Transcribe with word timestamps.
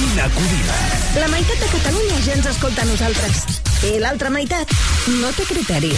Matina 0.00 0.30
Codina. 0.32 0.76
La 1.20 1.28
meitat 1.28 1.60
de 1.60 1.66
Catalunya 1.68 2.20
ja 2.24 2.32
ens 2.38 2.46
escolta 2.48 2.86
a 2.86 2.88
nosaltres. 2.88 3.42
I 3.84 3.98
l'altra 4.00 4.32
meitat 4.32 4.72
no 5.20 5.34
té 5.36 5.44
criteri. 5.50 5.92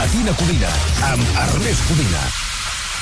Matina 0.00 0.32
Codina, 0.40 0.74
amb 1.12 1.38
Ernest 1.44 1.88
Codina. 1.92 2.45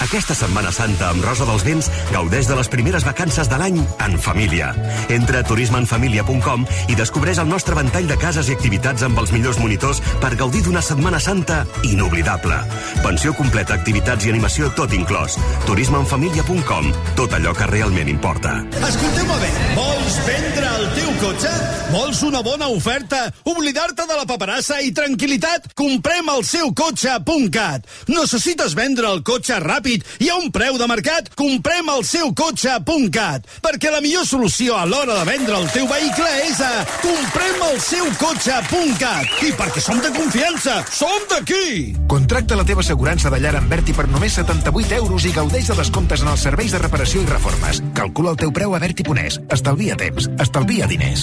Aquesta 0.03 0.35
Setmana 0.35 0.73
Santa 0.75 1.11
amb 1.13 1.25
Rosa 1.25 1.47
dels 1.49 1.65
Vents 1.67 1.89
gaudeix 2.13 2.49
de 2.51 2.57
les 2.59 2.69
primeres 2.73 3.05
vacances 3.07 3.49
de 3.51 3.59
l'any 3.61 3.79
en 3.79 4.17
família. 4.19 4.73
Entra 5.13 5.41
a 5.41 5.47
turismeenfamilia.com 5.47 6.67
i 6.91 6.99
descobreix 6.99 7.39
el 7.43 7.49
nostre 7.49 7.77
ventall 7.79 8.09
de 8.11 8.19
cases 8.21 8.51
i 8.51 8.57
activitats 8.57 9.07
amb 9.07 9.19
els 9.23 9.33
millors 9.35 9.61
monitors 9.63 10.03
per 10.23 10.35
gaudir 10.41 10.65
d'una 10.67 10.83
Setmana 10.83 11.21
Santa 11.23 11.63
inoblidable. 11.87 12.59
Pensió 13.05 13.35
completa, 13.39 13.79
activitats 13.79 14.27
i 14.27 14.35
animació 14.35 14.73
tot 14.75 14.93
inclòs. 14.93 15.39
turismeenfamilia.com. 15.67 16.93
Tot 17.15 17.39
allò 17.39 17.55
que 17.55 17.71
realment 17.71 18.11
importa. 18.11 18.59
Escolteu-me 18.89 19.41
bé, 19.41 19.53
vols 19.79 20.21
vendre 20.27 20.75
el 20.81 20.91
teu 20.99 21.14
cotxe? 21.25 21.51
Vols 21.95 22.21
una 22.27 22.41
bona 22.43 22.67
oferta? 22.69 23.29
Oblidar-te 23.49 24.05
de 24.09 24.17
la 24.19 24.27
paperassa 24.29 24.81
i 24.83 24.91
tranquil·litat? 24.93 25.71
Comprem 25.79 26.29
el 26.33 26.43
seu 26.45 26.73
cotxe.cat. 26.77 27.87
Necessites 28.11 28.75
vendre 28.77 29.09
el 29.09 29.23
cotxe 29.25 29.57
ràpid 29.63 30.05
i 30.25 30.29
a 30.33 30.37
un 30.41 30.51
preu 30.53 30.77
de 30.81 30.89
mercat? 30.91 31.31
Comprem 31.39 31.89
el 31.95 32.05
seu 32.09 32.33
cotxe.cat. 32.37 33.47
Perquè 33.65 33.93
la 33.95 34.03
millor 34.05 34.27
solució 34.29 34.77
a 34.77 34.85
l'hora 34.91 35.21
de 35.21 35.29
vendre 35.29 35.57
el 35.61 35.69
teu 35.73 35.87
vehicle 35.89 36.33
és 36.49 36.61
a 36.65 36.73
comprem 37.05 37.65
el 37.71 37.81
seu 37.85 38.11
cotxe.cat. 38.21 39.41
I 39.47 39.55
perquè 39.57 39.85
som 39.85 40.03
de 40.05 40.13
confiança, 40.19 40.81
som 40.93 41.29
d'aquí! 41.33 41.95
Contracta 42.11 42.59
la 42.59 42.67
teva 42.69 42.85
assegurança 42.85 43.33
de 43.33 43.41
llar 43.41 43.55
amb 43.61 43.71
Berti 43.71 43.97
per 43.97 44.09
només 44.11 44.37
78 44.41 44.99
euros 44.99 45.25
i 45.25 45.33
gaudeix 45.37 45.71
de 45.73 45.79
descomptes 45.81 46.27
en 46.27 46.35
els 46.35 46.45
serveis 46.51 46.75
de 46.75 46.83
reparació 46.83 47.23
i 47.23 47.31
reformes. 47.31 47.81
Calcula 47.97 48.35
el 48.35 48.43
teu 48.45 48.53
preu 48.53 48.75
a 48.75 48.83
Berti.es. 48.83 49.41
Estalvia 49.55 49.97
temps. 50.01 50.29
Estalvia 50.43 50.91
diners. 50.91 51.14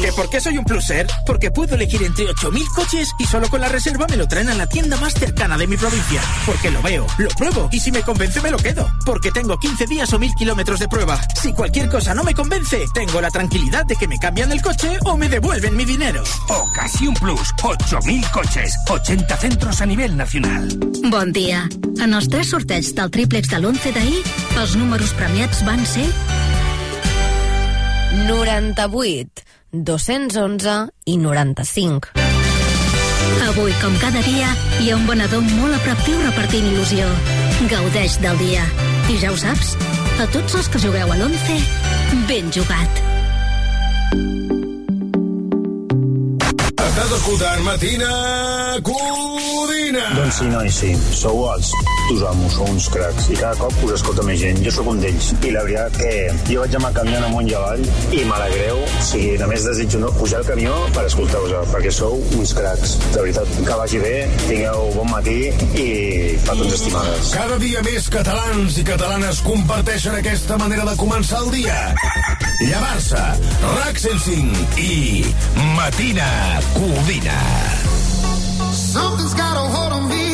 ¿Que 0.00 0.12
por 0.12 0.30
qué 0.30 0.40
soy 0.40 0.56
un 0.56 0.64
pluser? 0.64 1.06
Porque 1.26 1.50
puedo 1.50 1.74
elegir 1.74 2.02
entre 2.02 2.26
8.000 2.26 2.74
coches 2.74 3.10
y 3.18 3.24
solo 3.24 3.48
con 3.48 3.60
la 3.60 3.68
reserva 3.68 4.06
me 4.08 4.16
lo 4.16 4.28
traen 4.28 4.48
a 4.48 4.54
la 4.54 4.68
tienda 4.68 4.96
más 4.98 5.14
cercana 5.14 5.58
de 5.58 5.66
mi 5.66 5.76
provincia. 5.76 6.20
Porque 6.44 6.70
lo 6.70 6.80
veo, 6.82 7.06
lo 7.18 7.28
pruebo 7.30 7.68
y 7.72 7.80
si 7.80 7.90
me 7.90 8.02
convence 8.02 8.40
me 8.40 8.50
lo 8.50 8.58
quedo. 8.58 8.88
Porque 9.04 9.32
tengo 9.32 9.58
15 9.58 9.86
días 9.86 10.12
o 10.12 10.18
1.000 10.20 10.34
kilómetros 10.36 10.78
de 10.78 10.88
prueba. 10.88 11.20
Si 11.42 11.52
cualquier 11.52 11.88
cosa 11.88 12.14
no 12.14 12.22
me 12.22 12.34
convence, 12.34 12.84
tengo 12.94 13.20
la 13.20 13.30
tranquilidad 13.30 13.84
de 13.86 13.96
que 13.96 14.06
me 14.06 14.18
cambian 14.18 14.52
el 14.52 14.62
coche 14.62 14.96
o 15.04 15.16
me 15.16 15.28
devuelven 15.28 15.76
mi 15.76 15.84
dinero. 15.84 16.22
Ocasión 16.48 17.14
Plus, 17.14 17.52
8.000 17.62 18.30
coches, 18.30 18.74
80 18.88 19.36
centros 19.36 19.80
a 19.80 19.86
nivel 19.86 20.16
nacional. 20.16 20.68
Bon 21.10 21.32
dia. 21.32 21.68
En 21.98 22.14
els 22.14 22.28
tres 22.28 22.50
sorteig 22.52 22.94
del 22.94 23.10
triplex 23.10 23.50
de 23.50 23.58
l'11 23.58 23.92
d'ahir, 23.96 24.22
els 24.60 24.76
números 24.76 25.14
premiats 25.18 25.64
van 25.66 25.82
ser 25.88 26.06
98, 28.24 29.44
211 29.70 30.88
i 31.04 31.16
95. 31.18 32.12
Avui, 33.48 33.72
com 33.82 33.94
cada 34.00 34.22
dia, 34.24 34.48
hi 34.80 34.90
ha 34.90 34.96
un 34.96 35.04
venedor 35.08 35.44
molt 35.58 35.76
a 35.76 35.80
prop 35.84 36.00
teu 36.08 36.16
repartint 36.24 36.66
il·lusió. 36.72 37.08
Gaudeix 37.70 38.16
del 38.24 38.40
dia. 38.40 38.64
I 39.12 39.20
ja 39.20 39.30
ho 39.32 39.36
saps, 39.38 39.76
a 40.16 40.28
tots 40.32 40.56
els 40.58 40.72
que 40.72 40.82
jugueu 40.82 41.12
a 41.12 41.20
l'11, 41.20 41.60
ben 42.30 42.50
jugat. 42.56 43.04
Escoltant 47.16 47.62
Matina 47.64 48.10
Codina. 48.84 50.02
Doncs 50.18 50.36
sí, 50.36 50.48
nois, 50.52 50.74
sí. 50.74 50.90
Sou 51.16 51.46
els 51.48 51.70
tus 52.10 52.20
amos, 52.28 52.52
sou 52.52 52.68
uns 52.68 52.88
cracs. 52.92 53.30
I 53.32 53.38
cada 53.40 53.56
cop 53.56 53.72
us 53.86 53.94
escolta 53.96 54.24
més 54.26 54.38
gent. 54.42 54.60
Jo 54.64 54.72
sóc 54.74 54.90
un 54.92 55.00
d'ells. 55.00 55.30
I 55.40 55.52
la 55.54 55.62
veritat 55.64 55.96
que 55.96 56.12
jo 56.50 56.60
vaig 56.60 56.76
anar 56.76 56.92
canviant 56.98 57.24
amunt 57.30 57.48
i 57.48 57.56
avall 57.56 57.82
i 58.12 58.20
m'alegreu. 58.28 58.82
O 58.84 59.06
sigui, 59.08 59.32
només 59.40 59.64
desitjo 59.64 60.02
no 60.02 60.12
pujar 60.18 60.42
al 60.42 60.50
camió 60.50 60.76
per 60.96 61.06
escoltar-vos, 61.08 61.56
perquè 61.72 61.94
sou 61.94 62.20
uns 62.36 62.52
cracs. 62.58 62.96
De 63.14 63.24
veritat, 63.24 63.56
que 63.64 63.80
vagi 63.80 64.02
bé, 64.04 64.14
tingueu 64.44 64.92
bon 64.98 65.10
matí 65.14 65.38
i 65.48 65.88
petons 66.44 66.76
estimades. 66.76 67.32
Cada 67.32 67.58
dia 67.64 67.82
més 67.88 68.10
catalans 68.12 68.76
i 68.76 68.86
catalanes 68.92 69.40
comparteixen 69.46 70.20
aquesta 70.20 70.60
manera 70.60 70.84
de 70.92 70.98
començar 71.00 71.40
el 71.46 71.54
dia. 71.56 71.80
Llevar-se, 72.60 73.22
RAC 73.84 73.98
105 73.98 74.78
i 74.78 75.24
Matina 75.76 76.58
Codina. 76.72 77.40
Something's 78.72 79.34
got 79.34 79.56
a 79.56 79.60
hold 79.60 79.92
on 79.92 80.08
me 80.08 80.25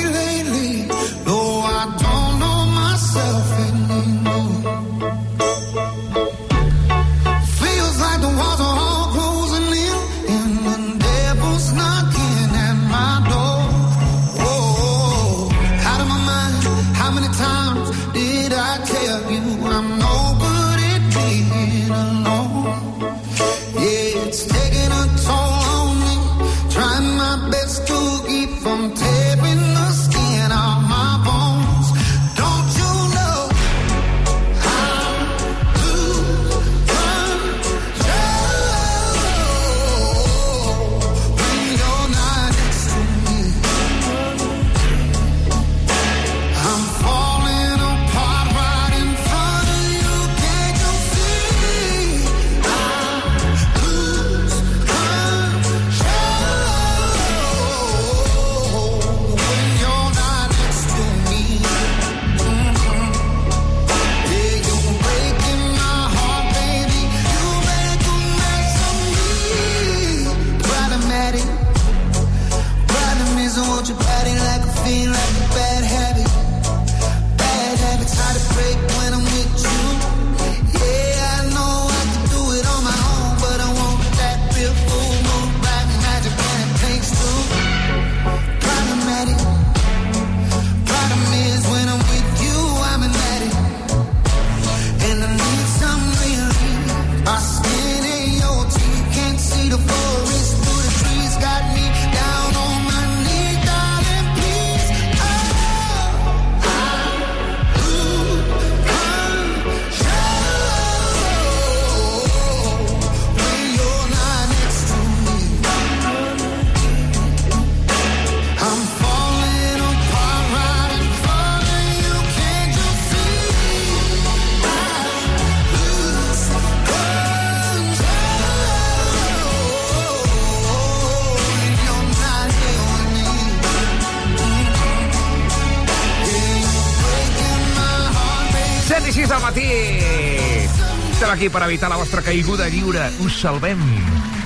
Aquí 141.33 141.49
per 141.49 141.63
evitar 141.65 141.89
la 141.89 141.97
vostra 141.97 142.21
caiguda 142.21 142.67
lliure. 142.69 143.07
Us 143.25 143.39
salvem 143.41 143.81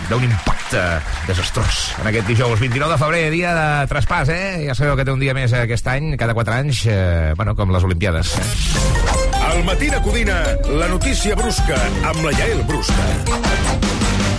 d'un 0.06 0.22
impacte 0.22 0.82
desastrós. 1.26 1.80
En 1.98 2.06
aquest 2.12 2.30
dijous 2.30 2.62
29 2.62 2.94
de 2.94 2.98
febrer, 3.00 3.24
dia 3.34 3.54
de 3.56 3.66
traspàs, 3.90 4.30
eh? 4.30 4.62
Ja 4.68 4.76
sabeu 4.78 4.94
que 4.94 5.02
té 5.08 5.10
un 5.10 5.18
dia 5.18 5.34
més 5.34 5.50
aquest 5.58 5.90
any, 5.90 6.12
cada 6.20 6.36
4 6.38 6.54
anys, 6.60 6.84
eh, 6.86 7.34
bueno, 7.34 7.56
com 7.58 7.74
les 7.74 7.82
Olimpiades. 7.90 8.36
Eh? 8.38 9.42
Al 9.50 9.64
matí 9.66 9.90
de 9.90 9.98
Codina, 10.06 10.38
la 10.78 10.86
notícia 10.94 11.34
brusca 11.34 11.82
amb 12.06 12.22
la 12.22 12.38
Yael 12.38 12.62
Brusca. 12.70 13.95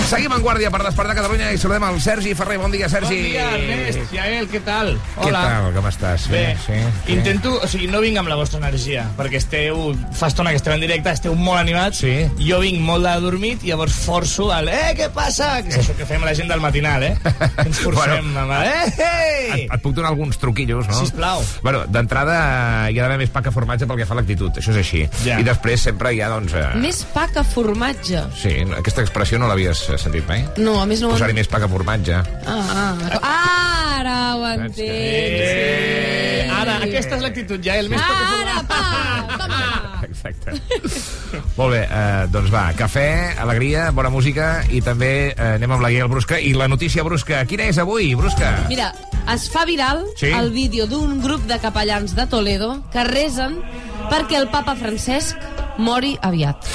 Seguim 0.08 0.32
en 0.32 0.40
guàrdia 0.40 0.70
per 0.72 0.80
despertar 0.86 1.18
Catalunya 1.18 1.50
i 1.52 1.58
saludem 1.60 1.84
al 1.84 1.98
Sergi 2.00 2.32
Ferrer. 2.38 2.56
Bon 2.62 2.72
dia, 2.72 2.88
Sergi. 2.88 3.12
Bon 3.12 3.26
dia, 3.28 3.48
Ernest. 3.58 4.14
Yael, 4.16 4.46
què 4.48 4.62
tal? 4.64 4.94
Què 5.18 5.32
tal? 5.36 5.66
Com 5.76 5.88
estàs? 5.90 6.30
Bé, 6.32 6.44
sí, 6.64 6.78
sí. 6.80 7.12
intento... 7.18 7.58
O 7.60 7.68
sigui, 7.68 7.90
no 7.92 8.00
vinc 8.00 8.16
amb 8.22 8.32
la 8.32 8.38
vostra 8.40 8.62
energia, 8.62 9.04
perquè 9.18 9.42
esteu... 9.42 9.82
Fa 10.16 10.30
estona 10.32 10.54
que 10.56 10.62
esteu 10.62 10.72
en 10.78 10.86
directe, 10.86 11.12
esteu 11.12 11.36
molt 11.36 11.60
animats. 11.60 12.00
Sí. 12.06 12.14
Jo 12.40 12.62
vinc 12.64 12.80
molt 12.88 13.04
de 13.04 13.18
dormit 13.26 13.66
i 13.68 13.74
llavors 13.74 13.98
forço 14.06 14.48
el... 14.56 14.70
Eh, 14.72 14.94
què 14.96 15.10
passa? 15.12 15.50
Que 15.66 15.74
és 15.76 15.82
això 15.82 15.98
que 16.00 16.08
fem 16.08 16.24
la 16.24 16.32
gent 16.40 16.48
del 16.54 16.64
matinal, 16.64 17.04
eh? 17.04 17.12
Que 17.26 17.66
ens 17.68 17.84
forcem 17.84 18.32
Bueno. 18.32 18.46
amb 18.46 18.56
el... 18.62 18.64
Eh, 18.64 18.96
hey! 19.04 19.66
Et, 19.66 19.76
et 19.76 19.84
puc 19.84 19.98
donar 19.98 20.14
alguns 20.14 20.40
truquillos, 20.40 20.88
no? 20.88 21.02
Sisplau. 21.02 21.44
Bueno, 21.68 21.84
d'entrada 21.92 22.40
eh, 22.88 22.94
hi 22.96 23.02
ha 23.02 23.10
d'haver 23.10 23.20
més 23.26 23.36
pa 23.36 23.44
que 23.44 23.52
formatge 23.52 23.90
pel 23.92 24.00
que 24.00 24.08
fa 24.08 24.16
a 24.16 24.22
l'actitud, 24.22 24.56
això 24.64 24.72
és 24.72 24.80
així. 24.86 25.04
Ja. 25.28 25.42
I 25.44 25.50
després 25.52 25.84
sempre 25.92 26.16
hi 26.16 26.24
ha, 26.24 26.32
doncs... 26.32 26.56
Eh, 26.56 26.66
Més 26.80 27.04
pa 27.12 27.28
que 27.36 27.44
formatge. 27.52 28.24
Sí, 28.40 28.56
aquesta 28.80 29.04
expressió 29.04 29.42
no 29.44 29.52
l'havies 29.52 29.84
eh, 29.98 30.04
sentit 30.06 30.28
mai? 30.30 30.46
No, 30.62 30.78
a 30.82 30.86
més 30.90 31.02
no 31.04 31.12
Posar-hi 31.14 31.36
més 31.38 31.50
pa 31.50 31.60
que 31.64 31.70
formatge. 31.72 32.22
Ah, 32.46 32.58
ah, 32.78 33.20
ah, 33.20 33.98
ara 33.98 34.18
ho 34.38 34.46
entenc. 34.54 34.80
Eh, 34.86 36.44
sí. 36.46 36.52
ara, 36.54 36.78
aquesta 36.86 37.18
és 37.18 37.26
l'actitud, 37.26 37.64
Yael. 37.66 37.90
Més 37.92 38.02
ah, 38.02 38.38
Ara, 38.38 38.62
pa, 38.70 39.38
toma. 39.42 39.64
Exacte. 40.08 40.54
Molt 41.58 41.74
bé, 41.74 41.82
eh, 41.84 42.28
doncs 42.32 42.52
va, 42.54 42.68
cafè, 42.78 43.08
alegria, 43.42 43.90
bona 43.96 44.12
música 44.14 44.62
i 44.74 44.82
també 44.86 45.12
eh, 45.34 45.50
anem 45.58 45.74
amb 45.76 45.84
la 45.84 45.92
Guiel 45.94 46.10
Brusca 46.12 46.40
i 46.40 46.54
la 46.58 46.70
notícia 46.72 47.04
brusca. 47.06 47.42
Quina 47.50 47.68
és 47.72 47.82
avui, 47.82 48.14
Brusca? 48.16 48.54
Mira, 48.70 48.92
es 49.34 49.50
fa 49.52 49.66
viral 49.68 50.06
Sí. 50.18 50.32
el 50.32 50.52
vídeo 50.56 50.88
d'un 50.88 51.20
grup 51.22 51.44
de 51.50 51.60
capellans 51.60 52.16
de 52.16 52.28
Toledo 52.30 52.78
que 52.94 53.04
resen 53.10 53.60
perquè 54.12 54.38
el 54.40 54.50
papa 54.54 54.78
Francesc 54.80 55.57
mori 55.80 56.16
aviat. 56.22 56.68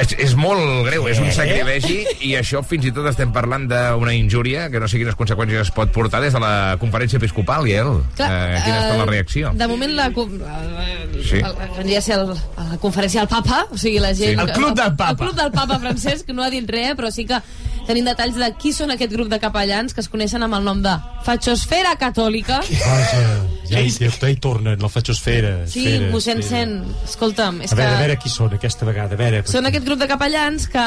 És, 0.00 0.12
és 0.22 0.34
molt 0.38 0.86
greu, 0.86 1.08
és 1.10 1.18
un 1.18 1.30
sacrilegi 1.34 1.96
i 2.28 2.34
això 2.38 2.62
fins 2.66 2.86
i 2.86 2.92
tot 2.94 3.08
estem 3.10 3.32
parlant 3.34 3.66
d'una 3.70 4.12
injúria 4.14 4.68
que 4.70 4.78
no 4.82 4.88
sé 4.88 5.00
quines 5.00 5.18
conseqüències 5.18 5.64
es 5.66 5.72
pot 5.74 5.90
portar 5.94 6.20
des 6.22 6.36
de 6.36 6.42
la 6.42 6.76
conferència 6.80 7.18
episcopal, 7.18 7.66
Guiel. 7.66 7.96
Clar, 8.18 8.28
eh, 8.30 8.60
quina 8.64 8.76
ha 8.76 8.84
estat 8.84 9.00
la 9.00 9.06
eh, 9.06 9.10
reacció? 9.10 9.54
De 9.58 9.70
moment 9.70 9.96
la, 9.98 10.10
Sí. 10.10 11.40
el, 11.40 11.56
vendria 11.76 11.98
a 11.98 12.04
ser 12.06 12.20
el, 12.20 12.30
la 12.30 12.78
conferència 12.82 13.24
del 13.24 13.32
papa, 13.32 13.64
o 13.70 13.78
sigui, 13.80 13.98
la 13.98 14.14
gent... 14.14 14.38
Sí. 14.38 14.46
El 14.46 14.52
club 14.54 14.76
del 14.78 14.94
papa. 14.94 15.10
El 15.10 15.20
club 15.24 15.42
del 15.42 15.52
papa 15.52 15.80
Francesc 15.82 16.30
no 16.34 16.46
ha 16.46 16.50
dit 16.54 16.70
res, 16.70 16.94
però 16.98 17.10
sí 17.10 17.26
que 17.26 17.42
tenim 17.86 18.04
detalls 18.06 18.36
de 18.38 18.48
qui 18.60 18.72
són 18.76 18.90
aquest 18.94 19.12
grup 19.12 19.28
de 19.32 19.38
capellans 19.42 19.94
que 19.94 20.00
es 20.04 20.08
coneixen 20.12 20.42
amb 20.46 20.54
el 20.58 20.64
nom 20.66 20.82
de 20.84 20.92
Fatxosfera 21.26 21.94
Catòlica. 22.00 22.60
Vaja, 22.64 23.22
ja 23.70 23.80
hi, 23.84 23.90
ja 23.90 24.10
hi 24.30 24.36
tornen, 24.42 24.78
la 24.80 24.88
fatxosfera. 24.90 25.66
Sí, 25.70 25.84
esfera, 25.86 26.10
mossèn 26.14 26.40
esfera. 26.42 26.64
Sent, 26.64 26.74
escolta'm, 27.06 27.60
és 27.66 27.72
A 27.72 27.78
veure, 27.78 27.90
que... 27.90 27.96
a 27.96 28.00
veure 28.04 28.16
qui 28.22 28.32
són 28.32 28.54
aquesta 28.56 28.88
vegada, 28.88 29.14
a 29.14 29.20
veure. 29.20 29.42
Són 29.50 29.66
aquest 29.68 29.84
grup 29.86 30.00
de 30.02 30.08
capellans 30.10 30.66
que 30.72 30.84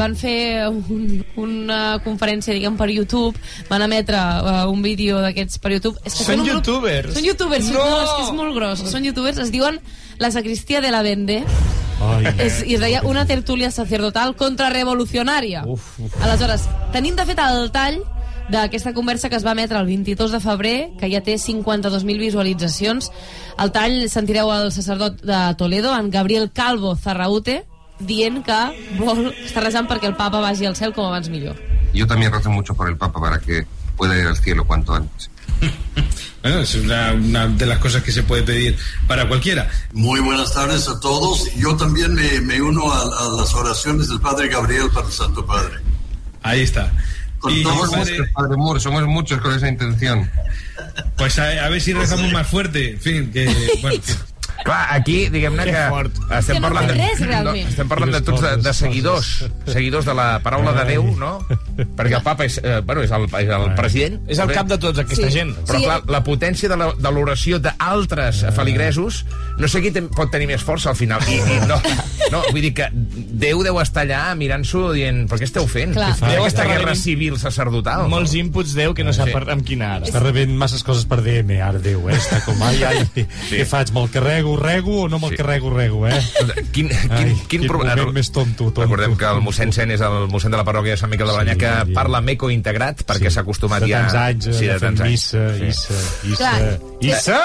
van 0.00 0.16
fer 0.20 0.66
un, 0.68 1.20
una 1.40 1.80
conferència, 2.04 2.54
diguem, 2.56 2.76
per 2.80 2.90
YouTube, 2.92 3.38
van 3.70 3.84
emetre 3.86 4.18
uh, 4.20 4.64
un 4.72 4.82
vídeo 4.84 5.20
d'aquests 5.24 5.58
per 5.62 5.72
YouTube. 5.76 5.96
És 6.04 6.14
que 6.18 6.24
Són 6.28 6.40
un 6.40 6.46
grup- 6.46 6.54
youtubers. 6.60 7.14
Són 7.16 7.24
youtubers, 7.30 7.70
No! 7.74 7.84
no! 7.84 8.00
és 8.04 8.10
que 8.16 8.22
és 8.28 8.32
molt 8.36 8.56
gros. 8.58 8.84
Són 8.90 9.04
youtubers, 9.06 9.38
es 9.38 9.52
diuen 9.54 9.80
La 10.20 10.30
Sacristia 10.30 10.80
de 10.84 10.90
la 10.92 11.00
Vende, 11.06 11.42
Ai, 12.00 12.32
és, 12.46 12.62
i 12.66 12.76
es 12.76 12.82
deia 12.82 13.02
una 13.08 13.26
tertúlia 13.28 13.70
sacerdotal 13.70 14.34
contrarrevolucionària. 14.36 15.64
Uf, 15.66 15.92
uf. 16.00 16.16
Aleshores, 16.24 16.66
tenim 16.94 17.16
de 17.18 17.26
fet 17.28 17.42
el 17.44 17.70
tall 17.74 18.00
d'aquesta 18.50 18.92
conversa 18.96 19.30
que 19.30 19.38
es 19.38 19.46
va 19.46 19.54
emetre 19.54 19.78
el 19.78 19.86
22 19.86 20.32
de 20.34 20.40
febrer, 20.42 20.76
que 20.98 21.10
ja 21.12 21.22
té 21.22 21.36
52.000 21.38 22.18
visualitzacions. 22.18 23.10
Al 23.56 23.70
tall 23.70 24.08
sentireu 24.10 24.50
el 24.54 24.72
sacerdot 24.74 25.20
de 25.22 25.42
Toledo, 25.58 25.94
en 25.94 26.10
Gabriel 26.10 26.50
Calvo 26.50 26.96
Zarraute, 26.96 27.60
dient 28.00 28.40
que 28.42 28.60
vol 28.98 29.28
estar 29.44 29.62
resant 29.62 29.86
perquè 29.86 30.08
el 30.08 30.16
papa 30.18 30.40
vagi 30.42 30.66
al 30.66 30.78
cel 30.78 30.96
com 30.96 31.06
abans 31.06 31.28
millor. 31.28 31.58
Yo 31.92 32.06
también 32.06 32.32
rezo 32.32 32.50
mucho 32.50 32.74
por 32.74 32.88
el 32.88 32.96
Papa 32.96 33.20
para 33.20 33.38
que 33.40 33.66
pueda 33.96 34.18
ir 34.18 34.26
al 34.26 34.36
cielo 34.36 34.64
cuanto 34.64 34.94
antes. 34.94 35.30
Bueno, 36.42 36.60
es 36.60 36.74
una, 36.74 37.12
una 37.12 37.46
de 37.48 37.66
las 37.66 37.78
cosas 37.78 38.02
que 38.02 38.12
se 38.12 38.22
puede 38.22 38.42
pedir 38.42 38.76
para 39.06 39.28
cualquiera. 39.28 39.68
Muy 39.92 40.20
buenas 40.20 40.52
tardes 40.54 40.88
a 40.88 40.98
todos. 41.00 41.52
Yo 41.56 41.76
también 41.76 42.14
me, 42.14 42.40
me 42.40 42.62
uno 42.62 42.90
a, 42.90 43.02
a 43.02 43.28
las 43.40 43.52
oraciones 43.54 44.08
del 44.08 44.20
Padre 44.20 44.48
Gabriel 44.48 44.88
para 44.92 45.06
el 45.06 45.12
Santo 45.12 45.44
Padre. 45.44 45.74
Ahí 46.42 46.60
está. 46.62 46.90
Con 47.38 47.52
Y, 47.52 47.62
todo 47.62 47.72
Somos 47.74 47.90
padre, 47.90 48.18
muchos, 48.18 48.32
Padre 48.34 48.56
Moore, 48.56 48.80
somos 48.80 49.06
muchos 49.06 49.40
con 49.40 49.54
esa 49.54 49.68
intención. 49.68 50.30
pues 51.16 51.38
a, 51.38 51.64
a 51.64 51.68
ver 51.68 51.80
si 51.80 51.92
rezamos 51.92 52.32
más 52.32 52.46
fuerte. 52.46 52.92
En 52.92 53.00
fin, 53.00 53.30
que. 53.30 53.44
Bueno, 53.82 54.00
que- 54.02 54.29
Clar, 54.64 54.86
aquí, 54.94 55.28
diguem-ne 55.32 55.64
Que 55.64 55.72
que 55.72 55.84
fort. 55.88 56.12
estem 56.36 56.56
Que 56.56 56.60
no 56.60 56.66
parlant 56.68 56.88
de, 56.90 56.94
res, 56.98 57.20
no, 57.44 57.54
estem 57.54 57.88
parlant 57.88 58.12
de 58.12 58.20
tots 58.20 58.42
de, 58.44 58.50
de 58.60 58.72
seguidors, 58.76 59.30
seguidors 59.66 60.04
de 60.04 60.14
la 60.14 60.26
paraula 60.44 60.72
de 60.76 60.84
Déu, 60.90 61.06
no? 61.16 61.38
Perquè 61.96 62.16
el 62.18 62.22
papa 62.22 62.44
és, 62.44 62.58
eh, 62.62 62.80
bueno, 62.84 63.00
és 63.02 63.10
el, 63.10 63.24
és 63.24 63.48
el 63.56 63.74
president. 63.74 64.20
És 64.28 64.38
el 64.38 64.52
cap 64.52 64.66
de 64.68 64.76
tots, 64.78 64.98
aquesta 64.98 65.26
Sí. 65.30 65.32
gent. 65.32 65.54
Però 65.64 65.78
Sí. 65.78 65.84
clar, 65.84 66.02
la 66.08 66.22
potència 66.22 66.68
de 66.68 66.76
la- 66.76 66.92
de 66.92 67.10
l'oració 67.10 67.58
d'altres 67.58 68.44
feligresos, 68.54 69.24
no 69.58 69.68
sé 69.68 69.80
qui 69.80 69.90
ten, 69.90 70.08
pot 70.08 70.30
tenir 70.30 70.46
més 70.46 70.62
força 70.62 70.90
al 70.90 70.96
final. 70.96 71.20
I, 71.28 71.36
i 71.40 71.60
no, 71.66 71.80
no, 72.30 72.42
vull 72.50 72.60
dir 72.60 72.74
que 72.74 72.88
Déu 72.92 73.62
deu 73.64 73.80
estar 73.80 74.04
allà 74.04 74.34
mirant-s'ho 74.36 74.92
dient, 74.92 75.24
però 75.28 75.38
què 75.40 75.44
esteu 75.48 75.66
fent? 75.66 75.94
Clar. 75.94 76.10
Aquesta 76.20 76.62
està 76.62 76.66
guerra 76.68 76.94
civil 76.94 77.38
sacerdotal. 77.38 78.06
Molts 78.08 78.34
inputs, 78.34 78.74
Déu, 78.74 78.92
que 78.94 79.04
no 79.04 79.12
sap 79.12 79.28
Sí. 79.28 79.32
per- 79.32 79.48
amb 79.50 79.64
quina 79.64 79.94
ara. 79.96 80.06
Està 80.06 80.20
rebent 80.20 80.52
masses 80.56 80.84
coses 80.84 81.06
per 81.06 81.22
DM, 81.22 81.60
ara 81.62 81.78
Déu, 81.78 82.08
eh? 82.10 82.14
Està 82.14 82.42
com, 82.44 82.60
ai, 82.62 82.82
ai, 82.84 83.08
sí. 83.14 83.26
què 83.50 83.64
faig? 83.66 83.90
Me'l 83.92 84.10
carrego, 84.10 84.49
rego 84.56 85.02
o 85.02 85.08
no 85.08 85.18
me'l 85.18 85.30
Sí. 85.30 85.36
carrego, 85.36 85.70
rego, 85.70 86.06
eh? 86.08 86.20
Quin, 86.72 86.88
quin, 86.88 86.90
Ai, 87.10 87.18
quin, 87.18 87.38
quin 87.48 87.66
problema. 87.68 87.96
moment 87.96 88.14
més 88.14 88.30
tonto, 88.32 88.64
tonto. 88.70 88.82
Recordem 88.82 89.16
que 89.16 89.24
el 89.26 89.40
mossèn 89.44 89.72
Sen 89.72 89.90
és 89.90 90.00
el 90.00 90.28
mossèn 90.32 90.50
de 90.50 90.56
la 90.58 90.64
parròquia 90.64 90.92
de 90.96 90.96
Sant 91.00 91.10
Miquel 91.10 91.26
de 91.28 91.32
Balanyà 91.34 91.52
Sí, 91.54 91.58
que 91.60 91.66
ja. 91.70 91.84
parla 91.94 92.20
meco 92.20 92.50
integrat 92.50 93.04
perquè 93.06 93.30
s'ha 93.30 93.40
acostumat 93.44 93.80
de 93.84 93.88
ja... 93.92 94.00
tants 94.06 94.14
anys, 94.14 94.44
sí, 94.56 94.66
de 94.66 94.78
fent 94.78 94.98
tants 94.98 95.00
anys. 95.00 95.10
missa, 95.10 95.44
Sí. 95.58 95.66
issa, 95.66 95.94
issa, 96.32 96.36
Clar. 96.36 96.78
issa! 97.00 97.40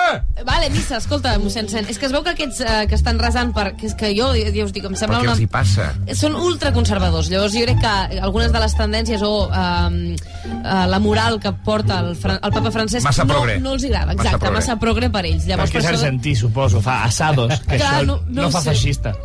Vale, 0.46 0.70
missa, 0.70 0.98
escolta, 0.98 1.38
mossèn 1.40 1.68
Sen, 1.70 1.86
és 1.90 1.98
que 2.00 2.06
es 2.08 2.12
veu 2.12 2.24
que 2.24 2.34
aquests 2.36 2.62
eh, 2.62 2.86
que 2.88 2.96
estan 2.96 3.20
resant 3.20 3.54
per... 3.54 3.76
Que 3.76 3.88
és 3.88 3.96
que 3.96 4.14
jo, 4.18 4.32
ja 4.36 4.66
us 4.66 4.72
dic, 4.74 4.86
em 4.86 4.96
sembla 4.96 5.20
Però 5.20 5.22
què 5.22 5.30
una... 5.30 5.36
els 5.38 5.42
hi 5.42 5.48
passa? 5.48 5.92
són 6.14 6.36
ultraconservadors. 6.36 7.30
Llavors 7.30 7.54
jo 7.54 7.62
crec 7.66 7.80
que 7.82 8.20
algunes 8.22 8.52
de 8.52 8.60
les 8.60 8.76
tendències 8.78 9.22
o 9.26 9.50
eh, 9.52 10.16
eh, 10.46 10.86
la 10.88 11.00
moral 11.00 11.40
que 11.40 11.52
porta 11.52 12.00
el, 12.00 12.16
Fran- 12.16 12.40
el 12.42 12.52
papa 12.52 12.72
Francesc 12.72 13.04
Massa 13.06 13.24
no, 13.26 13.34
progre. 13.34 13.60
no 13.60 13.74
els 13.74 13.84
agrada. 13.86 14.06
Massa 14.14 14.22
Exacte, 14.24 14.40
progre. 14.40 14.56
massa 14.60 14.76
progre 14.80 15.10
per 15.10 15.26
ells. 15.26 15.46
Llavors, 15.46 15.72
Perquè 15.72 15.80
és 15.80 15.86
per 15.86 15.94
això- 15.96 16.04
argentí, 16.06 16.36
suposo, 16.36 16.82
fa 16.82 17.04
assados, 17.04 17.60
que 17.68 17.78
Clar, 17.82 17.94
això 18.02 18.06
no- 18.06 18.22
no, 18.28 18.42
no 18.44 18.52
fa 18.52 18.62
sé. 18.62 18.70
feixista. 18.72 19.16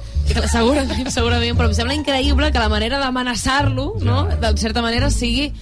Segurament, 0.50 1.08
segurament, 1.10 1.56
però 1.58 1.66
em 1.68 1.74
sembla 1.74 1.94
increïble 1.94 2.52
que 2.52 2.58
la 2.58 2.68
manera 2.68 2.98
d'amenaçar-lo, 3.02 3.96
no?, 4.00 4.26
de 4.40 4.52
certa 4.56 4.82
manera, 4.82 5.10
sigui 5.10 5.52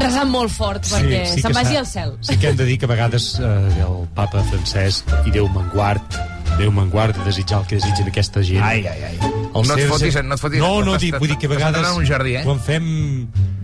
resant 0.00 0.28
molt 0.30 0.50
fort 0.52 0.84
perquè 0.86 1.22
que 1.34 1.40
se'n 1.42 1.54
vagi 1.54 1.76
al 1.76 1.86
cel. 1.86 2.12
Sí 2.20 2.36
que 2.38 2.48
hem 2.50 2.56
de 2.56 2.64
dir 2.66 2.78
que 2.78 2.86
a 2.86 2.88
vegades 2.88 3.38
eh, 3.40 3.82
el 3.82 4.06
papa 4.14 4.42
Francesc, 4.50 5.06
i 5.26 5.30
Déu 5.34 5.48
me'n 5.48 5.70
guard, 5.74 6.18
Déu 6.58 6.70
me'n 6.74 6.90
guard 6.90 7.16
de 7.16 7.24
desitjar 7.30 7.60
el 7.62 7.66
que 7.70 7.76
desitgen 7.76 8.08
aquesta 8.10 8.42
gent. 8.42 8.62
Ai, 8.64 8.86
ai, 8.86 9.02
ai. 9.12 9.37
El 9.54 9.66
No 9.66 9.74
et 9.76 9.88
fotis, 9.88 10.14
no 10.22 10.34
et 10.36 10.40
fotis. 10.40 10.60
No, 10.60 10.72
no, 10.84 10.92
T'estàs- 10.94 11.00
dic, 11.06 11.18
vull 11.18 11.28
dir 11.32 11.38
que 11.40 11.46
a 11.46 11.50
vegades... 11.54 11.88
un 11.96 12.04
jardí, 12.06 12.34
eh? 12.36 12.42
Quan 12.44 12.60
fem 12.60 12.84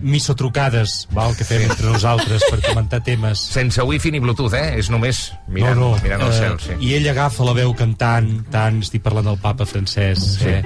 missotrucades, 0.05 1.07
val, 1.15 1.33
que 1.37 1.45
fem 1.47 1.63
entre 1.65 1.87
nosaltres 1.89 2.43
per 2.49 2.59
comentar 2.65 3.01
temes... 3.05 3.39
Sense 3.53 3.81
wifi 3.85 4.11
ni 4.13 4.19
bluetooth, 4.23 4.53
eh? 4.57 4.75
És 4.79 4.89
només 4.93 5.31
mirant, 5.51 5.77
no, 5.79 5.91
no, 5.95 6.01
mirant 6.03 6.21
el 6.25 6.33
eh, 6.33 6.39
cel, 6.39 6.57
sí. 6.61 6.75
I 6.85 6.93
ell 6.99 7.07
agafa 7.11 7.45
la 7.47 7.55
veu 7.57 7.73
cantant, 7.77 8.29
tant, 8.53 8.81
estic 8.85 9.03
parlant 9.05 9.25
del 9.31 9.39
papa 9.41 9.65
francès, 9.69 10.25
Sí. 10.39 10.49
eh? 10.59 10.63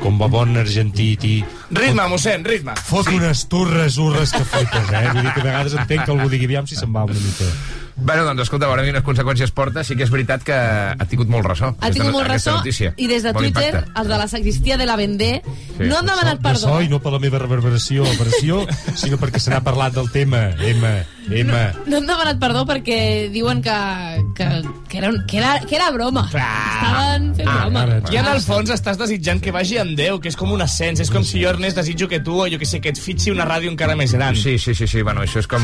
com 0.00 0.16
a 0.24 0.28
bon 0.32 0.56
argentí, 0.56 1.10
ti, 1.20 1.34
Ritme, 1.76 2.06
mossèn, 2.08 2.44
ritme. 2.48 2.72
fot 2.88 3.08
unes 3.12 3.44
turres 3.52 3.98
urres 4.00 4.32
que 4.32 4.44
flipes, 4.48 4.90
eh? 4.96 5.04
Vull 5.12 5.22
dir 5.28 5.34
que 5.36 5.44
a 5.44 5.48
vegades 5.50 5.76
entenc 5.76 6.06
que 6.06 6.14
algú 6.16 6.30
digui, 6.32 6.48
aviam 6.50 6.66
si 6.70 6.78
se'n 6.78 6.94
va 6.94 7.04
una 7.04 7.20
mica. 7.20 7.50
Bueno, 8.02 8.24
doncs 8.24 8.42
escolta, 8.46 8.66
veurem 8.66 8.86
quines 8.88 9.04
conseqüències 9.04 9.50
porta. 9.52 9.84
Sí 9.84 9.94
que 9.96 10.04
és 10.06 10.10
veritat 10.10 10.42
que 10.42 10.54
ha 10.56 11.06
tingut 11.08 11.28
molt 11.28 11.44
ressò. 11.46 11.66
Ha 11.66 11.74
aquesta- 11.76 11.92
tingut 11.98 12.12
molt 12.12 12.26
aquesta 12.26 12.50
ressò 12.52 12.56
notícia. 12.58 12.94
i 12.96 13.06
des 13.06 13.22
de 13.22 13.32
Molt 13.32 13.44
Twitter, 13.44 13.74
impacte. 13.74 14.00
els 14.00 14.08
de 14.08 14.18
la 14.18 14.28
sacristia 14.28 14.76
de 14.78 14.86
la 14.86 14.96
Vendée 14.96 15.42
no 15.78 15.98
han 15.98 16.06
demanat 16.06 16.36
No 16.40 16.42
perdó. 16.48 16.58
so, 16.60 16.80
i 16.82 16.88
no 16.88 17.00
per 17.00 17.12
la 17.12 17.18
meva 17.18 17.38
reverberació, 17.38 18.02
operació, 18.04 18.66
sinó 18.94 19.18
perquè 19.18 19.38
se 19.38 19.50
n'ha 19.50 19.60
parlat 19.62 19.92
del 19.94 20.10
tema, 20.10 20.50
Emma. 20.60 21.04
Emma. 21.28 21.72
No 21.86 21.98
han 21.98 22.06
demanat 22.08 22.38
perdó 22.40 22.64
perquè 22.66 23.28
diuen 23.30 23.60
que, 23.62 23.74
que, 24.34 24.46
que, 24.88 24.98
era, 24.98 25.08
un- 25.10 25.24
que, 25.26 25.38
era, 25.38 25.60
que 25.68 25.76
era 25.76 25.90
broma. 25.90 26.24
Estaven 26.30 27.34
fent 27.36 27.48
Ah, 27.50 27.64
broma. 27.66 27.84
I 28.12 28.16
en 28.20 28.26
el 28.30 28.40
fons 28.44 28.70
estàs 28.70 28.98
desitjant 28.98 29.40
que 29.42 29.52
vagi 29.54 29.78
amb 29.80 29.96
Déu, 29.98 30.18
que 30.22 30.28
és 30.30 30.36
com 30.38 30.50
un 30.52 30.62
ascens. 30.62 31.00
És 31.00 31.10
com 31.10 31.24
si 31.26 31.42
jo, 31.42 31.50
Ernest, 31.50 31.76
desitjo 31.76 32.08
que 32.08 32.20
tu, 32.24 32.38
o 32.42 32.46
jo 32.50 32.58
que 32.58 32.66
sé, 32.66 32.80
que 32.80 32.90
et 32.94 32.98
fitxi 32.98 33.30
una 33.30 33.44
ràdio 33.48 33.70
encara 33.70 33.96
més 33.98 34.12
gran. 34.16 34.36
Sí, 34.36 34.56
sí, 34.58 34.74
sí, 34.74 34.86
sí, 34.86 35.02
bueno, 35.02 35.22
això 35.26 35.40
és 35.42 35.46
com, 35.50 35.62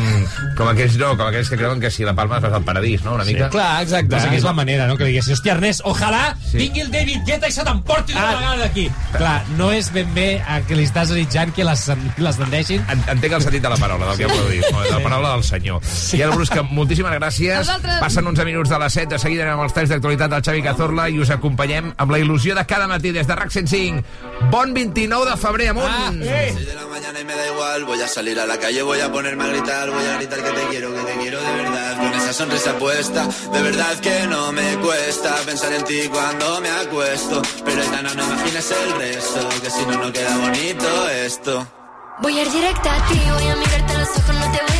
com 0.59 0.69
aquells, 0.69 0.97
no, 1.01 1.15
com 1.17 1.27
aquells 1.29 1.49
que 1.51 1.57
creuen 1.59 1.81
que 1.81 1.91
si 1.91 2.05
la 2.05 2.15
palma 2.15 2.39
vas 2.41 2.53
al 2.53 2.65
paradís, 2.65 3.03
no?, 3.05 3.15
una 3.15 3.25
mica. 3.25 3.49
Clar, 3.51 3.83
exacte. 3.83 4.15
No 4.15 4.21
sé 4.23 4.29
què 4.31 4.41
és 4.41 4.45
la 4.47 4.53
manera, 4.57 4.87
no? 4.87 4.97
Que 4.97 5.05
diguessis, 5.09 5.39
hòstia, 5.39 5.55
Ernest, 5.57 5.83
ojalà 5.85 6.35
Sí. 6.51 6.59
vingui 6.59 6.81
el 6.85 6.91
David 6.91 7.25
Guetta 7.27 7.49
i 7.49 7.53
se 7.53 7.65
t'emporti 7.65 8.13
Ah. 8.17 8.27
vegada 8.35 8.57
d'aquí. 8.65 8.89
Clar, 9.17 9.37
no 9.57 9.71
és 9.73 9.91
ben 9.93 10.13
bé 10.15 10.43
que 10.69 10.77
li 10.77 10.85
estàs 10.85 11.09
desitjant 11.11 11.53
que 11.55 11.65
les, 11.65 11.87
les 12.19 12.37
tendeixin. 12.37 12.85
En- 12.91 13.05
Entenc 13.17 13.33
el 13.39 13.43
sentit 13.43 13.63
de 13.63 13.69
la 13.71 13.77
paraula, 13.77 14.07
del 14.13 14.19
que 14.19 14.27
voleu 14.27 14.49
dir, 14.51 14.63
no, 14.73 14.83
la 14.85 15.01
paraula 15.03 15.33
del 15.35 15.45
senyor. 15.47 15.81
I 16.17 16.23
ara, 16.23 16.35
Brusca, 16.35 16.63
moltíssimes 16.63 17.17
gràcies. 17.19 17.63
Vosaltres. 17.65 18.01
Passen 18.03 18.27
11 18.33 18.49
minuts 18.49 18.71
de 18.71 18.81
les 18.83 18.99
7, 19.01 19.15
de 19.15 19.23
seguida 19.23 19.47
anem 19.47 19.59
amb 19.59 19.67
els 19.69 19.77
talls 19.77 19.93
d'actualitat 19.93 20.33
del 20.35 20.45
Xavi 20.49 20.65
Cazorla 20.67 21.09
i 21.09 21.21
us 21.23 21.33
acompanyem 21.35 21.93
amb 21.97 22.15
la 22.15 22.21
il·lusió 22.23 22.57
de 22.59 22.67
cada 22.67 22.89
matí 22.91 23.13
des 23.15 23.27
de 23.27 23.39
RAC 23.39 23.53
105. 23.55 24.03
Bon 24.51 24.75
29 24.75 25.31
de 25.31 25.37
febrer, 25.41 25.71
amunt! 25.71 25.87
Ah, 25.87 26.13
eh. 26.13 26.55
de 26.55 26.75
la 26.75 26.87
mañana 26.87 27.21
y 27.21 27.25
me 27.25 27.35
da 27.35 27.47
igual, 27.47 27.85
voy 27.85 28.01
a 28.01 28.09
salir 28.09 28.39
a 28.39 28.47
la 28.47 28.59
calle, 28.59 28.83
voy 28.83 29.01
a 29.01 29.11
ponerme 29.11 29.45
a 29.45 29.47
gritar, 29.49 29.91
voy 29.91 30.05
a 30.05 30.17
gritar 30.17 30.43
que 30.43 30.51
te 30.51 30.67
quiero, 30.69 30.95
que 30.95 31.01
te 31.01 31.19
quiero 31.19 31.41
de 31.41 31.53
verdad, 31.63 31.97
con 31.97 32.15
esa 32.15 32.33
sonrisa 32.33 32.79
puesta, 32.79 33.27
de 33.53 33.63
verdad 33.63 33.99
que 34.01 34.27
no 34.27 34.53
me 34.53 34.77
cuesta 34.79 35.35
pensar 35.47 35.73
en 35.73 35.85
ti 35.85 36.09
cuando 36.11 36.61
me 36.61 36.71
acuesto, 36.71 37.43
pero 37.65 37.83
Aitana 37.83 38.15
no 38.15 38.25
imagines 38.25 38.71
el 38.71 38.93
resto, 38.99 39.49
que 39.63 39.71
si 39.71 39.87
no 39.87 39.99
no 39.99 40.13
queda 40.13 40.37
bonito 40.37 41.09
esto. 41.11 41.67
Voy 42.23 42.39
a 42.39 42.43
ir 42.43 42.51
directa 42.51 42.95
a 42.95 43.09
ti, 43.09 43.21
voy 43.35 43.49
a 43.49 43.57
mirarte 43.57 43.93
a 43.93 43.99
los 43.99 44.09
ojos, 44.09 44.35
no 44.35 44.53
te 44.53 44.61
voy 44.69 44.76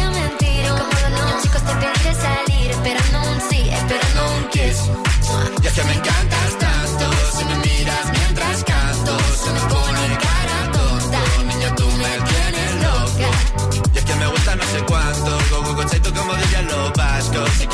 chicos 1.57 1.63
te 1.63 1.87
pediré 1.87 2.15
salir, 2.15 2.71
esperando 2.71 3.31
un 3.31 3.41
sí, 3.51 3.69
esperando 3.71 4.37
un 4.37 4.49
kiss. 4.51 4.91
Y 5.63 5.67
es 5.67 5.73
que 5.73 5.85
me 5.85 5.93
encantas 5.93 6.59
tanto, 6.59 7.11
si 7.37 7.45
me 7.45 7.57
miras 7.57 8.13
mientras 8.13 8.65
canto, 8.65 9.19
se 9.43 9.51
me 9.51 9.61
pone 9.61 10.19
cara 10.19 10.73
tonta, 10.73 11.21
niña 11.49 11.75
tú 11.75 11.87
me 11.87 12.13
tienes 12.31 12.73
loca. 12.83 13.31
Y 13.95 13.99
es 13.99 14.05
que 14.05 14.15
me 14.15 14.27
gusta 14.27 14.57
no 14.57 14.65
sé 14.65 14.83
cuánto, 14.87 15.31
go 15.51 15.63
go 15.63 15.75
go 15.75 16.15
como 16.15 16.35
dirían 16.35 16.67
los 16.67 16.93
vascos, 16.93 17.51
si 17.59 17.67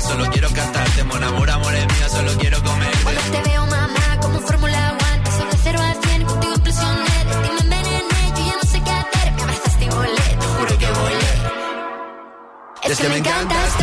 solo 0.00 0.30
quiero 0.30 0.48
cantarte 0.50 1.04
Mon 1.04 1.22
amor, 1.22 1.50
amor 1.50 1.74
es 1.74 1.86
mío, 1.86 2.08
solo 2.10 2.32
quiero 2.38 2.62
comerte 2.62 2.98
Cuando 3.02 3.20
te 3.22 3.48
veo, 3.48 3.66
mamá, 3.66 4.20
como 4.20 4.40
Fórmula 4.40 4.92
One, 4.92 5.22
paso 5.24 5.44
de 5.46 5.56
0 5.62 5.78
a 5.80 5.94
100, 6.08 6.24
contigo 6.24 6.54
implosioné. 6.54 7.24
De 7.28 7.34
ti 7.42 7.50
me 7.54 7.60
envenené, 7.60 8.22
yo 8.36 8.44
ya 8.46 8.56
no 8.56 8.62
sé 8.70 8.82
qué 8.82 8.90
hacer. 8.90 9.32
Me 9.32 9.42
abrazaste 9.42 9.84
y 9.84 9.88
volé, 9.88 10.28
te 10.40 10.46
juro 10.46 10.78
que 10.78 10.86
volé. 10.86 11.32
Es 12.92 12.98
que 12.98 13.08
me 13.08 13.16
encantas 13.18 13.76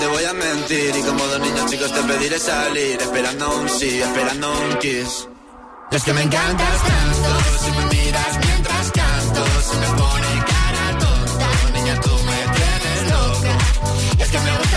te 0.00 0.06
voy 0.06 0.24
a 0.24 0.32
mentir. 0.32 0.96
Y 0.96 1.02
como 1.02 1.24
dos 1.26 1.40
niños 1.40 1.70
chicos 1.70 1.92
te 1.92 2.02
pediré 2.02 2.38
salir, 2.38 3.00
esperando 3.00 3.56
un 3.56 3.68
sí, 3.68 4.00
esperando 4.00 4.50
un 4.50 4.78
kiss. 4.78 5.28
Es 5.90 6.04
que 6.04 6.12
me 6.12 6.22
encantas 6.22 6.76
tanto, 6.90 7.30
si 7.62 7.70
me 7.72 7.84
miras 7.94 8.32
mientras 8.46 8.90
canto, 8.92 9.44
se 9.68 9.76
me 9.82 9.88
pone 10.00 10.30
cara 10.52 10.98
tonta. 11.02 11.48
Niña, 11.74 12.00
tú 12.00 12.12
me 12.28 12.38
tienes 12.56 13.00
loca. 13.12 13.54
Es 14.22 14.28
que 14.30 14.38
me 14.38 14.69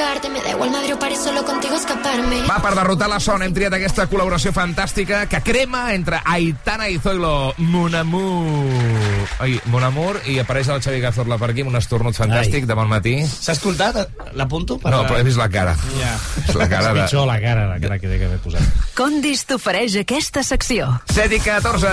buscarte, 0.00 0.30
me 0.30 0.40
da 0.40 0.50
igual 0.50 0.70
Madrid 0.70 0.94
o 0.94 0.98
París, 0.98 1.18
solo 1.22 1.44
contigo 1.44 1.74
escaparme. 1.74 2.42
Va, 2.48 2.60
per 2.62 2.74
derrotar 2.74 3.08
la 3.08 3.20
son 3.20 3.42
hem 3.44 3.52
triat 3.52 3.74
aquesta 3.76 4.06
col·laboració 4.08 4.52
fantàstica 4.56 5.26
que 5.28 5.40
crema 5.44 5.92
entre 5.94 6.20
Aitana 6.24 6.88
i 6.88 6.98
Zoilo. 6.98 7.52
Mon 7.58 7.94
amour. 7.94 9.28
Ai, 9.40 9.60
Mon 9.66 9.84
amour, 9.84 10.20
i 10.26 10.38
apareix 10.40 10.70
el 10.72 10.80
Xavi 10.82 11.02
Cazorla 11.04 11.36
per 11.38 11.50
aquí 11.52 11.64
amb 11.64 11.74
un 11.74 11.80
estornut 11.80 12.16
fantàstic 12.16 12.64
de 12.66 12.76
bon 12.78 12.88
matí. 12.88 13.18
S'ha 13.28 13.52
escoltat? 13.52 14.00
L'apunto? 14.34 14.78
Per 14.80 14.90
No, 14.92 15.02
però 15.04 15.20
he 15.20 15.26
vist 15.26 15.38
la 15.40 15.50
cara. 15.52 15.76
Ja. 15.98 16.14
És 16.46 16.54
la 16.56 16.68
cara 16.68 16.90
És 16.90 16.94
de... 16.94 17.04
pitjor 17.04 17.28
la 17.28 17.36
cara, 17.42 17.66
la 17.68 17.78
cara 17.82 17.98
que 18.00 18.08
té 18.08 18.18
que 18.18 18.30
haver 18.30 18.40
posat. 18.40 18.89
Condis 19.00 19.46
t'ofereix 19.48 19.94
aquesta 20.02 20.42
secció. 20.44 20.84
7 21.08 21.32
i 21.32 21.40
14, 21.40 21.88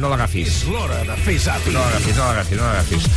no 0.00 0.08
l'agafis. 0.08 0.62
L'hora 0.72 1.02
de 1.04 1.16
fer 1.26 1.34
zàping. 1.44 1.74
No 1.76 1.82
l'agafis, 1.84 2.16
no 2.16 2.24
l'agafis, 2.30 2.56
no 2.56 2.70
l'agafis. 2.70 3.08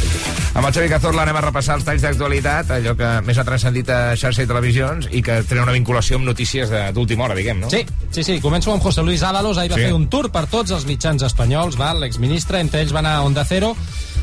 Amb 0.60 0.68
el 0.68 0.74
Xavi 0.76 0.90
Cazorla 0.92 1.24
anem 1.24 1.40
a 1.40 1.44
repassar 1.46 1.78
els 1.80 1.86
talls 1.88 2.04
d'actualitat, 2.04 2.74
allò 2.76 2.98
que 3.00 3.12
més 3.24 3.40
ha 3.40 3.46
transcendit 3.48 3.88
a 3.96 4.00
xarxa 4.20 4.44
i 4.44 4.50
televisions 4.52 5.08
i 5.16 5.22
que 5.24 5.38
tenen 5.48 5.64
una 5.64 5.78
vinculació 5.78 6.20
amb 6.20 6.28
notícies 6.28 6.68
de- 6.74 6.90
d'última 6.92 7.24
hora, 7.30 7.36
diguem, 7.40 7.62
no? 7.64 7.70
Sí, 7.72 7.86
sí, 8.12 8.22
sí. 8.26 8.40
Començo 8.44 8.74
amb 8.74 8.84
José 8.84 9.02
Luis 9.02 9.24
Ábalos. 9.24 9.58
Ahir 9.58 9.72
va 9.72 9.76
Sí. 9.80 9.84
fer 9.88 9.94
un 9.94 10.10
tour 10.10 10.30
per 10.30 10.48
tots 10.48 10.72
els 10.72 10.84
mitjans 10.86 11.24
espanyols, 11.24 11.78
val? 11.78 12.02
l'exministre. 12.02 12.60
Entre 12.60 12.82
ells 12.82 12.92
va 12.94 13.00
anar 13.00 13.16
a 13.16 13.22
Onda 13.24 13.46
Cero, 13.46 13.78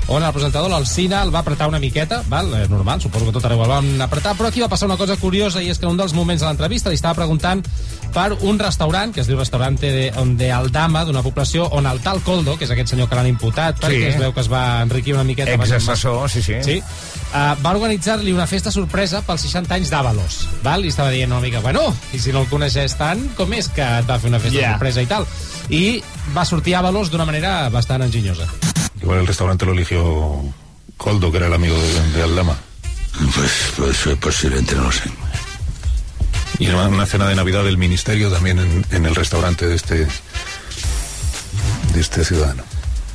on 0.08 0.22
el 0.22 0.32
presentador, 0.32 0.70
l'Alcina, 0.70 1.22
el 1.26 1.32
va 1.34 1.40
apretar 1.40 1.66
una 1.68 1.80
miqueta, 1.82 2.20
val? 2.30 2.52
És 2.62 2.70
normal, 2.70 3.00
suposo 3.02 3.26
que 3.26 3.32
tot 3.34 3.44
arreu 3.48 3.64
el 3.64 3.68
van 3.72 3.88
apretar, 4.04 4.36
però 4.38 4.48
aquí 4.52 4.60
va 4.62 4.68
passar 4.70 4.86
una 4.86 4.96
cosa 4.96 5.16
curiosa 5.18 5.62
i 5.62 5.70
és 5.72 5.78
que 5.80 5.86
en 5.88 5.92
un 5.96 5.98
dels 5.98 6.14
moments 6.14 6.42
de 6.44 6.46
l'entrevista 6.46 6.90
li 6.92 6.94
estava 6.98 7.16
preguntant 7.18 7.64
per 8.14 8.28
un 8.46 8.58
restaurant, 8.58 9.10
que 9.12 9.20
es 9.20 9.26
diu 9.26 9.36
Restaurante 9.36 9.90
de, 9.92 10.04
de 10.38 10.52
Aldama, 10.54 11.02
d'una 11.04 11.24
població 11.26 11.66
on 11.74 11.86
el 11.90 11.98
tal 12.04 12.20
Coldo, 12.22 12.54
que 12.56 12.64
és 12.64 12.70
aquest 12.70 12.94
senyor 12.94 13.08
que 13.10 13.18
l'han 13.18 13.26
imputat, 13.32 13.80
perquè 13.82 13.96
Sí. 14.06 14.12
es 14.14 14.20
veu 14.20 14.32
que 14.32 14.40
es 14.40 14.48
va 14.52 14.80
enriquir 14.82 15.14
una 15.14 15.24
miqueta... 15.24 15.52
Exassessor, 15.58 16.30
sí, 16.30 16.40
sí. 16.42 16.54
Sí. 16.62 16.78
Uh, 17.34 17.56
va 17.64 17.74
organitzar-li 17.74 18.32
una 18.32 18.46
festa 18.46 18.70
sorpresa 18.70 19.20
pels 19.26 19.42
60 19.48 19.74
anys 19.74 19.90
d'Avalos, 19.90 20.38
val? 20.62 20.84
I 20.86 20.88
estava 20.94 21.10
dient 21.10 21.32
una 21.32 21.40
mica, 21.42 21.60
bueno, 21.60 21.82
i 22.14 22.18
si 22.22 22.32
no 22.32 22.44
el 22.46 22.48
coneixes 22.48 22.94
tant, 22.96 23.26
com 23.36 23.52
és 23.58 23.68
que 23.74 23.82
et 23.82 24.06
va 24.08 24.20
fer 24.22 24.30
una 24.30 24.38
festa 24.40 24.54
Yeah. 24.56 24.72
sorpresa 24.78 25.02
i 25.02 25.10
tal? 25.10 25.26
I 25.68 26.00
va 26.32 26.44
sortir 26.46 26.76
Avalos 26.78 27.10
d'una 27.10 27.26
manera 27.26 27.68
bastant 27.74 28.06
enginyosa. 28.06 28.46
Igual 29.06 29.20
el 29.20 29.26
restaurante 29.28 29.64
lo 29.64 29.70
eligió 29.70 30.42
Coldo, 30.96 31.30
que 31.30 31.36
era 31.36 31.46
el 31.46 31.54
amigo 31.54 31.76
de, 31.78 32.10
de 32.10 32.22
Aldama. 32.24 32.58
Pues, 33.36 33.52
pues 33.76 34.18
posiblemente 34.18 34.74
no 34.74 34.82
lo 34.82 34.90
sé. 34.90 35.04
Y 36.58 36.66
una, 36.66 36.88
una 36.88 37.06
cena 37.06 37.28
de 37.28 37.36
Navidad 37.36 37.62
del 37.62 37.78
ministerio 37.78 38.32
también 38.32 38.58
en, 38.58 38.84
en 38.90 39.06
el 39.06 39.14
restaurante 39.14 39.68
de 39.68 39.76
este 39.76 40.08
de 41.94 42.00
este 42.00 42.24
ciudadano. 42.24 42.64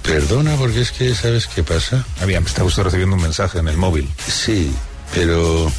Perdona, 0.02 0.56
porque 0.56 0.80
es 0.80 0.94
que, 0.94 1.14
¿sabes 1.14 1.48
qué 1.48 1.62
pasa? 1.62 2.06
Había, 2.22 2.40
está 2.40 2.64
usted 2.64 2.84
recibiendo 2.84 3.18
un 3.18 3.24
mensaje 3.24 3.60
en 3.60 3.68
el 3.68 3.76
móvil. 3.76 4.10
Sí, 4.26 4.72
pero 5.14 5.70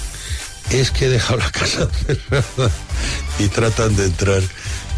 es 0.68 0.90
que 0.90 1.06
he 1.06 1.08
dejado 1.08 1.38
la 1.38 1.50
casa 1.50 1.88
cerrada 2.06 2.70
y 3.38 3.48
tratan 3.48 3.96
de 3.96 4.04
entrar 4.04 4.42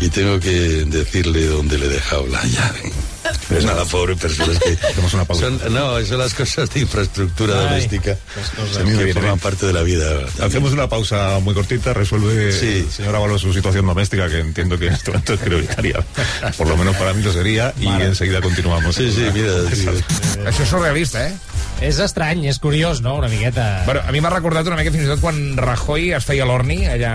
y 0.00 0.08
tengo 0.08 0.40
que 0.40 0.50
decirle 0.86 1.46
dónde 1.46 1.78
le 1.78 1.86
he 1.86 1.90
dejado 1.90 2.26
la 2.26 2.42
llave. 2.42 2.92
Pues 3.48 3.64
nada, 3.64 3.84
pobre 3.84 4.16
persona. 4.16 4.52
Es 4.52 4.58
que 4.58 4.76
Son, 5.34 5.60
no, 5.72 6.04
son 6.04 6.18
las 6.18 6.34
cosas 6.34 6.70
de 6.70 6.80
infraestructura 6.80 7.58
Ay, 7.58 7.64
doméstica. 7.68 8.16
Qué 8.96 9.12
forman 9.12 9.38
parte 9.38 9.66
de 9.66 9.72
la 9.72 9.82
vida. 9.82 10.20
Hacemos 10.42 10.72
una 10.72 10.88
pausa 10.88 11.38
muy 11.40 11.54
cortita, 11.54 11.92
resuelve 11.92 12.52
Sí. 12.52 12.84
el 12.86 12.90
señor 12.90 13.14
Ábalos 13.16 13.42
su 13.42 13.52
situación 13.52 13.86
doméstica, 13.86 14.28
que 14.28 14.40
entiendo 14.40 14.78
que 14.78 14.86
en 14.88 14.94
este 14.94 15.10
momento 15.10 15.34
es 15.34 15.40
prioritaria. 15.40 16.04
Por 16.56 16.68
lo 16.68 16.76
menos 16.76 16.96
para 16.96 17.12
mí 17.12 17.22
lo 17.22 17.32
sería, 17.32 17.72
y 17.80 17.86
enseguida 17.88 18.40
continuamos. 18.40 18.94
Sí, 18.96 19.10
sí, 19.12 19.26
mira, 19.32 19.52
sí. 19.74 19.88
Això 20.44 20.62
és 20.64 20.68
surrealista, 20.68 21.22
eh? 21.28 21.32
És 21.82 21.98
estrany, 21.98 22.44
és 22.48 22.58
curiós, 22.62 23.00
no?, 23.04 23.16
una 23.18 23.28
miqueta... 23.28 23.82
Bueno, 23.86 24.02
a 24.06 24.12
mi 24.14 24.20
m'ha 24.22 24.30
recordat 24.32 24.68
una 24.70 24.76
mica 24.78 24.92
fins 24.94 25.04
i 25.04 25.10
tot 25.10 25.20
quan 25.20 25.40
Rajoy 25.58 26.12
es 26.16 26.26
feia 26.26 26.46
l'orni 26.48 26.84
allà 26.88 27.14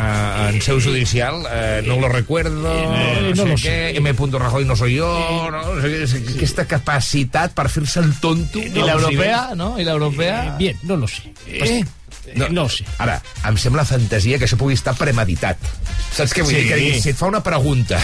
en 0.49 0.59
seu 0.61 0.81
judicial. 0.83 1.41
Eh, 1.47 1.81
no 1.87 1.99
lo 2.01 2.09
recuerdo, 2.11 2.69
Eh, 2.69 3.31
no, 3.35 3.45
no 3.45 3.57
sé 3.57 3.93
què, 3.93 4.01
M. 4.01 4.13
Rajoy 4.39 4.65
no 4.65 4.75
soy 4.75 4.95
yo, 4.99 5.09
no? 5.53 5.63
O 5.73 5.77
sigui, 5.81 6.03
és 6.05 6.15
aquesta 6.35 6.67
capacitat 6.69 7.55
per 7.57 7.69
fer-se 7.71 8.03
el 8.03 8.11
tonto. 8.21 8.59
I 8.59 8.73
l'europea, 8.75 9.55
no? 9.55 9.73
I 9.79 9.87
l'europea... 9.87 10.57
Bien, 10.59 10.77
no 10.83 10.97
lo 10.97 11.07
sé. 11.07 11.33
Eh? 11.47 11.81
No, 12.35 12.47
no 12.49 12.63
ho 12.67 12.69
sé. 12.69 12.85
Ara, 13.01 13.21
em 13.47 13.57
sembla 13.57 13.85
fantasia 13.85 14.37
que 14.37 14.45
això 14.45 14.57
pugui 14.59 14.75
estar 14.77 14.93
premeditat. 14.95 15.57
Saps 16.13 16.33
què 16.35 16.43
vull 16.43 16.53
Sí. 16.53 16.61
dir? 16.67 16.93
Que 16.93 17.01
si 17.01 17.09
et 17.09 17.17
fa 17.17 17.25
una 17.27 17.41
pregunta 17.43 17.99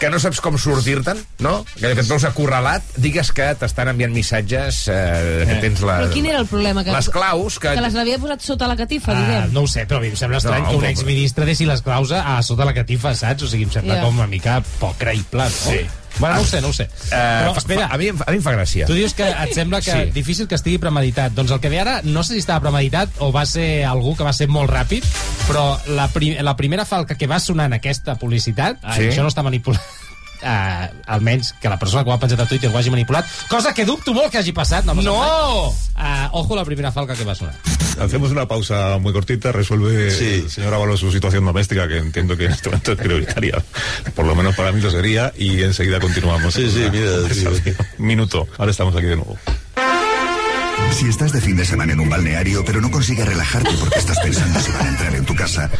que 0.00 0.08
no 0.10 0.18
saps 0.18 0.40
com 0.40 0.56
sortir-te'n, 0.58 1.18
no? 1.44 1.64
Que 1.78 1.90
et 1.92 2.00
veus 2.08 2.24
acorralat, 2.24 2.82
digues 2.96 3.30
que 3.32 3.50
t'estan 3.60 3.88
enviant 3.92 4.12
missatges 4.12 4.82
eh, 4.88 5.44
que 5.48 5.56
tens 5.64 5.80
la... 5.84 5.98
Però 6.02 6.12
quin 6.14 6.26
era 6.26 6.38
el 6.40 6.46
problema? 6.48 6.82
Que, 6.84 6.92
Les 6.92 7.08
claus 7.12 7.58
que... 7.60 7.74
Que 7.76 7.84
les 7.84 7.94
l'havia 7.94 8.18
posat 8.18 8.40
sota 8.44 8.68
la 8.68 8.76
catifa, 8.76 9.12
Ah, 9.12 9.20
diguem. 9.20 9.52
no 9.52 9.62
ho 9.62 9.70
sé, 9.70 9.86
però 9.86 10.00
a 10.00 10.04
mi 10.04 10.08
em 10.12 10.16
sembla 10.16 10.38
estrany 10.40 10.62
No, 10.64 10.70
que 10.70 10.76
un 10.80 10.84
exministre 10.88 11.44
deixi 11.48 11.66
les 11.68 11.82
claus 11.84 12.10
a 12.12 12.40
sota 12.42 12.64
la 12.64 12.74
catifa, 12.74 13.14
saps? 13.14 13.42
O 13.44 13.48
sigui, 13.52 13.64
em 13.68 13.70
sembla 13.70 13.96
Ja. 14.00 14.02
com 14.06 14.16
una 14.18 14.26
mica 14.26 14.62
poc 14.80 14.96
creïble, 14.98 15.44
no? 15.44 15.50
Sí. 15.50 15.84
Bueno, 16.22 16.36
no 16.38 16.42
ho 16.42 16.46
sé, 16.46 16.60
no 16.62 16.68
ho 16.68 16.72
sé. 16.72 16.84
Eh, 16.84 17.08
Però, 17.10 17.56
espera, 17.58 17.88
fa- 17.88 17.94
a, 17.94 17.98
mi, 17.98 18.06
em 18.12 18.16
fa- 18.20 18.24
a 18.28 18.30
mi 18.30 18.38
em 18.38 18.42
fa 18.44 18.52
gràcia. 18.54 18.86
tu 18.86 18.94
dius 18.94 19.12
que 19.18 19.26
et 19.28 19.52
sembla 19.56 19.80
que 19.82 19.90
Sí. 19.92 20.10
difícil 20.14 20.46
que 20.48 20.54
estigui 20.54 20.78
premeditat. 20.78 21.32
Doncs 21.34 21.50
el 21.50 21.60
que 21.60 21.68
ve 21.68 21.80
ara, 21.82 22.00
no 22.04 22.22
sé 22.22 22.34
si 22.34 22.38
estava 22.44 22.60
premeditat 22.60 23.10
o 23.18 23.32
va 23.34 23.44
ser 23.46 23.84
algú 23.84 24.14
que 24.16 24.22
va 24.24 24.32
ser 24.32 24.46
molt 24.48 24.70
ràpid, 24.70 25.02
però 25.48 25.78
la, 25.98 26.06
pri 26.14 26.36
la 26.40 26.54
primera 26.56 26.84
falca 26.86 27.16
que 27.18 27.26
va 27.26 27.40
sonar 27.40 27.66
en 27.66 27.72
aquesta 27.74 28.14
publicitat, 28.14 28.78
Sí. 28.94 29.02
sí. 29.02 29.08
això 29.10 29.22
no 29.22 29.28
està 29.28 29.42
manipulat, 29.42 29.82
Uh, 30.42 30.88
almenys 31.06 31.52
que 31.60 31.68
la 31.68 31.78
persona 31.78 32.02
que 32.02 32.10
ho 32.10 32.12
ha 32.14 32.18
penjat 32.18 32.40
a 32.40 32.46
Twitter 32.50 32.68
ho 32.68 32.76
hagi 32.76 32.90
manipulat, 32.90 33.24
cosa 33.48 33.72
que 33.72 33.84
dubto 33.86 34.12
molt 34.12 34.32
que 34.32 34.38
hagi 34.38 34.52
passat. 34.52 34.84
No! 34.84 34.94
No! 34.94 35.68
Uh, 35.68 36.28
ojo 36.32 36.56
la 36.56 36.64
primera 36.64 36.90
falca 36.90 37.14
que 37.14 37.22
va 37.24 37.34
sonar. 37.34 37.54
Hacemos 38.00 38.32
una 38.32 38.48
pausa 38.48 38.98
muy 38.98 39.12
cortita, 39.12 39.52
resuelve 39.52 40.10
Sí. 40.10 40.42
el 40.44 40.50
señor 40.50 40.74
Ábalos 40.74 40.98
su 41.00 41.12
situación 41.12 41.44
doméstica, 41.44 41.86
que 41.86 41.98
entiendo 41.98 42.36
que 42.36 42.46
en 42.46 42.52
este 42.52 42.70
momento 42.70 42.92
es 42.92 42.98
prioritaria. 42.98 43.62
Por 44.16 44.26
lo 44.26 44.34
menos 44.34 44.56
para 44.56 44.72
mí 44.72 44.80
lo 44.80 44.90
sería, 44.90 45.32
y 45.36 45.62
enseguida 45.62 46.00
continuamos. 46.00 46.54
Sí, 46.54 46.68
sí, 46.70 46.88
mira, 46.90 47.10
minuto, 47.98 48.48
ahora 48.58 48.70
estamos 48.72 48.96
aquí 48.96 49.06
de 49.06 49.16
nuevo. 49.16 49.38
Si 50.92 51.06
estás 51.08 51.32
de 51.32 51.40
fin 51.40 51.56
de 51.56 51.64
semana 51.64 51.92
en 51.92 52.00
un 52.00 52.08
balneario, 52.10 52.64
pero 52.64 52.80
no 52.80 52.90
consigues 52.90 53.26
relajarte 53.26 53.70
porque 53.78 53.98
estás 53.98 54.18
pensando 54.20 54.58
si 54.60 54.72
van 54.72 54.86
a 54.86 54.88
entrar 54.90 55.14
en 55.14 55.24
tu 55.24 55.34
casa, 55.34 55.70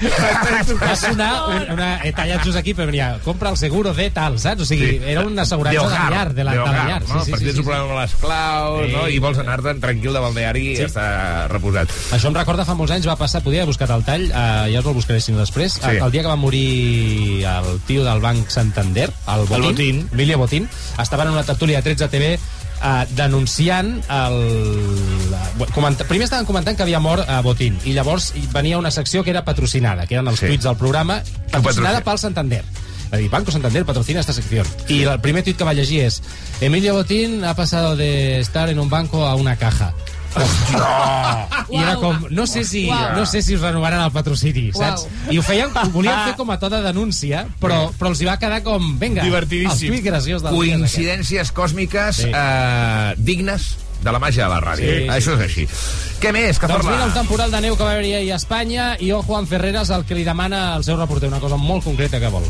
Va 0.00 0.94
sonar 0.96 1.30
un, 1.48 1.62
una... 1.72 1.88
He 2.04 2.12
tallat 2.16 2.42
just 2.44 2.58
aquí, 2.60 2.74
però 2.76 2.86
venia, 2.90 3.16
compra 3.24 3.50
el 3.50 3.56
seguro 3.56 3.94
de 3.96 4.08
tal, 4.14 4.38
saps? 4.42 4.62
O 4.62 4.68
sigui, 4.68 4.96
era 5.08 5.22
una 5.26 5.42
assegurança 5.46 5.80
de, 5.80 5.86
hogar, 5.86 6.10
llar, 6.12 6.34
de 6.36 6.44
la, 6.44 6.52
de 6.52 6.58
la 6.58 6.84
llar. 6.90 7.02
no? 7.08 7.22
Sí, 7.24 7.32
per 7.32 7.40
sí, 7.40 7.46
si 7.46 7.50
sí, 7.50 7.52
tens 7.52 7.58
un 7.58 7.64
sí. 7.64 7.68
problema 7.70 7.86
amb 7.86 8.00
les 8.02 8.14
claus, 8.20 8.86
Sí. 8.86 8.92
no? 8.92 9.06
i 9.08 9.18
vols 9.22 9.38
anar-te'n 9.42 9.80
tranquil 9.80 10.12
de 10.12 10.20
balneari 10.26 10.66
i 10.72 10.76
Sí. 10.76 10.82
estar 10.88 11.48
reposat. 11.50 11.88
Això 12.12 12.28
em 12.28 12.34
recorda 12.36 12.64
fa 12.68 12.74
molts 12.78 12.92
anys, 12.92 13.08
va 13.08 13.16
passar, 13.16 13.42
podia 13.42 13.62
haver 13.62 13.72
buscat 13.72 13.90
el 13.96 14.04
tall, 14.04 14.26
eh, 14.30 14.72
ja 14.74 14.80
us 14.80 14.86
el 14.86 14.94
buscaré 14.94 15.20
si 15.20 15.32
no 15.32 15.38
després, 15.40 15.72
Sí. 15.80 15.80
el, 15.88 16.02
el 16.02 16.10
dia 16.12 16.22
que 16.22 16.28
va 16.28 16.36
morir 16.36 17.44
el 17.46 17.80
tio 17.86 18.04
del 18.04 18.20
Banc 18.20 18.48
Santander, 18.50 19.10
el 19.32 19.46
Botín, 19.46 19.62
Botín. 19.72 20.08
Emilio 20.12 20.38
Botín, 20.38 20.68
estaven 21.00 21.28
en 21.28 21.32
una 21.34 21.44
tertúlia 21.44 21.78
de 21.78 21.82
13 21.94 22.08
TV 22.08 22.38
eh, 22.82 23.06
denunciant 23.16 24.02
el... 24.08 24.36
bueno, 25.58 25.72
Comenta... 25.74 26.04
Primer 26.04 26.24
estaven 26.24 26.46
comentant 26.46 26.76
que 26.76 26.82
havia 26.84 27.00
mort 27.00 27.28
a 27.28 27.40
Botín 27.42 27.78
i 27.84 27.92
llavors 27.96 28.32
venia 28.52 28.78
una 28.78 28.90
secció 28.90 29.24
que 29.24 29.30
era 29.30 29.44
patrocinada, 29.44 30.06
que 30.06 30.14
eren 30.16 30.28
els 30.28 30.40
Sí. 30.40 30.46
tuits 30.46 30.64
del 30.64 30.76
programa, 30.76 31.22
patrocinada 31.50 32.00
patrocin- 32.00 32.04
pel 32.04 32.18
Santander. 32.18 32.64
Va 33.12 33.18
dir, 33.18 33.30
Banco 33.30 33.52
Santander 33.52 33.84
patrocina 33.86 34.18
esta 34.20 34.32
sección. 34.32 34.66
Y 34.88 35.02
el 35.04 35.20
primer 35.20 35.44
tuit 35.44 35.56
que 35.56 35.64
va 35.64 35.74
llegir 35.74 36.00
es 36.04 36.22
Emilio 36.60 36.94
Botín 36.94 37.44
ha 37.44 37.54
pasado 37.54 37.94
de 37.96 38.40
estar 38.40 38.68
en 38.68 38.78
un 38.80 38.90
banco 38.90 39.24
a 39.26 39.36
una 39.36 39.56
caja. 39.56 39.94
I 41.68 41.78
era 41.80 41.96
com, 41.96 42.26
no 42.30 42.46
sé 42.46 42.64
si, 42.64 42.86
Uau. 42.88 43.16
no 43.16 43.26
sé 43.26 43.42
si 43.42 43.54
us 43.56 43.60
renovaran 43.62 44.00
el 44.04 44.12
patrocini, 44.12 44.68
saps? 44.72 45.06
Uau. 45.06 45.32
I 45.34 45.38
ho 45.38 45.42
feien, 45.42 45.70
ho 45.74 45.88
volien 45.94 46.20
fer 46.28 46.36
com 46.38 46.50
a 46.52 46.58
to 46.60 46.68
de 46.70 46.82
denúncia, 46.84 47.46
però, 47.60 47.90
però 47.98 48.12
els 48.12 48.20
hi 48.22 48.28
va 48.28 48.36
quedar 48.38 48.62
com, 48.66 48.98
vinga, 49.00 49.24
Divertidíssim. 49.24 49.88
el 49.90 49.96
tuit 49.98 50.04
graciós 50.06 50.42
del. 50.44 50.54
Coincidències 50.54 51.50
còsmiques 51.52 52.22
Sí. 52.22 52.30
eh, 52.32 53.14
dignes 53.18 53.76
de 54.02 54.12
la 54.12 54.18
màgia 54.22 54.44
de 54.44 54.50
la 54.52 54.60
ràdio. 54.60 54.86
Sí, 54.86 55.02
sí, 55.02 55.08
Això 55.08 55.34
és 55.34 55.40
així. 55.40 55.66
Què 56.20 56.32
més, 56.32 56.56
Doncs 56.56 56.60
Cazorla? 56.60 56.90
mira, 56.92 57.04
un 57.06 57.12
temporal 57.14 57.50
de 57.50 57.60
neu 57.60 57.76
que 57.76 57.82
va 57.84 57.92
haver-hi 57.92 58.14
ahir 58.14 58.32
a 58.32 58.36
Espanya 58.36 58.96
i 59.00 59.10
o 59.12 59.22
Juan 59.22 59.46
Ferreras 59.46 59.90
el 59.90 60.04
que 60.04 60.14
li 60.14 60.24
demana 60.24 60.74
al 60.74 60.84
seu 60.84 60.96
reporter 60.96 61.28
una 61.28 61.40
cosa 61.40 61.56
molt 61.56 61.84
concreta 61.84 62.20
que 62.20 62.28
vol. 62.28 62.44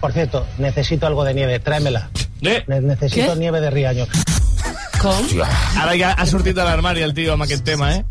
Por 0.00 0.12
cierto, 0.12 0.46
necesito 0.58 1.06
algo 1.06 1.24
de 1.24 1.32
nieve, 1.34 1.58
tráemela. 1.58 2.10
Eh? 2.42 2.62
Ne- 2.68 2.80
necesito 2.82 3.32
¿Qué? 3.32 3.38
nieve 3.40 3.60
de 3.60 3.70
Riaño. 3.70 4.06
Com? 5.00 5.26
Ara 5.76 5.92
ja 5.98 6.12
ha 6.16 6.24
sortit 6.26 6.56
de 6.56 6.64
l'armari 6.64 7.02
el 7.04 7.12
tio 7.14 7.34
amb 7.34 7.44
aquest 7.44 7.64
tema, 7.66 7.90
eh? 7.94 8.04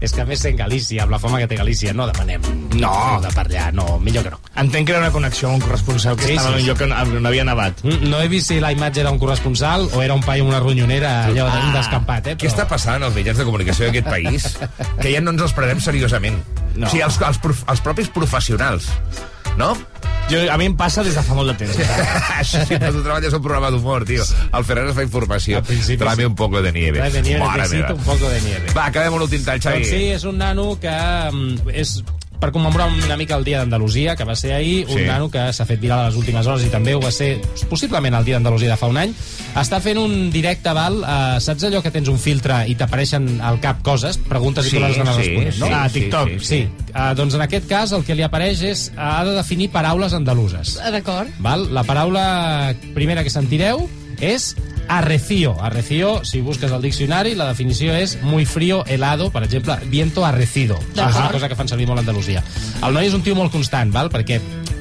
És 0.00 0.12
que 0.14 0.22
a 0.22 0.26
més 0.26 0.42
en 0.48 0.56
Galícia, 0.56 1.02
amb 1.04 1.12
la 1.12 1.18
fama 1.20 1.38
que 1.42 1.46
té 1.50 1.56
Galícia, 1.58 1.92
no 1.94 2.06
demanem 2.08 2.42
No. 2.80 2.92
de 3.22 3.28
per 3.34 3.44
allà, 3.46 3.66
no, 3.76 3.98
millor 4.00 4.24
que 4.24 4.30
no. 4.32 4.38
Entenc 4.62 4.86
que 4.88 4.94
era 4.94 5.02
una 5.02 5.10
connexió 5.12 5.48
amb 5.50 5.58
un 5.58 5.64
corresponsal 5.66 6.16
que 6.16 6.26
Sí, 6.30 6.32
estava 6.38 6.54
sí, 6.54 6.54
en 6.54 6.60
un 6.62 6.66
lloc 6.70 6.84
on, 6.86 7.16
on 7.20 7.26
havia 7.30 7.44
nevat. 7.44 7.82
Mm, 7.84 8.08
No 8.10 8.20
he 8.22 8.28
vist 8.32 8.48
si 8.48 8.60
la 8.62 8.72
imatge 8.72 9.02
era 9.04 9.10
un 9.12 9.18
corresponsal 9.18 9.88
o 9.92 10.02
era 10.02 10.14
un 10.14 10.22
paio 10.24 10.44
amb 10.46 10.54
una 10.54 10.60
ronyonera 10.62 11.26
allò 11.26 11.46
ah, 11.50 11.60
descampat, 11.76 12.32
eh? 12.32 12.36
Què 12.40 12.48
està 12.50 12.66
passant 12.70 13.02
als 13.02 13.14
mitjans 13.14 13.38
de 13.38 13.44
comunicació 13.44 13.86
d'aquest 13.90 14.08
país? 14.08 14.48
que 15.02 15.12
ja 15.12 15.20
no 15.20 15.34
ens 15.36 15.42
els 15.48 15.52
prenem 15.56 15.80
seriosament. 15.82 16.40
No. 16.76 16.86
O 16.86 16.90
sigui, 16.90 17.02
els, 17.04 17.20
els, 17.26 17.38
prof, 17.42 17.64
els 17.68 17.80
propis 17.84 18.08
professionals, 18.14 18.88
no? 19.58 19.74
Jo, 20.30 20.40
a 20.52 20.56
mi 20.60 20.68
em 20.70 20.76
passa 20.78 21.02
des 21.02 21.16
de 21.18 21.22
fa 21.26 21.34
molt 21.34 21.50
de 21.50 21.56
temps. 21.64 21.78
Això 22.38 22.62
sí, 22.62 22.76
però 22.80 22.92
tu 22.94 23.02
treballes 23.02 23.34
un 23.34 23.42
programa 23.42 23.72
d'humor, 23.74 24.06
tio. 24.06 24.26
El 24.54 24.66
Ferreras 24.68 24.94
fa 24.94 25.02
informació. 25.06 25.62
Sí. 25.66 25.98
un 26.26 26.36
poco 26.38 26.62
de 26.62 26.72
nieve. 26.72 26.98
Trae 26.98 27.10
de 27.10 27.22
nieve, 27.22 27.40
Mare 27.42 27.62
necesito 27.64 27.88
meva. 27.88 27.98
un 27.98 28.04
poco 28.06 28.30
de 28.30 28.40
nieve. 28.46 28.72
Va, 28.76 28.86
acabem 28.86 29.12
amb 29.12 29.24
l'últim 29.24 29.44
tall, 29.44 29.60
Xavi. 29.62 29.82
Doncs 29.82 29.90
sí, 29.90 30.02
és 30.14 30.26
un 30.30 30.38
nano 30.38 30.72
que 30.80 30.94
mm, 31.32 31.74
és 31.74 31.96
per 32.40 32.50
commemorar 32.52 32.88
una 32.90 33.16
mica 33.16 33.36
el 33.36 33.44
Dia 33.44 33.58
d'Andalusia, 33.60 34.16
que 34.16 34.24
va 34.24 34.34
ser 34.34 34.54
ahir, 34.54 34.86
un 34.88 34.96
Sí. 34.98 35.04
nano 35.04 35.30
que 35.30 35.52
s'ha 35.52 35.66
fet 35.66 35.78
viral 35.80 36.00
a 36.00 36.06
les 36.08 36.16
últimes 36.16 36.46
hores 36.46 36.64
i 36.64 36.70
també 36.72 36.94
ho 36.94 37.00
va 37.00 37.10
ser 37.12 37.40
possiblement 37.68 38.14
el 38.16 38.24
Dia 38.24 38.34
d'Andalusia 38.36 38.70
de 38.70 38.76
fa 38.80 38.86
un 38.88 38.96
any. 38.96 39.12
Està 39.54 39.80
fent 39.80 39.98
un 39.98 40.30
directe, 40.32 40.72
val? 40.72 41.00
Uh, 41.02 41.40
saps 41.40 41.64
allò 41.68 41.82
que 41.82 41.90
tens 41.90 42.08
un 42.08 42.18
filtre 42.18 42.62
i 42.66 42.74
t'apareixen 42.74 43.40
al 43.40 43.60
cap 43.60 43.82
coses? 43.82 44.16
Preguntes 44.16 44.66
i 44.66 44.70
Sí, 44.70 44.76
tu 44.76 44.82
les 44.82 44.96
dones 44.96 45.14
sí, 45.16 45.22
responent, 45.22 45.58
no? 45.58 45.66
sí, 45.66 45.72
ah, 45.74 45.88
sí, 45.88 46.00
TikTok. 46.00 46.28
sí, 46.28 46.38
Sí, 46.38 46.44
sí. 46.46 46.56
sí. 46.64 46.92
Uh, 46.94 47.14
doncs 47.14 47.34
en 47.34 47.42
aquest 47.42 47.68
cas 47.68 47.92
el 47.92 48.04
que 48.04 48.14
li 48.14 48.22
apareix 48.22 48.62
és 48.62 48.90
ha 48.96 49.24
de 49.24 49.36
definir 49.36 49.70
paraules 49.70 50.12
andaluses. 50.14 50.78
Ah, 50.82 50.90
D'acord. 50.90 51.28
Val? 51.38 51.68
La 51.74 51.84
paraula 51.84 52.74
primera 52.94 53.22
que 53.22 53.30
sentireu 53.30 53.88
és 54.20 54.54
arrecio. 54.90 55.56
Arrecio, 55.62 56.24
si 56.24 56.40
busques 56.40 56.72
al 56.72 56.82
diccionari, 56.82 57.34
la 57.38 57.46
definició 57.48 57.94
és 57.94 58.18
muy 58.22 58.44
frío, 58.44 58.82
helado, 58.86 59.30
per 59.30 59.44
exemple, 59.44 59.76
viento 59.86 60.24
arrecido. 60.26 60.78
És 60.94 61.16
una 61.16 61.30
cosa 61.30 61.48
que 61.48 61.56
fan 61.56 61.68
servir 61.70 61.86
molt 61.86 62.00
a 62.00 62.04
Andalusia. 62.04 62.42
El 62.82 62.92
noi 62.96 63.06
és 63.06 63.14
un 63.14 63.22
tio 63.22 63.36
molt 63.38 63.52
constant, 63.54 63.92
val? 63.94 64.10
perquè 64.10 64.40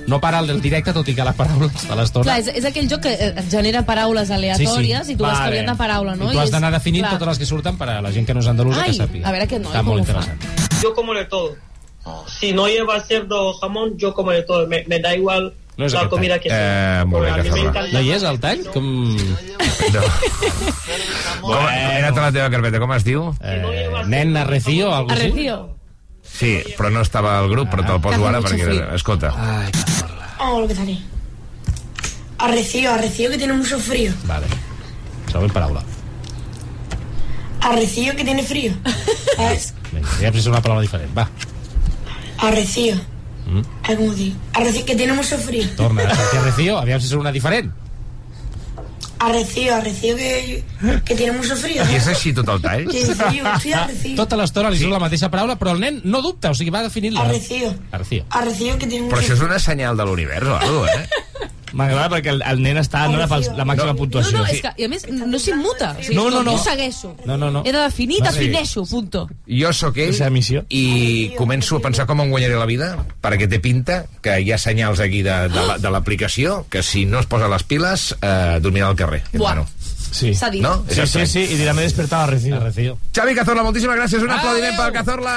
no 0.09 0.19
para 0.19 0.39
el 0.41 0.47
del 0.49 0.59
directe, 0.61 0.91
tot 0.91 1.07
i 1.07 1.13
que 1.13 1.23
la 1.23 1.35
paraula 1.37 1.69
està 1.69 1.93
a 1.93 1.99
l'estona. 1.99 2.25
Clar, 2.25 2.39
és, 2.41 2.47
és 2.57 2.65
aquell 2.65 2.89
joc 2.89 3.03
que 3.05 3.13
eh, 3.13 3.29
et 3.37 3.51
genera 3.53 3.83
paraules 3.85 4.31
aleatòries 4.33 5.11
i 5.13 5.15
tu 5.15 5.23
vas 5.23 5.37
Vale. 5.37 5.45
canviant 5.51 5.69
de 5.69 5.77
paraula, 5.77 6.15
no? 6.17 6.31
I 6.31 6.33
tu 6.33 6.41
has 6.41 6.51
d'anar 6.51 6.71
definint 6.73 7.05
clar. 7.05 7.13
totes 7.19 7.35
les 7.35 7.43
que 7.43 7.45
surten 7.53 7.77
per 7.77 7.89
a 7.93 8.01
la 8.01 8.11
gent 8.11 8.25
que 8.25 8.33
no 8.33 8.41
és 8.41 8.49
andalusa 8.49 8.81
Ai, 8.81 8.89
que 8.89 9.03
sàpiga. 9.03 9.27
a 9.29 9.31
veure 9.35 9.45
aquest 9.45 9.61
noi 9.61 9.71
Està 9.75 9.83
com 9.85 9.93
molt 9.93 10.01
ho 10.01 10.05
fa. 10.05 10.23
interessant. 10.25 10.81
Yo 10.81 10.93
como 10.95 11.13
de 11.13 11.25
todo. 11.25 11.55
Si 12.39 12.53
no 12.53 12.65
lleva 12.67 12.99
cerdo 13.05 13.49
o 13.49 13.53
jamón, 13.59 13.97
yo 13.99 14.15
como 14.15 14.31
de 14.31 14.41
todo. 14.41 14.65
Me, 14.67 14.83
me 14.87 14.97
da 14.99 15.13
igual 15.15 15.53
No 15.79 15.87
és 15.87 15.95
comida 16.11 16.35
tall. 16.35 16.43
que. 16.43 16.49
Eh, 16.51 17.03
molt 17.07 17.23
bé, 17.23 17.31
Cazorla. 17.39 17.83
No 17.93 17.99
hi 18.03 18.09
és 18.17 18.23
el 18.27 18.39
tall? 18.43 18.63
Com... 18.73 18.87
No. 19.95 20.01
Com, 21.39 21.65
he 21.71 21.83
anat 22.01 22.17
a 22.17 22.23
la 22.25 22.31
teva 22.35 22.49
carpeta, 22.51 22.81
com 22.83 22.91
es 22.97 23.05
diu? 23.07 23.29
Eh, 23.39 23.59
nen 24.11 24.35
arrecio, 24.37 24.89
algo 24.91 25.15
així? 25.15 25.29
Arrecio. 25.29 25.59
Sí, 26.29 26.51
però 26.75 26.91
no 26.91 27.01
estava 27.05 27.37
al 27.39 27.47
grup, 27.51 27.71
però 27.71 27.85
te'l 27.87 28.01
poso 28.03 28.19
Que 28.19 28.27
ara 28.27 28.41
perquè... 28.43 28.75
Escolta. 28.97 29.31
Ai, 29.33 29.71
Vamos 30.39 30.57
a 30.57 30.59
lo 30.61 30.67
que 30.67 30.75
sale. 30.75 30.97
Arrecio, 32.39 32.93
arrecio 32.93 33.29
que 33.29 33.37
tiene 33.37 33.53
mucho 33.53 33.79
frío. 33.79 34.11
Vale. 34.25 34.47
Següent 35.31 35.53
paraula. 35.53 35.83
Arrecio 37.61 38.15
que 38.15 38.23
tiene 38.23 38.43
frío. 38.43 38.73
¿Sabes? 39.35 39.73
Vinga, 39.91 40.11
ja 40.21 40.31
és 40.31 40.47
una 40.47 40.61
paraula 40.61 40.83
diferent. 40.83 41.11
Va, 41.17 41.25
Arrecio. 42.39 42.95
Mm. 43.49 43.61
Ay, 43.83 43.95
¿cómo 43.95 44.13
digo? 44.13 44.35
Arrecio 44.53 44.85
que 44.85 44.95
tiene 44.95 45.13
mucho 45.13 45.37
frío. 45.37 45.67
torna 45.75 46.03
arrecio, 46.03 46.77
aviam 46.77 47.01
si 47.01 47.07
surt 47.07 47.21
una 47.21 47.31
diferent. 47.31 47.71
Arrecio, 49.19 49.75
arrecio 49.75 50.15
que, 50.15 50.63
que 51.03 51.15
tiene 51.15 51.33
mucho 51.33 51.53
frío. 51.57 51.83
I 51.91 51.97
és 51.97 52.07
així 52.07 52.31
tot 52.31 52.47
el 52.53 52.61
tall? 52.63 52.85
Tiene 52.87 53.15
frío, 53.15 53.43
estoy 53.51 53.73
arrecio. 53.75 54.15
Tota 54.15 54.37
l'estona 54.39 54.69
li 54.71 54.79
surt 54.79 54.93
la 54.95 55.01
mateixa 55.03 55.27
paraula, 55.33 55.57
però 55.59 55.73
el 55.75 55.81
nen 55.83 55.99
no 56.05 56.21
dubta, 56.23 56.53
o 56.53 56.55
sigui, 56.55 56.71
va 56.71 56.85
definir-la. 56.85 57.25
Arrecio. 57.25 57.73
Arrecio. 57.91 58.23
Arrecio 58.29 58.77
que 58.77 58.87
tiene 58.87 59.05
mucho 59.05 59.15
Però 59.15 59.25
això 59.25 59.35
és 59.35 59.43
una 59.43 59.59
senyal 59.59 59.99
de 59.99 60.05
l'univers 60.07 60.47
o 60.47 60.55
alguna 60.55 60.87
cosa, 60.87 61.01
eh? 61.03 61.49
M'agrada 61.73 62.09
perquè 62.15 62.31
el, 62.33 62.41
el 62.45 62.61
nen 62.61 62.77
està 62.81 63.05
no 63.09 63.17
per 63.27 63.39
la 63.57 63.65
màxima 63.65 63.91
No, 63.93 63.95
puntuació. 63.97 64.37
no, 64.37 64.45
és 64.45 64.61
que, 64.61 64.71
i 64.77 64.85
a 64.85 64.89
més, 64.89 65.05
no 65.09 65.39
s'immuta. 65.39 65.91
O 65.99 66.03
sigui, 66.03 66.15
No, 66.15 66.29
no, 66.29 66.43
no. 66.43 66.57
Jo 66.57 66.63
segueixo. 66.63 67.15
No, 67.25 67.37
no, 67.37 67.51
no. 67.51 67.63
He 67.65 67.71
de 67.71 67.79
definir, 67.79 68.21
No, 68.23 68.31
sí. 68.31 68.39
defineixo, 68.39 68.85
punto. 68.85 69.27
Jo 69.47 69.73
sóc 69.73 69.97
ell 69.97 70.13
i 70.69 71.33
començo 71.37 71.77
a 71.77 71.81
pensar 71.81 72.05
com 72.09 72.21
em 72.21 72.29
guanyaré 72.31 72.55
la 72.55 72.65
vida, 72.65 72.91
perquè 73.21 73.47
té 73.49 73.59
pinta 73.59 74.05
que 74.21 74.39
hi 74.41 74.51
ha 74.51 74.57
senyals 74.57 74.99
aquí 74.99 75.21
de, 75.21 75.35
de, 75.49 75.65
la- 75.67 75.77
de 75.77 75.89
l'aplicació 75.91 76.65
que 76.69 76.83
si 76.83 77.05
no 77.05 77.19
es 77.19 77.25
posa 77.25 77.47
les 77.49 77.63
piles 77.63 78.15
eh, 78.21 78.59
dormirà 78.61 78.87
al 78.87 78.95
carrer. 78.95 79.23
Buah. 79.33 79.39
Bueno, 79.39 79.67
Sí. 80.11 80.33
S'ha 80.35 80.49
dit. 80.49 80.61
no? 80.61 80.83
Sí, 80.89 81.05
sí, 81.07 81.25
sí, 81.27 81.39
i 81.53 81.57
dirà 81.59 81.73
m'he 81.73 81.83
despertat 81.85 82.23
a 82.23 82.27
Recido. 82.31 82.59
Recido. 82.59 82.97
Xavi 83.15 83.35
Cazorla, 83.35 83.63
moltíssimes 83.63 83.97
gràcies. 83.97 84.23
Un 84.23 84.31
aplaudiment 84.31 84.75
pel 84.77 84.91
Cazorla. 84.93 85.35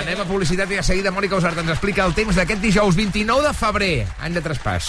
Anem 0.00 0.20
a 0.20 0.24
publicitat 0.24 0.70
i 0.72 0.76
de 0.78 0.82
seguida 0.86 1.10
Mònica 1.12 1.36
Usart 1.36 1.58
ens 1.60 1.70
explica 1.74 2.04
el 2.06 2.14
temps 2.16 2.36
d'aquest 2.38 2.62
dijous 2.64 2.96
29 2.96 3.42
de 3.48 3.52
febrer, 3.54 4.06
any 4.24 4.32
de 4.38 4.40
traspàs. 4.44 4.88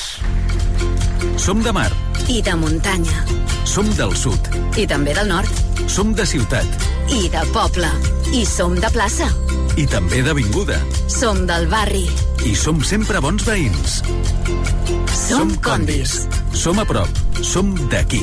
Som 1.39 1.63
de 1.63 1.71
mar, 1.75 1.89
I 2.27 2.41
de 2.41 2.53
muntanya. 2.55 3.25
som 3.65 3.87
del 3.97 4.15
sud, 4.15 4.39
I 4.77 4.85
també 4.87 5.13
del 5.13 5.27
nord. 5.27 5.49
som 5.87 6.13
de 6.15 6.25
ciutat 6.25 6.65
I 7.09 7.27
de 7.29 7.41
poble. 7.53 7.87
I 8.33 8.45
som 8.45 8.75
de 8.79 8.89
plaça. 8.89 9.27
i 9.77 9.85
també 9.87 10.21
d'avinguda. 10.21 10.79
Som 11.07 11.45
del 11.47 11.67
barri. 11.67 12.07
I 12.45 12.55
som 12.55 12.79
sempre 12.83 13.19
bons 13.19 13.43
veïns. 13.43 13.99
Som 15.11 15.51
condis. 15.63 16.27
Som 16.55 16.79
a 16.79 16.85
prop, 16.87 17.19
som 17.43 17.73
d'aquí. 17.91 18.21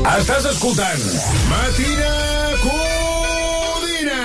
Estàs 0.00 0.46
escoltant 0.50 1.04
Matina 1.50 2.10
Codina. 2.64 4.20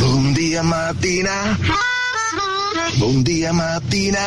Bon 0.00 0.32
dia, 0.34 0.62
matina. 0.62 1.36
Bon 2.98 3.22
dia, 3.22 3.52
matina. 3.52 4.24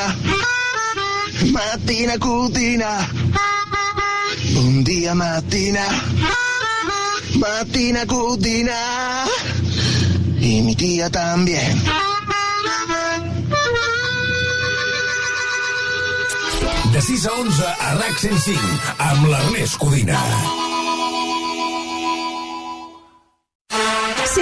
Matina 1.51 2.17
codina. 2.17 2.91
Bon 4.55 4.83
dia, 4.83 5.13
matina. 5.15 5.85
Matina 7.35 8.05
codina. 8.05 8.79
Y 10.39 10.61
mi 10.61 10.75
tía 10.75 11.09
también. 11.09 12.06
De 16.97 17.01
6 17.03 17.27
a 17.27 17.33
11 17.33 17.63
a 17.63 17.93
RAC 17.99 18.17
105 18.17 18.95
amb 18.97 19.27
l'Ernest 19.29 19.77
Codina. 19.77 20.66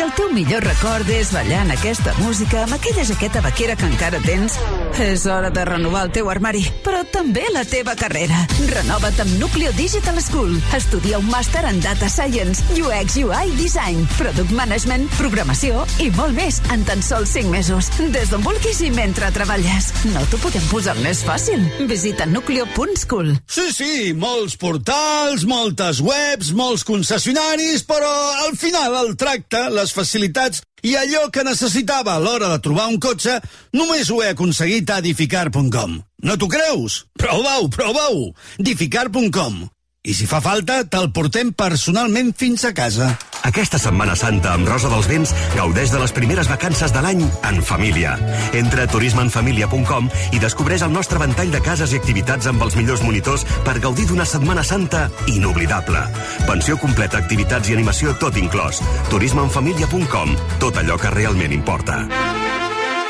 El 0.06 0.12
teu 0.14 0.28
millor 0.30 0.62
record 0.62 1.08
és 1.10 1.32
ballant 1.34 1.72
aquesta 1.74 2.12
música 2.20 2.60
amb 2.62 2.76
aquella 2.76 3.04
jaqueta 3.08 3.42
vaquera 3.42 3.74
que 3.80 3.88
encara 3.90 4.20
tens, 4.22 4.54
és 5.02 5.24
hora 5.26 5.50
de 5.50 5.64
renovar 5.66 6.04
el 6.06 6.12
teu 6.14 6.28
armari, 6.30 6.62
però 6.86 7.00
també 7.10 7.42
la 7.54 7.64
teva 7.66 7.96
carrera. 7.98 8.44
Renova't 8.70 9.24
amb 9.24 9.34
Nucleo 9.42 9.72
Digital 9.74 10.20
School. 10.22 10.54
Estudia 10.78 11.18
un 11.18 11.26
màster 11.32 11.64
en 11.66 11.80
Data 11.82 12.10
Science, 12.12 12.62
UX, 12.78 13.18
UI, 13.18 13.56
Design, 13.58 14.04
Product 14.20 14.54
Management, 14.54 15.08
Programació 15.18 15.88
i 16.04 16.12
molt 16.20 16.38
més 16.38 16.62
en 16.76 16.86
tan 16.86 17.02
sols 17.06 17.34
5 17.34 17.50
mesos. 17.50 17.90
Des 18.14 18.30
d'on 18.30 18.46
vulguis 18.46 18.84
i 18.86 18.92
mentre 18.94 19.32
treballes. 19.34 19.90
No 20.14 20.22
t'ho 20.30 20.42
podem 20.44 20.70
posar 20.70 20.94
més 21.02 21.24
fàcil. 21.26 21.66
Visita 21.90 22.30
nucleo.school. 22.30 23.34
Sí, 23.50 23.68
sí, 23.74 24.14
molts 24.14 24.60
portals, 24.62 25.48
moltes 25.50 26.04
webs, 26.06 26.54
molts 26.54 26.86
concessionaris, 26.86 27.88
però 27.90 28.14
al 28.46 28.54
final 28.60 29.02
el 29.02 29.16
tracte, 29.18 29.66
les 29.74 29.95
facilitats 29.96 30.64
i 30.86 30.96
allò 31.00 31.28
que 31.34 31.46
necessitava 31.48 32.14
a 32.16 32.22
l'hora 32.22 32.52
de 32.52 32.60
trobar 32.64 32.90
un 32.92 33.00
cotxe 33.02 33.40
només 33.74 34.12
ho 34.12 34.22
he 34.22 34.34
aconseguit 34.36 34.92
a 34.92 35.00
edificar.com. 35.02 36.02
No 36.26 36.38
t'ho 36.38 36.52
creus? 36.52 37.06
Prova-ho, 37.18 37.70
prova-ho! 37.74 38.28
edificar.com. 38.60 39.64
I 40.06 40.14
si 40.14 40.28
fa 40.30 40.38
falta, 40.38 40.84
te'l 40.86 41.10
portem 41.10 41.50
personalment 41.58 42.30
fins 42.38 42.66
a 42.68 42.74
casa. 42.78 43.16
Aquesta 43.46 43.80
Setmana 43.82 44.16
Santa 44.18 44.54
amb 44.54 44.70
Rosa 44.70 44.90
dels 44.90 45.10
Vents 45.10 45.34
gaudeix 45.56 45.92
de 45.94 46.00
les 46.02 46.14
primeres 46.14 46.50
vacances 46.50 46.94
de 46.94 47.02
l'any 47.02 47.24
en 47.26 47.60
família. 47.66 48.16
Entra 48.58 48.86
a 48.86 48.92
turismeenfamilia.com 48.94 50.10
i 50.34 50.42
descobreix 50.42 50.86
el 50.86 50.94
nostre 50.94 51.22
ventall 51.22 51.54
de 51.54 51.62
cases 51.66 51.94
i 51.94 52.02
activitats 52.02 52.50
amb 52.50 52.66
els 52.66 52.78
millors 52.78 53.02
monitors 53.06 53.46
per 53.66 53.80
gaudir 53.82 54.08
d'una 54.10 54.30
Setmana 54.30 54.66
Santa 54.66 55.08
inoblidable. 55.34 56.02
Pensió 56.46 56.78
completa, 56.82 57.22
activitats 57.22 57.70
i 57.70 57.78
animació 57.78 58.18
tot 58.22 58.38
inclòs. 58.38 58.82
turismeenfamilia.com. 59.14 60.38
Tot 60.62 60.82
allò 60.82 61.02
que 61.02 61.14
realment 61.18 61.54
importa. 61.54 62.04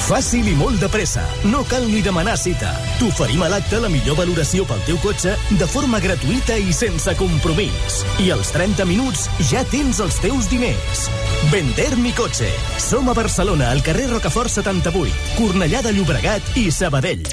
Fàcil 0.00 0.48
i 0.50 0.54
molt 0.58 0.80
de 0.82 0.88
pressa. 0.90 1.22
No 1.46 1.60
cal 1.68 1.84
ni 1.90 2.00
demanar 2.02 2.36
cita. 2.40 2.70
T'oferim 2.98 3.42
a 3.44 3.50
l'acte 3.52 3.78
la 3.82 3.90
millor 3.92 4.16
valoració 4.18 4.64
pel 4.66 4.80
teu 4.86 4.98
cotxe 5.02 5.36
de 5.60 5.68
forma 5.70 6.00
gratuïta 6.02 6.56
i 6.58 6.72
sense 6.74 7.14
compromís. 7.18 8.00
I 8.22 8.30
als 8.34 8.50
30 8.54 8.86
minuts 8.88 9.28
ja 9.50 9.62
tens 9.70 10.00
els 10.02 10.18
teus 10.22 10.48
diners. 10.50 11.04
Vender 11.52 11.92
mi 12.00 12.14
cotxe. 12.16 12.48
Som 12.82 13.10
a 13.12 13.14
Barcelona, 13.14 13.70
al 13.70 13.84
carrer 13.86 14.08
Rocafort 14.10 14.50
78, 14.50 15.14
Cornellà 15.38 15.84
de 15.86 15.94
Llobregat 15.94 16.56
i 16.58 16.70
Sabadell. 16.74 17.26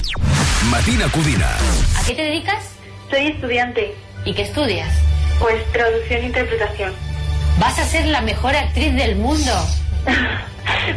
Matina 0.70 1.10
Codina. 1.16 1.50
¿A 1.98 2.06
qué 2.06 2.14
te 2.14 2.24
dedicas? 2.30 2.76
Soy 3.10 3.28
estudiante. 3.34 3.96
¿Y 4.26 4.34
qué 4.34 4.44
estudias? 4.44 4.94
Pues 5.40 5.64
traducción 5.72 6.22
e 6.22 6.26
interpretación. 6.28 6.94
Vas 7.60 7.80
a 7.80 7.86
ser 7.86 8.06
la 8.06 8.22
mejor 8.22 8.56
actriz 8.56 8.94
del 8.96 9.16
mundo. 9.16 9.52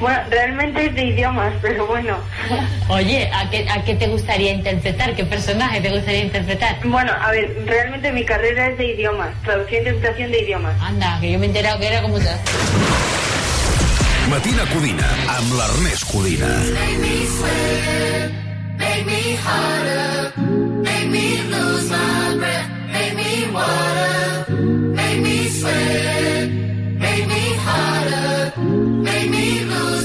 Bueno, 0.01 0.19
realmente 0.31 0.87
es 0.87 0.95
de 0.95 1.05
idiomas, 1.07 1.53
pero 1.61 1.87
bueno. 1.87 2.17
Oye, 2.89 3.31
¿a 3.33 3.49
qué, 3.51 3.69
¿a 3.69 3.83
qué 3.85 3.95
te 3.95 4.07
gustaría 4.07 4.53
interpretar? 4.53 5.15
¿Qué 5.15 5.25
personaje 5.25 5.81
te 5.81 5.91
gustaría 5.91 6.25
interpretar? 6.25 6.77
Bueno, 6.85 7.13
a 7.21 7.31
ver, 7.31 7.57
realmente 7.67 8.13
mi 8.13 8.25
carrera 8.25 8.69
es 8.69 8.79
de 8.79 8.87
idiomas, 8.95 9.31
traducción 9.43 9.85
e 9.85 9.89
interpretación 9.89 10.31
de 10.33 10.43
idiomas. 10.43 10.81
Anda, 10.81 11.19
que 11.21 11.33
yo 11.33 11.39
me 11.39 11.47
he 11.47 11.49
enterado 11.49 11.79
que 11.79 11.87
era 11.87 12.03
como... 12.03 12.19
Matina 14.31 14.65
Codina 14.71 15.07
amb 15.35 15.55
l'Ernest 15.59 16.07
Codina. 16.13 16.47
Make 16.47 16.99
me 17.03 17.15
sweat, 17.27 18.31
make 18.79 19.05
me 19.07 19.23
harder, 19.43 20.33
make 20.85 21.09
me 21.11 21.27
lose 21.51 21.91
my 21.91 22.37
breath, 22.39 22.69
make 22.93 23.15
me 23.17 23.51
water, 23.51 24.47
make 24.95 25.21
me 25.21 25.49
sweat, 25.49 26.49
make 27.01 27.27
me 27.27 27.43
harder, 27.65 28.90
make 29.03 29.31
me 29.31 29.65
lose 29.65 30.00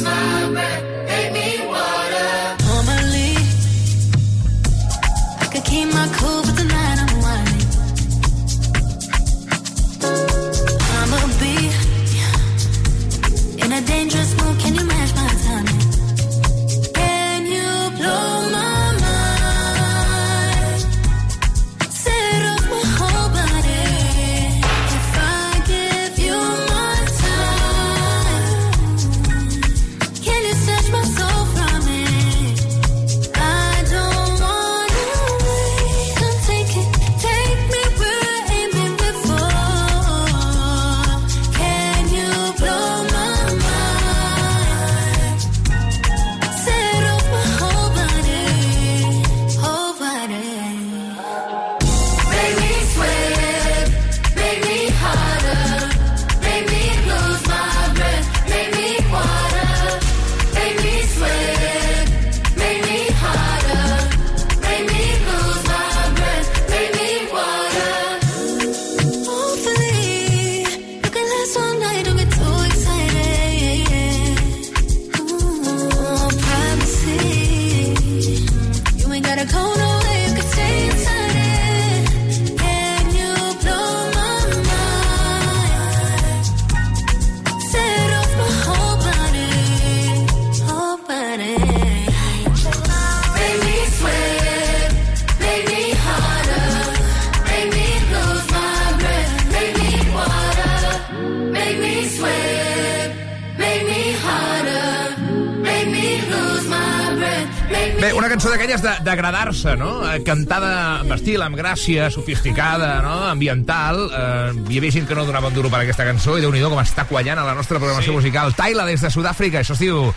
d'agradar-se, 109.63 109.77
no? 109.77 110.03
Eh, 110.13 110.21
Cantada 110.25 110.99
amb 111.01 111.11
estil, 111.15 111.41
amb 111.41 111.55
gràcia, 111.57 112.09
sofisticada, 112.11 113.01
no? 113.01 113.27
Ambiental. 113.29 114.09
Eh, 114.11 114.51
hi 114.69 114.77
havia 114.79 114.91
gent 114.91 115.07
que 115.07 115.15
no 115.15 115.25
donava 115.25 115.47
un 115.47 115.53
duro 115.55 115.69
per 115.69 115.81
aquesta 115.83 116.05
cançó 116.05 116.37
i 116.37 116.41
déu 116.43 116.51
nhi 116.51 116.61
com 116.65 116.79
està 116.81 117.05
quallant 117.07 117.39
a 117.39 117.45
la 117.45 117.55
nostra 117.55 117.79
programació 117.79 118.11
Sí. 118.11 118.17
musical. 118.17 118.53
Taila, 118.55 118.85
des 118.85 119.01
de 119.01 119.09
Sud-àfrica, 119.09 119.59
això 119.61 119.73
es 119.73 119.79
diu 119.79 120.13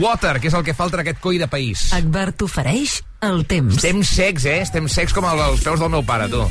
Water, 0.00 0.40
que 0.40 0.48
és 0.48 0.54
el 0.54 0.64
que 0.64 0.74
falta 0.74 0.96
en 0.96 1.00
aquest 1.00 1.20
coi 1.20 1.38
de 1.38 1.48
país. 1.48 1.92
Agbar 1.92 2.32
t'ofereix 2.32 3.02
el 3.20 3.46
temps. 3.46 3.76
Estem 3.76 4.02
secs, 4.02 4.44
eh? 4.44 4.60
Estem 4.62 4.88
secs 4.88 5.12
com 5.12 5.24
el- 5.24 5.38
els 5.52 5.60
peus 5.60 5.78
del 5.80 5.90
meu 5.90 6.02
pare, 6.02 6.28
tu. 6.28 6.42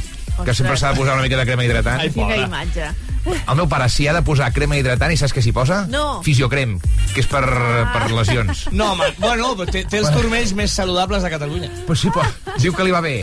Que 0.45 0.53
sempre 0.57 0.77
s'ha 0.77 0.91
de 0.93 0.99
posar 0.99 1.13
una 1.17 1.23
mica 1.23 1.37
de 1.37 1.45
crema 1.45 1.63
hidratant. 1.65 2.01
Quina 2.13 2.35
imatge. 2.47 2.91
El 3.21 3.53
meu 3.59 3.67
pare 3.69 3.85
s'hi 3.93 4.07
ha 4.09 4.13
de 4.15 4.23
posar 4.25 4.47
crema 4.55 4.73
hidratant 4.79 5.11
i 5.13 5.17
saps 5.19 5.35
què 5.35 5.43
s'hi 5.45 5.51
posa? 5.53 5.83
No. 5.91 6.23
Fisiocrem, 6.25 6.79
que 7.13 7.21
és 7.21 7.27
per, 7.29 7.43
per 7.93 8.07
lesions. 8.09 8.63
No, 8.81 8.93
home, 8.95 9.11
bueno, 9.19 9.51
però 9.59 9.69
té, 9.69 9.83
té 9.85 9.99
els 10.01 10.09
turmells 10.15 10.55
més 10.57 10.73
saludables 10.73 11.21
de 11.21 11.29
Catalunya. 11.29 11.69
Pues 11.85 12.01
sí, 12.01 12.09
però 12.09 12.25
diu 12.57 12.73
que 12.73 12.87
li 12.87 12.93
va 12.95 13.01
bé. 13.05 13.13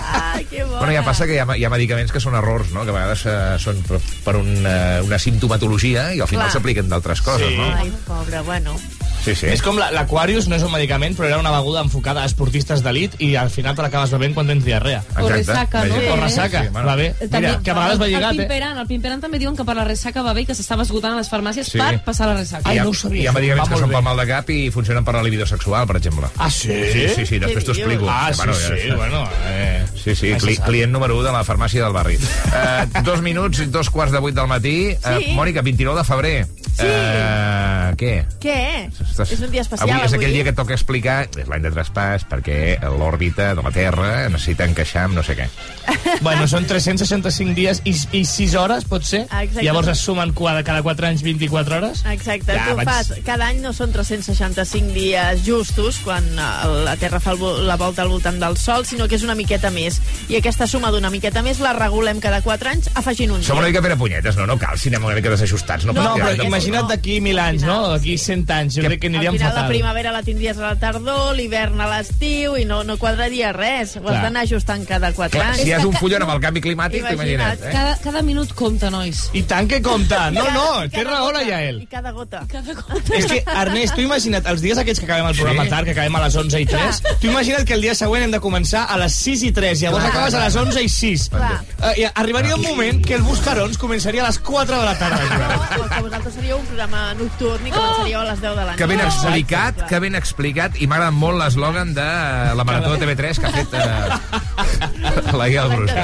Ai, 0.00 0.46
que 0.48 0.62
bona. 0.64 0.78
Bueno, 0.78 0.94
ja 0.96 1.02
passa 1.04 1.26
que 1.28 1.36
hi 1.36 1.42
ha, 1.42 1.48
hi 1.58 1.66
ha 1.66 1.72
medicaments 1.74 2.14
que 2.14 2.22
són 2.24 2.38
errors, 2.40 2.72
no? 2.72 2.86
que 2.88 2.94
a 2.94 2.96
vegades 2.96 3.26
eh, 3.28 3.36
són 3.60 3.82
per, 3.84 4.00
per 4.24 4.36
una, 4.40 4.76
una 5.04 5.18
simptomatologia 5.20 6.06
i 6.16 6.22
al 6.24 6.30
final 6.30 6.46
Clar. 6.48 6.56
s'apliquen 6.56 6.88
d'altres 6.88 7.20
coses, 7.26 7.50
Sí. 7.52 7.58
no? 7.60 7.68
Ai, 7.76 7.92
pobre, 8.08 8.40
bueno. 8.48 8.78
Sí, 9.24 9.34
sí. 9.34 9.46
És 9.46 9.62
com 9.62 9.78
la- 9.78 9.90
l'Aquarius 9.90 10.48
no 10.48 10.56
és 10.56 10.62
un 10.62 10.70
medicament, 10.72 11.16
però 11.16 11.26
era 11.30 11.38
una 11.38 11.50
beguda 11.50 11.80
enfocada 11.80 12.22
a 12.22 12.26
esportistes 12.26 12.82
d'elit 12.84 13.14
i 13.24 13.34
al 13.36 13.48
final 13.50 13.74
te 13.74 13.82
l'acabes 13.82 14.10
bevent 14.12 14.34
quan 14.34 14.46
tens 14.46 14.64
diarrea. 14.64 15.02
O 15.20 15.28
ressaca, 15.28 15.84
no? 15.86 15.94
O 16.12 16.16
ressaca, 16.16 16.64
Sí. 16.64 16.68
va 16.74 16.94
bé. 16.96 17.14
Mira, 17.30 17.60
que 17.62 17.70
a 17.70 17.74
vegades 17.74 18.00
va 18.00 18.06
lligat, 18.06 18.32
el 18.32 18.40
eh? 18.40 18.42
Pimperan, 18.44 18.78
el 18.78 18.86
Pimperan 18.86 19.20
també 19.20 19.38
diuen 19.38 19.56
que 19.56 19.64
per 19.64 19.76
la 19.76 19.84
ressaca 19.84 20.22
va 20.22 20.32
bé 20.34 20.42
i 20.42 20.46
que 20.46 20.54
s'estava 20.54 20.82
esgotant 20.82 21.14
a 21.14 21.16
les 21.16 21.30
farmàcies 21.30 21.64
Sí. 21.72 21.78
per 21.78 22.02
passar 22.04 22.26
la 22.28 22.34
ressaca. 22.36 22.72
hi 22.74 22.78
ha, 22.78 22.84
hi 22.84 23.26
ha 23.26 23.32
medicaments 23.32 23.68
que 23.70 23.78
són 23.78 23.90
pel 23.90 24.02
mal 24.02 24.16
de 24.16 24.26
cap 24.26 24.50
i 24.50 24.70
funcionen 24.70 25.04
per 25.04 25.14
la 25.14 25.22
libido 25.22 25.46
sexual, 25.46 25.86
per 25.86 25.96
exemple. 25.96 26.26
Ah, 26.38 26.50
sí? 26.50 26.68
Sí, 26.92 27.08
sí, 27.14 27.26
sí 27.26 27.38
després 27.38 27.64
t'ho 27.64 27.72
explico. 27.72 28.06
Ah, 28.08 28.30
sí, 28.32 28.40
sí, 28.52 28.88
ja- 28.88 28.96
bueno, 28.96 29.28
eh, 29.46 29.84
Sí, 30.04 30.14
sí, 30.14 30.34
cli 30.38 30.58
client 30.58 30.92
número 30.92 31.14
1 31.16 31.22
de 31.24 31.32
la 31.32 31.42
farmàcia 31.44 31.82
del 31.82 31.92
barri. 31.94 32.16
Uh, 32.16 33.02
dos 33.04 33.22
minuts, 33.22 33.70
dos 33.72 33.88
quarts 33.88 34.12
de 34.12 34.18
vuit 34.18 34.34
del 34.34 34.46
matí. 34.46 34.90
Sí. 34.94 35.30
Uh, 35.30 35.34
Mònica, 35.34 35.62
29 35.62 35.98
de 36.00 36.04
febrer. 36.04 36.46
Sí. 36.76 36.84
Uh, 36.84 37.94
què? 37.96 38.26
Què? 38.40 38.90
Estàs- 39.14 39.32
És 39.32 39.40
un 39.40 39.50
dia 39.50 39.62
especial, 39.62 39.90
avui. 39.90 40.04
és 40.06 40.12
aquell 40.12 40.24
avui. 40.28 40.34
dia 40.34 40.44
que 40.44 40.50
et 40.50 40.56
toca 40.58 40.74
explicar, 40.74 41.28
és 41.38 41.46
l'any 41.48 41.62
de 41.62 41.70
traspàs, 41.70 42.26
perquè 42.28 42.78
l'òrbita 42.98 43.54
de 43.54 43.62
la 43.62 43.70
Terra 43.70 44.28
necessita 44.28 44.64
encaixar 44.66 45.04
amb 45.08 45.14
no 45.14 45.22
sé 45.22 45.36
què. 45.38 45.48
Bueno, 46.24 46.46
són 46.48 46.64
365 46.64 47.54
dies 47.54 47.80
i, 47.84 47.92
i 48.12 48.24
6 48.24 48.54
hores, 48.54 48.84
pot 48.88 49.02
ser? 49.04 49.24
Exacte. 49.26 49.64
Llavors 49.64 49.88
es 49.88 49.98
sumen 49.98 50.32
cada, 50.36 50.62
cada 50.64 50.82
4 50.82 51.06
anys 51.08 51.22
24 51.26 51.76
hores? 51.76 52.04
Exacte, 52.10 52.52
Ja, 52.54 52.68
tu 52.70 52.76
vaig- 52.78 52.86
fas, 52.88 53.12
cada 53.26 53.48
any 53.48 53.58
no 53.60 53.72
són 53.72 53.90
365 53.92 54.92
dies 54.94 55.42
justos 55.44 55.98
quan 56.04 56.24
eh, 56.24 56.68
la 56.86 56.94
Terra 56.96 57.20
fa 57.20 57.32
el, 57.34 57.66
la 57.66 57.76
volta 57.76 58.02
al 58.02 58.08
voltant 58.12 58.38
del 58.40 58.56
Sol, 58.56 58.86
sinó 58.86 59.08
que 59.08 59.16
és 59.18 59.24
una 59.26 59.34
miqueta 59.34 59.70
més. 59.74 60.00
I 60.30 60.38
aquesta 60.38 60.66
suma 60.70 60.90
d'una 60.94 61.10
miqueta 61.10 61.42
més 61.42 61.60
la 61.64 61.72
regulem 61.76 62.20
cada 62.22 62.40
4 62.44 62.70
anys 62.70 62.90
afegint 62.94 63.32
un 63.34 63.42
Som 63.42 63.58
una 63.58 63.66
dia. 63.66 63.72
mica 63.74 63.82
pere 63.82 63.96
punyetes, 64.00 64.36
no? 64.38 64.46
No 64.46 64.56
cal, 64.58 64.78
si 64.78 64.88
anem 64.92 65.04
una 65.04 65.14
mica 65.18 65.30
desajustats. 65.34 65.84
No, 65.84 65.92
No, 65.92 66.14
però 66.16 66.32
tirar- 66.34 66.46
imagina't 66.46 66.88
d'aquí 66.88 67.20
mil 67.20 67.38
anys, 67.38 67.64
no? 67.64 67.80
D'aquí 67.94 68.16
100 68.18 68.50
anys, 68.50 68.74
jo 68.78 68.82
crec 68.86 69.00
que 69.04 69.08
Al 69.12 69.14
aniríem 69.20 69.34
final 69.36 69.48
la 69.52 69.54
fatal. 69.60 69.68
primavera 69.68 70.12
la 70.12 70.22
tindries 70.22 70.56
a 70.58 70.60
la 70.60 70.76
tardor, 70.80 71.34
l'hivern 71.36 71.80
a 71.80 71.88
l'estiu, 71.92 72.56
i 72.56 72.64
no, 72.64 72.82
no 72.84 72.96
quadraria 72.96 73.52
res. 73.52 73.96
Ho 74.00 74.08
has 74.08 74.22
d'anar 74.22 74.42
ajustant 74.48 74.86
cada 74.88 75.12
4 75.12 75.38
Clar, 75.38 75.50
anys. 75.52 75.62
si 75.62 75.72
has 75.72 75.84
un 75.84 75.92
fullon 75.94 76.22
amb 76.22 76.32
el 76.34 76.40
canvi 76.40 76.60
climàtic, 76.64 77.00
Imagina't. 77.04 77.18
t'imagina't. 77.18 77.64
Eh? 77.64 77.72
Cada, 77.72 77.96
cada 78.02 78.22
minut 78.22 78.52
compta, 78.54 78.90
nois. 78.90 79.28
I 79.34 79.42
tant 79.42 79.68
que 79.68 79.80
compta. 79.82 80.30
No, 80.30 80.44
Cada- 80.44 80.54
no, 80.54 80.88
té 80.90 81.04
raó 81.04 81.30
la. 81.32 81.42
Yael. 81.44 81.82
I 81.82 81.86
cada 81.86 82.10
gota. 82.12 82.44
Cada 82.48 82.72
gota. 82.74 82.94
És 83.14 83.26
que, 83.26 83.42
Ernest, 83.46 83.94
tu 83.94 84.00
imagina't, 84.00 84.46
els 84.46 84.62
dies 84.62 84.78
aquests 84.78 85.00
que 85.00 85.06
acabem 85.06 85.26
el 85.28 85.34
programa 85.36 85.64
Sí. 85.64 85.70
tard, 85.70 85.84
que 85.84 85.90
acabem 85.92 86.16
a 86.16 86.22
les 86.24 86.36
11 86.36 86.60
i 86.60 86.66
3, 86.66 87.02
tu 87.20 87.26
imagina't 87.28 87.64
que 87.66 87.74
el 87.74 87.82
dia 87.82 87.94
següent 87.94 88.24
hem 88.24 88.30
de 88.30 88.40
començar 88.40 88.86
a 88.88 88.96
les 88.98 89.12
6 89.14 89.42
i 89.42 89.52
3, 89.52 89.80
llavors 89.82 90.04
Clar, 90.04 90.14
acabes 90.14 90.34
a 90.34 90.44
les 90.44 90.56
11 90.56 90.82
i 90.82 90.88
6. 90.88 91.28
Clar. 91.28 91.60
Uh, 91.80 91.92
i 92.00 92.04
arribaria 92.14 92.54
un 92.56 92.62
moment 92.62 93.04
que 93.04 93.14
el 93.14 93.22
Buscarons 93.22 93.76
començaria 93.78 94.22
a 94.24 94.26
les 94.28 94.38
4 94.38 94.78
de 94.78 94.84
la 94.84 94.96
tarda. 94.98 95.20
Joan. 95.28 95.80
O 95.84 95.88
que 95.88 96.00
vosaltres 96.00 96.34
seríeu 96.34 96.56
un 96.58 96.64
programa 96.66 97.14
nocturn 97.14 97.66
i 97.66 97.70
començaríeu 97.70 98.20
a 98.20 98.24
les 98.24 98.40
10 98.40 98.50
de 98.56 98.64
la 98.64 98.70
nit. 98.72 98.78
Que 98.78 98.86
ben 98.94 99.06
explicat, 99.06 99.80
que 99.88 99.98
ben 100.02 100.14
explicat, 100.18 100.76
i 100.78 100.86
m'agrada 100.90 101.14
molt 101.14 101.40
l'eslògan 101.40 101.94
de 101.96 102.04
eh, 102.04 102.52
la 102.58 102.66
Marató 102.66 102.94
de 102.94 103.00
TV3 103.02 103.40
que 103.40 103.48
ha 103.48 103.54
fet 103.54 103.74
eh, 103.80 105.32
la 105.40 105.48
Guia 105.48 105.66
del 105.66 105.80
Brus. 105.80 105.96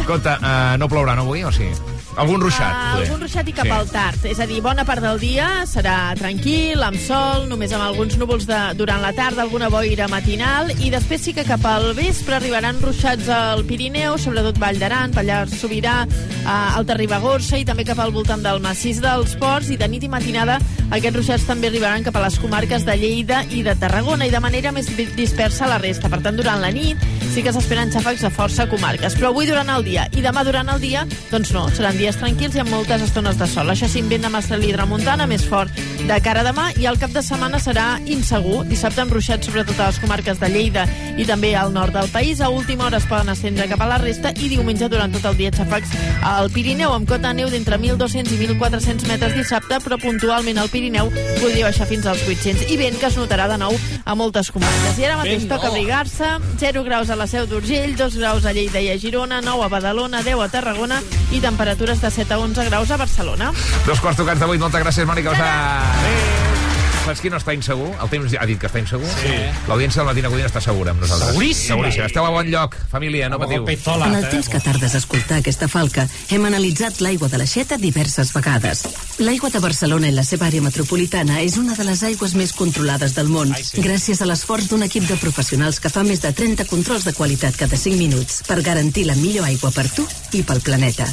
Escolta, 0.00 0.38
eh, 0.40 0.78
no 0.80 0.88
plourà, 0.88 1.18
no, 1.18 1.28
avui, 1.28 1.44
o 1.44 1.52
sí? 1.52 1.68
Algun 2.16 2.40
ruixat, 2.40 2.72
poder. 2.92 3.06
algun 3.08 3.20
ruixat 3.20 3.48
i 3.48 3.52
cap 3.52 3.64
Sí. 3.66 3.70
al 3.72 3.88
tard. 3.90 4.24
És 4.24 4.38
a 4.40 4.46
dir, 4.46 4.60
bona 4.62 4.84
part 4.84 5.02
del 5.02 5.18
dia 5.18 5.64
serà 5.66 6.14
tranquil, 6.14 6.80
amb 6.82 6.96
sol, 6.96 7.48
només 7.48 7.72
amb 7.72 7.82
alguns 7.82 8.16
núvols 8.16 8.46
de, 8.46 8.58
durant 8.76 9.00
la 9.02 9.12
tarda, 9.12 9.42
alguna 9.42 9.68
boira 9.68 10.06
matinal, 10.08 10.70
i 10.80 10.90
després 10.90 11.20
sí 11.20 11.32
que 11.34 11.44
cap 11.44 11.64
al 11.66 11.92
vespre 11.94 12.36
arribaran 12.36 12.80
ruixats 12.80 13.28
al 13.28 13.64
Pirineu, 13.64 14.16
sobretot 14.18 14.58
Vall 14.58 14.78
d'Aran, 14.78 15.10
Pallars 15.12 15.50
Sobirà, 15.60 16.06
eh, 16.06 16.46
Alta 16.46 16.94
Ribagorça 16.94 17.58
i 17.58 17.64
també 17.64 17.84
cap 17.84 17.98
al 17.98 18.12
voltant 18.12 18.42
del 18.42 18.60
massís 18.60 19.00
dels 19.00 19.34
Ports, 19.36 19.70
i 19.70 19.76
de 19.76 19.88
nit 19.88 20.02
i 20.04 20.08
matinada 20.08 20.60
aquests 20.90 21.16
ruixats 21.16 21.46
també 21.46 21.66
arribaran 21.68 22.04
cap 22.04 22.14
a 22.16 22.20
les 22.22 22.38
comarques 22.38 22.84
de 22.84 22.96
Lleida 22.96 23.44
i 23.50 23.62
de 23.62 23.74
Tarragona, 23.74 24.26
i 24.26 24.30
de 24.30 24.40
manera 24.40 24.70
més 24.72 24.86
di- 24.96 25.06
dispersa 25.16 25.66
la 25.66 25.78
resta. 25.78 26.08
Per 26.08 26.22
tant, 26.22 26.36
durant 26.36 26.60
la 26.60 26.70
nit 26.70 26.96
sí 27.34 27.42
que 27.42 27.50
s'esperen 27.50 27.90
xàfecs 27.90 28.22
a 28.28 28.30
força 28.30 28.68
comarques, 28.70 29.16
però 29.18 29.32
avui 29.32 29.48
durant 29.48 29.66
el 29.74 29.82
dia 29.82 30.04
i 30.14 30.22
demà 30.22 30.44
durant 30.46 30.68
el 30.70 30.78
dia, 30.78 31.00
doncs 31.32 31.50
no, 31.50 31.64
seran 31.74 31.96
dies 31.98 32.14
tranquils 32.20 32.54
i 32.54 32.60
amb 32.62 32.70
moltes 32.70 33.02
estones 33.02 33.40
de 33.40 33.48
sol. 33.50 33.72
Això 33.72 33.88
sí, 33.90 34.04
amb 34.04 34.14
vent 34.14 34.22
de 34.22 34.30
Mastrel 34.30 34.62
i 34.62 34.70
Tramuntana 34.70 35.26
més 35.26 35.42
fort 35.50 35.74
de 36.06 36.18
cara 36.22 36.44
a 36.44 36.46
demà 36.46 36.68
i 36.78 36.86
el 36.86 36.98
cap 37.02 37.10
de 37.10 37.24
setmana 37.26 37.58
serà 37.58 37.96
insegur. 38.06 38.60
Dissabte 38.70 39.02
amb 39.02 39.16
ruixats 39.16 39.50
sobretot 39.50 39.80
a 39.80 39.88
les 39.90 39.98
comarques 39.98 40.38
de 40.38 40.50
Lleida 40.52 40.84
i 41.18 41.26
també 41.26 41.56
al 41.58 41.74
nord 41.74 41.96
del 41.96 42.10
país. 42.14 42.38
A 42.38 42.52
última 42.54 42.86
hora 42.86 43.00
es 43.02 43.08
poden 43.10 43.32
estendre 43.32 43.66
cap 43.72 43.82
a 43.82 43.90
la 43.90 43.98
resta 43.98 44.30
i 44.38 44.52
diumenge 44.52 44.86
durant 44.92 45.10
tot 45.16 45.26
el 45.32 45.38
dia 45.40 45.50
xàfecs 45.54 45.96
al 46.30 46.52
Pirineu 46.54 46.94
amb 46.94 47.08
cota 47.08 47.32
de 47.32 47.40
neu 47.40 47.50
d'entre 47.50 47.80
1.200 47.80 48.30
i 48.30 48.38
1.400 48.52 49.08
metres 49.10 49.34
dissabte, 49.34 49.80
però 49.82 49.98
puntualment 49.98 50.62
al 50.62 50.70
Pirineu 50.70 51.10
podria 51.40 51.66
baixar 51.66 51.90
fins 51.90 52.06
als 52.06 52.22
800 52.28 52.70
i 52.70 52.78
vent 52.78 53.00
que 53.00 53.10
es 53.10 53.18
notarà 53.18 53.48
de 53.50 53.58
nou 53.58 53.74
a 54.04 54.14
moltes 54.14 54.52
comarques. 54.54 55.02
I 55.02 55.08
ara 55.10 55.18
mateix 55.18 55.42
Vent, 55.42 55.50
toca 55.50 55.72
abrigar-se, 55.72 56.30
0 56.62 56.84
graus 56.86 57.10
a 57.10 57.18
la 57.18 57.23
Seu 57.30 57.46
d'Urgell, 57.46 57.96
2 57.96 58.18
graus 58.20 58.44
a 58.44 58.52
Lleida 58.52 58.82
i 58.82 58.90
a 58.92 58.98
Girona, 58.98 59.40
9 59.44 59.64
a 59.64 59.70
Badalona, 59.72 60.22
10 60.22 60.42
a 60.44 60.48
Tarragona 60.52 61.00
i 61.32 61.40
temperatures 61.40 62.00
de 62.00 62.10
7 62.10 62.34
a 62.34 62.38
11 62.38 62.68
graus 62.70 62.90
a 62.90 63.00
Barcelona. 63.00 63.52
Dos 63.86 64.00
quarts 64.00 64.20
tocats 64.20 64.40
de 64.40 64.46
moltes 64.46 64.80
gràcies, 64.82 65.08
Mònica. 65.08 66.63
Saps 67.04 67.20
qui 67.20 67.28
no 67.28 67.36
està 67.36 67.52
insegur? 67.52 67.90
El 68.00 68.08
temps 68.08 68.32
ha 68.40 68.46
dit 68.48 68.56
que 68.56 68.64
està 68.64 68.80
insegur? 68.80 69.08
Sí. 69.18 69.34
L'audiència 69.68 70.00
del 70.00 70.06
Matina 70.08 70.30
Codina 70.32 70.48
està 70.48 70.62
segura 70.64 70.94
amb 70.94 71.02
nosaltres. 71.04 71.34
Seguríssima. 71.34 71.74
Seguríssima. 71.74 72.06
Esteu 72.08 72.24
a 72.24 72.30
bon 72.32 72.48
lloc, 72.48 72.76
família, 72.88 73.28
no 73.28 73.36
patiu. 73.42 73.66
En 73.68 74.14
el 74.16 74.24
temps 74.32 74.48
que 74.48 74.60
tardes 74.64 74.94
a 74.94 75.00
escoltar 75.02 75.42
aquesta 75.42 75.68
falca, 75.68 76.06
hem 76.32 76.46
analitzat 76.48 77.02
l'aigua 77.04 77.28
de 77.28 77.42
l'aixeta 77.42 77.76
diverses 77.76 78.32
vegades. 78.32 78.86
L'aigua 79.20 79.50
de 79.52 79.60
Barcelona 79.60 80.08
i 80.08 80.14
la 80.16 80.24
seva 80.24 80.48
àrea 80.48 80.64
metropolitana 80.64 81.42
és 81.44 81.58
una 81.60 81.76
de 81.76 81.84
les 81.84 82.00
aigües 82.08 82.32
més 82.40 82.54
controlades 82.56 83.12
del 83.18 83.28
món, 83.28 83.52
gràcies 83.84 84.24
a 84.24 84.30
l'esforç 84.30 84.70
d'un 84.72 84.86
equip 84.88 85.04
de 85.04 85.20
professionals 85.20 85.82
que 85.84 85.92
fa 85.92 86.06
més 86.08 86.24
de 86.24 86.32
30 86.32 86.64
controls 86.72 87.04
de 87.04 87.12
qualitat 87.12 87.60
cada 87.60 87.76
5 87.76 88.00
minuts 88.00 88.40
per 88.48 88.62
garantir 88.64 89.04
la 89.10 89.18
millor 89.20 89.44
aigua 89.50 89.74
per 89.76 89.90
tu 89.92 90.06
i 90.32 90.40
pel 90.42 90.64
planeta. 90.64 91.04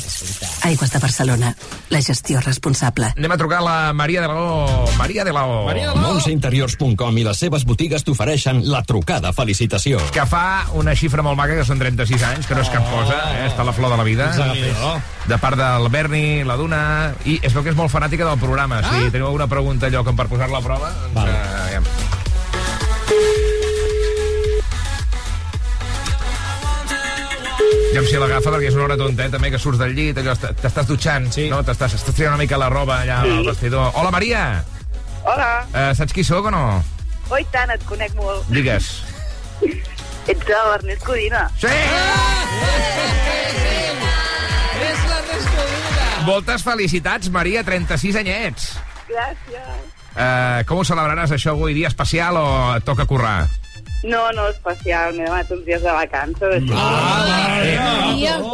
Aigües 0.71 0.95
de 0.95 1.04
Barcelona, 1.04 1.51
la 1.91 2.01
gestió 2.01 2.39
responsable. 2.39 3.12
Anem 3.17 3.36
a 3.36 3.41
trucar 3.43 3.60
a 3.60 3.67
la 3.67 3.77
Maria 3.93 4.23
de 4.23 4.32
la 4.32 4.39
O. 4.39 4.88
Maria 4.97 5.27
de 5.27 5.36
la 5.36 5.45
O. 5.45 5.81
Montseinteriors.com 6.02 7.17
i 7.17 7.26
les 7.26 7.39
seves 7.44 7.65
botigues 7.67 8.04
t'ofereixen 8.08 8.63
la 8.70 8.84
trucada 8.88 9.32
felicitació. 9.34 10.00
que 10.13 10.26
fa 10.30 10.67
una 10.78 10.96
xifra 10.96 11.24
molt 11.26 11.38
maca, 11.39 11.56
que 11.58 11.65
són 11.67 11.80
36 11.82 12.24
anys, 12.28 12.48
que 12.48 12.58
no 12.58 12.62
és 12.65 12.72
cap 12.74 12.86
cosa, 12.91 13.17
eh? 13.38 13.48
està 13.48 13.65
la 13.67 13.74
flor 13.74 13.91
de 13.91 13.98
la 13.98 14.08
vida. 14.08 14.32
De 15.28 15.38
part 15.41 15.58
del 15.58 15.89
Berni, 15.94 16.44
la 16.44 16.58
Duna... 16.58 16.82
I 17.26 17.39
es 17.41 17.54
veu 17.54 17.63
que 17.63 17.72
és 17.72 17.78
molt 17.78 17.91
fanàtica 17.94 18.26
del 18.28 18.39
programa. 18.41 18.82
Si 18.86 19.12
teniu 19.13 19.30
alguna 19.30 19.48
pregunta 19.48 19.88
allò 19.88 20.04
com 20.08 20.17
per 20.17 20.28
posar-la 20.32 20.60
a 20.60 20.65
prova, 20.65 20.91
doncs... 21.04 21.15
Val. 21.15 21.30
Uh, 21.30 21.70
ja. 21.76 22.20
Ja 27.91 28.00
em 28.00 28.06
si 28.08 28.15
l'agafa 28.15 28.54
perquè 28.54 28.70
és 28.70 28.76
una 28.78 28.86
hora 28.86 28.96
tonta, 29.00 29.26
eh, 29.26 29.32
també, 29.34 29.50
que 29.52 29.60
surts 29.60 29.82
del 29.82 29.91
llit, 29.98 30.15
t'estàs 30.15 30.88
dutxant, 30.88 31.28
sí. 31.36 31.50
no? 31.52 31.60
T'estàs 31.67 31.98
estàs 32.00 32.15
triant 32.15 32.38
una 32.38 32.44
mica 32.46 32.60
la 32.60 32.72
roba 32.72 33.02
allà 33.02 33.20
al 33.26 33.44
vestidor. 33.52 33.91
Hola, 34.00 34.13
Maria! 34.15 34.46
Hola, 35.24 35.66
Uh, 35.72 35.92
saps 35.96 36.14
qui 36.14 36.24
sóc 36.26 36.46
o 36.50 36.52
no? 36.52 36.64
oh, 37.32 37.38
i 37.40 37.46
tant, 37.54 37.70
et 37.72 37.84
conec 37.88 38.14
molt. 38.18 38.44
Digues. 38.52 38.90
Ets 40.32 40.48
l'Ernest 40.50 41.04
Codina. 41.06 41.46
Sí! 41.62 41.72
És 44.82 45.06
l'Ernest 45.08 45.48
Codina! 45.56 46.10
Moltes 46.28 46.66
felicitats, 46.66 47.30
Maria, 47.34 47.64
36 47.66 48.18
anyets. 48.22 48.72
Gràcies. 49.10 49.88
Uh, 50.12 50.62
com 50.68 50.82
ho 50.82 50.86
celebraràs, 50.88 51.32
això, 51.38 51.54
avui? 51.56 51.74
Dia 51.78 51.88
especial 51.92 52.36
o 52.38 52.46
toca 52.86 53.06
currar? 53.08 53.46
No, 54.04 54.32
no, 54.34 54.48
especial. 54.50 55.14
M'he 55.14 55.26
demanat 55.28 55.52
uns 55.54 55.66
dies 55.66 55.82
de 55.84 55.92
vacances. 55.94 56.64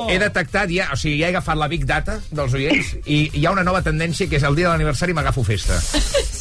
He 0.07 0.17
detectat 0.19 0.71
ja, 0.71 0.89
o 0.91 0.97
sigui, 0.99 1.21
ja 1.21 1.29
he 1.29 1.33
agafat 1.35 1.59
la 1.59 1.69
Big 1.71 1.85
Data 1.87 2.17
dels 2.31 2.55
oients 2.57 2.93
i 3.05 3.19
hi 3.33 3.45
ha 3.45 3.53
una 3.55 3.63
nova 3.67 3.81
tendència 3.85 4.27
que 4.29 4.39
és 4.39 4.45
el 4.47 4.57
dia 4.57 4.67
de 4.67 4.73
l'aniversari 4.73 5.15
m'agafo 5.15 5.43
festa. 5.47 5.79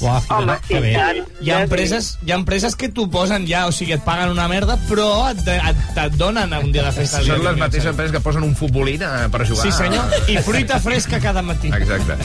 Uah, 0.02 0.18
Home, 0.36 0.56
sí, 0.66 0.80
tant. 0.80 1.22
Hi 1.40 1.52
ha, 1.52 1.60
empreses, 1.64 2.10
hi 2.26 2.34
ha 2.34 2.38
empreses 2.40 2.76
que 2.76 2.90
t'ho 2.92 3.06
posen 3.12 3.46
ja, 3.48 3.64
o 3.70 3.72
sigui, 3.74 3.94
et 3.96 4.04
paguen 4.04 4.34
una 4.34 4.48
merda, 4.50 4.76
però 4.90 5.08
et, 5.30 5.42
et, 5.54 5.84
et 6.02 6.18
donen 6.18 6.52
un 6.58 6.72
dia 6.74 6.84
de 6.88 6.92
festa. 6.98 7.22
Són 7.26 7.44
les 7.46 7.58
mateixes 7.60 7.90
empreses 7.92 8.14
que 8.16 8.22
posen 8.24 8.44
un 8.46 8.54
futbolín 8.58 9.06
eh, 9.06 9.14
per 9.32 9.46
jugar. 9.46 9.64
Sí, 9.64 9.72
senyor. 9.74 10.18
I 10.32 10.38
fruita 10.46 10.80
fresca 10.82 11.20
cada 11.22 11.42
matí. 11.46 11.70
Exacte. 11.76 12.18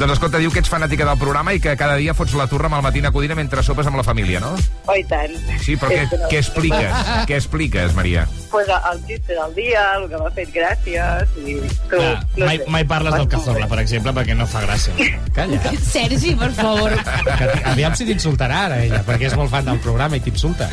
Doncs 0.00 0.16
escolta, 0.16 0.40
diu 0.42 0.50
que 0.52 0.62
ets 0.62 0.72
fanàtica 0.72 1.06
del 1.06 1.20
programa 1.20 1.54
i 1.54 1.60
que 1.62 1.76
cada 1.78 1.98
dia 2.00 2.14
fots 2.16 2.34
la 2.38 2.48
turra 2.50 2.70
amb 2.70 2.80
el 2.80 2.86
matí 2.88 3.04
a 3.04 3.12
Codina 3.14 3.36
mentre 3.38 3.62
sopes 3.62 3.86
amb 3.86 4.00
la 4.00 4.06
família, 4.06 4.40
no? 4.42 4.54
Oh, 4.88 4.96
i 4.96 5.04
tant. 5.08 5.34
Sí, 5.62 5.76
però 5.78 5.92
què, 5.92 6.06
què 6.30 6.38
expliques? 6.42 7.10
què 7.28 7.36
expliques, 7.38 7.94
Maria? 7.96 8.26
Pues 8.52 8.68
el 8.68 8.98
xiste 9.08 9.32
del 9.32 9.54
dia, 9.56 9.82
el 9.96 10.08
que 10.10 10.18
m'ha 10.20 10.30
fet 10.36 10.50
gràcies... 10.52 11.30
I 11.40 11.54
tu, 11.88 11.96
Clar, 11.96 12.10
no 12.36 12.46
mai, 12.46 12.58
sé. 12.60 12.66
mai 12.74 12.84
parles 12.84 13.14
del 13.16 13.28
cazorla, 13.32 13.66
per 13.70 13.78
exemple, 13.80 14.12
perquè 14.12 14.36
no 14.36 14.46
fa 14.46 14.60
gràcia. 14.66 14.92
Calla. 15.34 15.60
Sergi, 15.80 16.34
per 16.36 16.50
favor. 16.58 16.92
Que, 17.38 17.48
aviam 17.72 17.96
si 17.96 18.04
t'insultarà 18.10 18.66
ara 18.68 18.82
ella, 18.84 19.00
perquè 19.08 19.30
és 19.30 19.36
molt 19.40 19.50
fan 19.54 19.64
del 19.70 19.80
programa 19.84 20.20
i 20.20 20.24
t'insulta. 20.26 20.68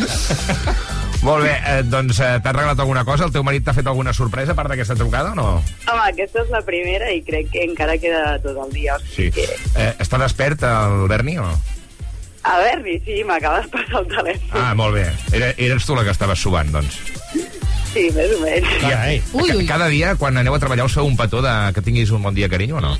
Molt 1.24 1.44
bé, 1.44 1.56
eh, 1.68 1.80
doncs 1.84 2.20
eh, 2.24 2.36
t'has 2.44 2.56
regalat 2.56 2.80
alguna 2.80 3.02
cosa? 3.08 3.26
El 3.28 3.34
teu 3.36 3.44
marit 3.44 3.64
t'ha 3.68 3.74
fet 3.76 3.88
alguna 3.92 4.14
sorpresa 4.16 4.54
a 4.54 4.56
part 4.60 4.72
d'aquesta 4.72 4.96
trucada 4.96 5.34
o 5.34 5.36
no? 5.36 5.48
Home, 5.88 6.04
aquesta 6.14 6.46
és 6.46 6.52
la 6.54 6.62
primera 6.68 7.10
i 7.12 7.20
crec 7.28 7.50
que 7.52 7.66
encara 7.68 7.98
queda 8.00 8.38
tot 8.44 8.56
el 8.56 8.72
dia. 8.76 8.96
O 8.96 9.04
Sí. 9.04 9.28
sigui 9.28 9.34
que... 9.42 9.58
Eh, 9.76 9.90
està 10.00 10.20
despert 10.22 10.64
el 10.64 11.08
Berni 11.12 11.36
o 11.40 11.48
no? 11.50 11.58
A 12.50 12.58
veure, 12.64 12.96
sí, 13.06 13.20
m'acaba 13.28 13.62
de 13.62 13.70
passar 13.74 14.00
el 14.02 14.08
telèfon. 14.10 14.58
Ah, 14.58 14.74
molt 14.78 14.96
bé. 14.98 15.06
Era, 15.38 15.52
eres 15.58 15.86
tu 15.86 15.96
la 15.98 16.04
que 16.08 16.14
estaves 16.16 16.42
subant, 16.42 16.72
doncs. 16.74 16.98
Sí, 17.94 18.08
més 18.16 18.34
o 18.36 18.40
menys. 18.42 18.68
Carai. 18.82 19.22
Ui, 19.34 19.52
ui. 19.56 19.66
Cada 19.70 19.88
dia, 19.90 20.16
quan 20.18 20.38
aneu 20.38 20.54
a 20.58 20.60
treballar, 20.62 20.86
us 20.90 20.98
feu 20.98 21.06
un 21.10 21.18
petó 21.18 21.44
de 21.46 21.54
que 21.76 21.82
tinguis 21.86 22.12
un 22.16 22.26
bon 22.26 22.34
dia, 22.38 22.50
carinyo, 22.50 22.78
o 22.78 22.84
no? 22.86 22.96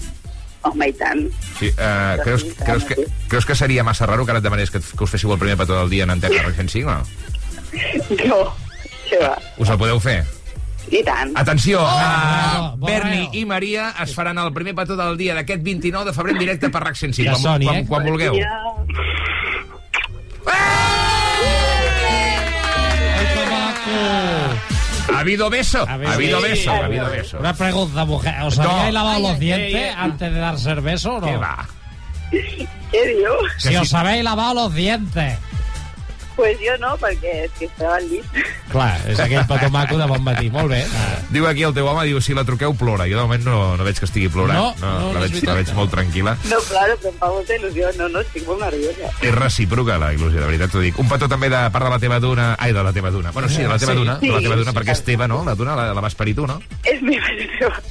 Home, 0.68 0.90
i 0.92 0.94
tant. 0.98 1.22
Sí, 1.60 1.70
eh, 1.72 2.18
creus, 2.24 2.44
creus, 2.58 2.84
que, 2.90 3.06
creus 3.32 3.46
que 3.48 3.56
seria 3.56 3.84
massa 3.88 4.06
raro 4.10 4.26
que 4.26 4.34
ara 4.34 4.42
et 4.42 4.46
demanés 4.46 4.70
que, 4.74 4.82
que 4.82 5.06
us 5.06 5.14
féssiu 5.14 5.32
el 5.34 5.40
primer 5.40 5.56
petó 5.62 5.78
del 5.78 5.90
dia 5.94 6.04
en 6.04 6.12
Antena 6.18 6.42
Rec 6.48 6.58
105, 6.58 6.90
o 6.90 6.98
no? 6.98 8.26
No, 8.28 8.42
què 9.08 9.22
va. 9.24 9.38
Us 9.62 9.70
el 9.72 9.80
podeu 9.80 10.02
fer? 10.04 10.18
I 10.90 11.04
tant. 11.06 11.32
Atenció, 11.38 11.80
Oh! 11.86 11.86
uh, 11.86 12.78
Berni 12.82 13.30
i 13.38 13.46
Maria 13.46 13.92
es 14.04 14.12
faran 14.18 14.40
el 14.42 14.52
primer 14.56 14.74
petó 14.76 14.98
del 14.98 15.18
dia 15.22 15.36
d'aquest 15.38 15.62
29 15.64 16.10
de 16.10 16.16
febrer 16.18 16.34
en 16.34 16.42
directe 16.42 16.72
per 16.74 16.82
RAC 16.82 16.98
105, 16.98 17.24
Ja 17.30 17.36
quan, 17.38 17.44
soni, 17.46 17.70
quan, 17.70 17.78
eh? 17.78 17.86
quan 17.88 18.08
vulgueu. 18.10 18.40
Ha 25.12 25.20
habido 25.22 25.50
beso, 25.50 25.86
ha 25.88 25.94
habido 25.94 26.40
beso, 26.42 26.72
ha 26.72 26.86
habido 26.86 27.10
beso. 27.10 27.40
Una 27.40 27.54
pregunta, 27.54 28.06
mujer. 28.06 28.36
¿Os 28.44 28.58
No. 28.58 28.70
habíais 28.70 28.94
lavado 28.94 29.20
los 29.20 29.40
dientes 29.40 29.96
antes 29.98 30.34
de 30.34 30.40
darse 30.40 30.72
el 30.72 30.82
beso 30.82 31.16
o 31.16 31.20
no? 31.22 31.28
¿Qué 31.28 31.38
va? 31.38 31.68
Què 32.32 33.04
diu? 33.18 33.34
Si 33.58 33.76
os 33.76 33.94
habéis 33.94 34.24
lavado 34.24 34.54
los 34.54 34.74
dientes. 34.74 35.38
Pues 36.40 36.56
jo 36.64 36.72
no, 36.80 36.94
perquè 36.96 37.32
és 37.44 37.52
que 37.60 37.66
estava 37.68 37.98
al 37.98 38.06
llit. 38.08 38.24
Clar, 38.72 38.94
és 39.12 39.20
aquell 39.20 39.44
petó 39.50 39.68
maco 39.76 39.98
de 40.00 40.06
bon 40.08 40.22
matí. 40.24 40.48
Molt 40.54 40.70
bé. 40.72 40.78
Diu 41.34 41.44
aquí 41.50 41.66
el 41.68 41.74
teu 41.76 41.84
home, 41.92 42.06
diu, 42.08 42.22
si 42.24 42.32
la 42.38 42.46
truqueu 42.48 42.72
plora. 42.80 43.10
Jo 43.12 43.18
de 43.18 43.24
moment 43.26 43.44
no, 43.44 43.58
no 43.76 43.84
veig 43.84 44.00
que 44.00 44.08
estigui 44.08 44.30
plorant. 44.32 44.56
No, 44.56 44.70
no, 44.80 44.94
no 45.10 45.18
la, 45.18 45.26
veig, 45.26 45.36
la 45.44 45.58
veig 45.58 45.74
molt 45.76 45.92
tranquil·la. 45.92 46.38
No, 46.48 46.62
claro, 46.70 46.96
però 47.04 47.12
em 47.12 47.18
fa 47.20 47.32
molta 47.34 47.58
il·lusió. 47.60 47.92
No, 48.00 48.08
no, 48.14 48.24
estic 48.24 48.48
molt 48.48 48.64
nerviosa. 48.64 49.12
És 49.20 49.36
recíproca 49.36 50.00
la 50.00 50.14
il·lusió, 50.16 50.40
de 50.40 50.48
veritat 50.48 50.72
t'ho 50.72 50.86
dic. 50.86 50.96
Un 51.04 51.12
petó 51.12 51.28
també 51.28 51.52
de 51.52 51.60
part 51.76 51.90
de 51.90 51.92
la 51.98 52.00
teva 52.06 52.22
duna... 52.24 52.48
Ai, 52.58 52.72
de 52.72 52.88
la 52.88 52.96
teva 52.96 53.12
duna. 53.12 53.36
Bueno, 53.36 53.52
sí, 53.52 53.60
de 53.62 53.68
la 53.68 53.78
teva 53.84 53.92
Sí. 53.92 54.00
duna, 54.00 54.18
de 54.24 54.32
la 54.32 54.38
Sí, 54.40 54.44
teva 54.48 54.56
duna, 54.64 54.72
sí, 54.72 54.78
perquè 54.80 54.96
és 54.96 55.04
teva, 55.12 55.28
no? 55.28 55.44
La 55.44 55.56
duna 55.60 55.76
la, 55.76 55.90
la 55.94 56.02
vas 56.08 56.16
parir 56.16 56.38
tu, 56.40 56.48
no? 56.48 56.62
És 56.88 57.02
meva, 57.04 57.36
és 57.36 57.52
meva. 57.60 57.84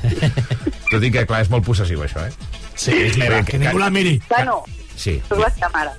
T'ho 0.89 1.01
dic 1.05 1.13
que, 1.21 1.27
clar, 1.29 1.43
és 1.45 1.53
molt 1.53 1.67
possessiu, 1.69 2.01
això, 2.07 2.25
eh? 2.25 2.33
Sí, 2.79 2.97
és 2.97 3.17
meva, 3.21 3.43
que 3.45 3.61
ningú 3.61 3.77
la 3.83 3.91
miri. 3.93 4.17
Ah, 4.33 4.45
no, 4.49 4.63
Sí. 4.99 5.21
soc 5.29 5.39
la 5.39 5.51
seva 5.55 5.69
mare. 5.77 5.93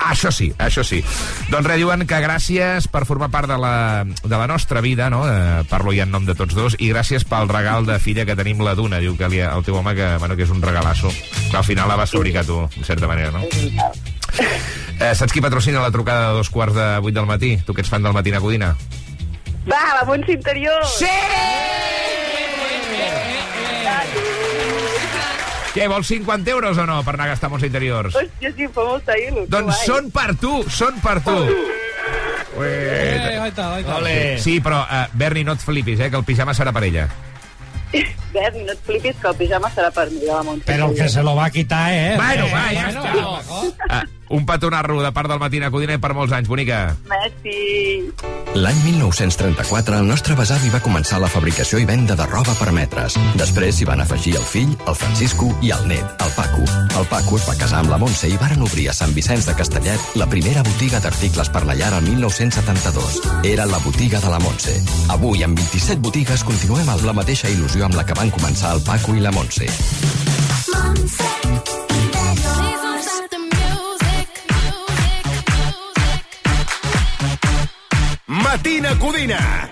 Això 0.00 0.30
sí, 0.32 0.50
això 0.58 0.84
sí. 0.84 1.02
Doncs 1.50 1.66
res, 1.66 1.78
diuen 1.80 2.04
que 2.08 2.18
gràcies 2.22 2.88
per 2.92 3.04
formar 3.08 3.30
part 3.32 3.50
de 3.50 3.58
la, 3.60 4.04
de 4.04 4.36
la 4.36 4.46
nostra 4.46 4.80
vida, 4.84 5.08
no? 5.10 5.24
Eh, 5.28 5.64
parlo 5.70 5.94
ja 5.96 6.06
en 6.06 6.12
nom 6.14 6.26
de 6.26 6.36
tots 6.38 6.54
dos, 6.54 6.76
i 6.78 6.90
gràcies 6.92 7.26
pel 7.28 7.48
regal 7.50 7.86
de 7.88 7.98
filla 8.02 8.26
que 8.28 8.36
tenim 8.38 8.62
la 8.64 8.76
Duna. 8.78 9.00
Diu 9.02 9.16
que 9.16 9.30
li, 9.32 9.40
el 9.42 9.64
teu 9.66 9.78
home 9.78 9.94
que, 9.96 10.16
bueno, 10.22 10.36
que 10.36 10.46
és 10.46 10.52
un 10.52 10.62
regalasso. 10.62 11.12
Que 11.50 11.56
al 11.56 11.64
final 11.64 11.88
la 11.88 11.96
vas 11.96 12.12
fabricar 12.12 12.44
tu, 12.46 12.60
en 12.66 12.84
certa 12.84 13.08
manera, 13.08 13.32
no? 13.32 13.42
Eh, 15.00 15.14
saps 15.14 15.32
qui 15.32 15.42
patrocina 15.44 15.82
la 15.82 15.92
trucada 15.92 16.30
de 16.30 16.38
dos 16.40 16.50
quarts 16.50 16.76
de 16.76 16.86
vuit 17.04 17.14
del 17.14 17.28
matí? 17.28 17.56
Tu 17.64 17.74
que 17.74 17.84
ets 17.84 17.90
fan 17.92 18.02
del 18.02 18.16
Matina 18.16 18.40
Codina? 18.40 18.74
Va, 19.66 19.82
la 19.98 20.04
Montse 20.08 20.32
Interior! 20.32 20.84
Sí! 20.96 21.10
Què, 25.76 25.86
vols 25.92 26.08
50 26.08 26.50
euros 26.54 26.78
o 26.80 26.86
no 26.88 27.02
per 27.04 27.12
anar 27.18 27.26
a 27.26 27.32
gastar 27.34 27.50
molts 27.52 27.66
interiors? 27.68 28.14
Hòstia, 28.16 28.52
sí, 28.56 28.68
fa 28.72 28.84
molta 28.88 29.12
il·lu. 29.20 29.42
que 29.44 29.52
Doncs 29.52 29.74
guai. 29.76 29.86
són 29.90 30.10
per 30.14 30.30
tu, 30.40 30.52
són 30.72 30.96
per 31.04 31.18
tu. 31.26 31.36
Eh, 32.56 33.36
aita, 33.42 33.74
aita. 33.76 33.98
Sí, 34.06 34.42
sí, 34.42 34.54
però, 34.64 34.80
uh, 34.88 35.04
Berni, 35.12 35.44
no 35.44 35.52
et 35.52 35.60
flipis, 35.60 36.00
eh, 36.00 36.08
que 36.10 36.16
el 36.16 36.24
pijama 36.24 36.54
serà 36.56 36.72
per 36.72 36.84
ella. 36.88 37.06
Berni, 38.32 38.64
no 38.64 38.72
et 38.72 38.80
flipis 38.86 39.16
que 39.20 39.28
el 39.28 39.36
pijama 39.36 39.68
serà 39.74 39.90
per 39.92 40.08
mi, 40.10 40.22
de 40.24 40.32
la 40.32 40.42
Montse. 40.42 40.64
Pero 40.66 40.88
el 40.88 40.96
que 40.96 41.08
se 41.12 41.22
lo 41.22 41.34
va 41.36 41.46
a 41.46 41.50
quitar, 41.50 41.92
¿eh? 41.92 42.14
Bueno, 42.16 42.46
Eh, 42.46 42.52
va, 42.54 42.64
ja 42.72 42.86
bueno, 42.88 43.38
està. 43.42 44.00
Uh, 44.00 44.15
un 44.28 44.46
petonarro 44.46 45.02
de 45.02 45.12
part 45.12 45.30
del 45.30 45.38
Matina 45.38 45.70
Codina 45.70 45.96
i 45.96 46.02
per 46.02 46.12
molts 46.16 46.32
anys, 46.34 46.48
bonica. 46.48 46.96
Messi. 47.10 48.10
L'any 48.56 48.78
1934 48.86 49.98
el 50.00 50.06
nostre 50.08 50.34
besavi 50.38 50.70
va 50.72 50.80
començar 50.80 51.18
la 51.20 51.28
fabricació 51.28 51.78
i 51.78 51.84
venda 51.88 52.16
de 52.16 52.26
roba 52.30 52.54
per 52.56 52.72
metres. 52.72 53.18
Després 53.36 53.76
s'hi 53.76 53.88
van 53.88 54.00
afegir 54.00 54.36
el 54.38 54.46
fill, 54.48 54.72
el 54.88 54.96
Francisco 54.96 55.50
i 55.60 55.72
el 55.76 55.84
net, 55.90 56.24
el 56.24 56.32
Paco. 56.38 56.64
El 56.96 57.08
Paco 57.10 57.36
es 57.36 57.44
va 57.48 57.58
casar 57.60 57.82
amb 57.82 57.92
la 57.92 58.00
Montse 58.00 58.30
i 58.32 58.38
varen 58.40 58.64
obrir 58.64 58.88
a 58.88 58.96
Sant 58.96 59.12
Vicenç 59.16 59.50
de 59.50 59.56
Castellet 59.58 60.16
la 60.16 60.28
primera 60.32 60.64
botiga 60.64 61.02
d'articles 61.04 61.52
per 61.52 61.66
la 61.68 61.76
llar 61.76 61.92
el 61.98 62.08
1972. 62.08 63.20
Era 63.44 63.68
la 63.68 63.82
botiga 63.84 64.22
de 64.24 64.32
la 64.32 64.40
Montse. 64.40 64.78
Avui, 65.12 65.44
amb 65.44 65.60
27 65.60 66.00
botigues, 66.00 66.46
continuem 66.48 66.88
amb 66.88 67.04
la 67.04 67.16
mateixa 67.20 67.52
il·lusió 67.52 67.84
amb 67.86 68.00
la 68.00 68.06
que 68.08 68.16
van 68.16 68.32
començar 68.32 68.72
el 68.78 68.82
Paco 68.88 69.14
i 69.14 69.20
la 69.20 69.34
Montse. 69.36 69.68
Matina 78.46 78.94
Codina. 78.94 79.68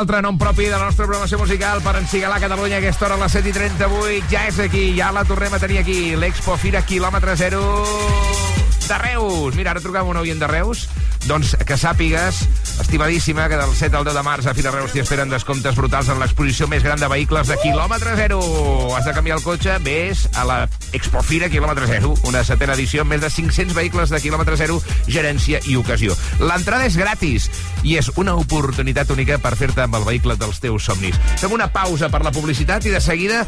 Altre 0.00 0.22
nom 0.24 0.38
propi 0.40 0.64
de 0.64 0.78
la 0.78 0.86
nostra 0.86 1.04
programació 1.04 1.36
musical 1.36 1.82
per 1.84 1.92
encigalar 1.98 2.38
Catalunya 2.40 2.78
aquesta 2.80 3.04
hora 3.04 3.18
a 3.18 3.20
les 3.20 3.34
7 3.36 3.50
i 3.50 3.52
38. 3.52 4.30
Ja 4.32 4.46
és 4.48 4.60
aquí, 4.64 4.84
ja 4.96 5.10
la 5.12 5.26
tornem 5.28 5.52
a 5.52 5.60
tenir 5.60 5.76
aquí. 5.82 6.14
L'Expo 6.16 6.56
Fira, 6.56 6.80
quilòmetre 6.88 7.36
zero 7.36 7.60
de 8.86 8.98
Reus. 9.02 9.54
Mira, 9.58 9.74
ara 9.74 9.84
trucam 9.84 10.08
un 10.08 10.16
oient 10.22 10.40
de 10.40 10.48
Reus. 10.48 10.86
Doncs 11.28 11.52
que 11.68 11.76
sàpigues, 11.76 12.40
estimadíssima, 12.80 13.50
que 13.52 13.60
del 13.60 13.74
7 13.76 13.98
al 13.98 14.08
10 14.08 14.16
de 14.16 14.24
març 14.24 14.48
a 14.48 14.54
Fira 14.56 14.72
Reus 14.72 14.94
t'hi 14.94 15.04
esperen 15.04 15.28
descomptes 15.28 15.76
brutals 15.76 16.08
en 16.08 16.18
l'exposició 16.22 16.70
més 16.70 16.86
gran 16.86 16.98
de 16.98 17.10
vehicles 17.12 17.52
de 17.52 17.60
quilòmetre 17.60 18.16
zero. 18.16 18.40
Has 18.96 19.04
de 19.04 19.12
canviar 19.12 19.36
el 19.36 19.44
cotxe? 19.44 19.76
Ves 19.84 20.30
a 20.32 20.48
la 20.48 20.62
Expo 20.92 21.22
Fira 21.22 21.48
quilòmetre 21.48 21.86
zero, 21.86 22.14
una 22.26 22.42
setena 22.44 22.74
edició 22.74 23.02
amb 23.04 23.12
més 23.14 23.20
de 23.22 23.30
500 23.30 23.74
vehicles 23.76 24.10
de 24.10 24.20
quilòmetre 24.20 24.56
zero, 24.58 24.80
gerència 25.06 25.60
i 25.70 25.76
ocasió. 25.78 26.16
L'entrada 26.40 26.86
és 26.88 26.96
gratis 26.98 27.48
i 27.86 27.96
és 28.00 28.10
una 28.20 28.34
oportunitat 28.38 29.10
única 29.14 29.38
per 29.38 29.54
fer-te 29.56 29.84
amb 29.86 29.94
el 30.00 30.04
vehicle 30.08 30.36
dels 30.40 30.58
teus 30.60 30.84
somnis. 30.90 31.16
Fem 31.40 31.52
una 31.54 31.70
pausa 31.72 32.08
per 32.10 32.22
la 32.26 32.32
publicitat 32.34 32.86
i 32.86 32.94
de 32.94 33.00
seguida 33.00 33.44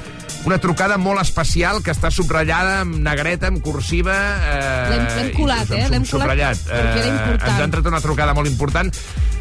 una 0.47 0.59
trucada 0.59 0.97
molt 0.99 1.20
especial 1.22 1.82
que 1.82 1.93
està 1.95 2.11
subratllada 2.11 2.80
amb 2.82 2.97
negreta, 3.03 3.51
amb 3.53 3.62
cursiva... 3.62 4.16
Eh, 4.49 4.97
L'hem- 4.97 5.34
colat, 5.36 5.70
eh? 5.70 5.84
L'hem 5.90 6.07
colat 6.09 6.32
perquè 6.66 6.99
era 7.03 7.11
important. 7.12 7.51
ens 7.51 7.61
ha 7.61 7.68
entrat 7.68 7.86
una 7.93 8.01
trucada 8.03 8.34
molt 8.34 8.51
important 8.51 8.90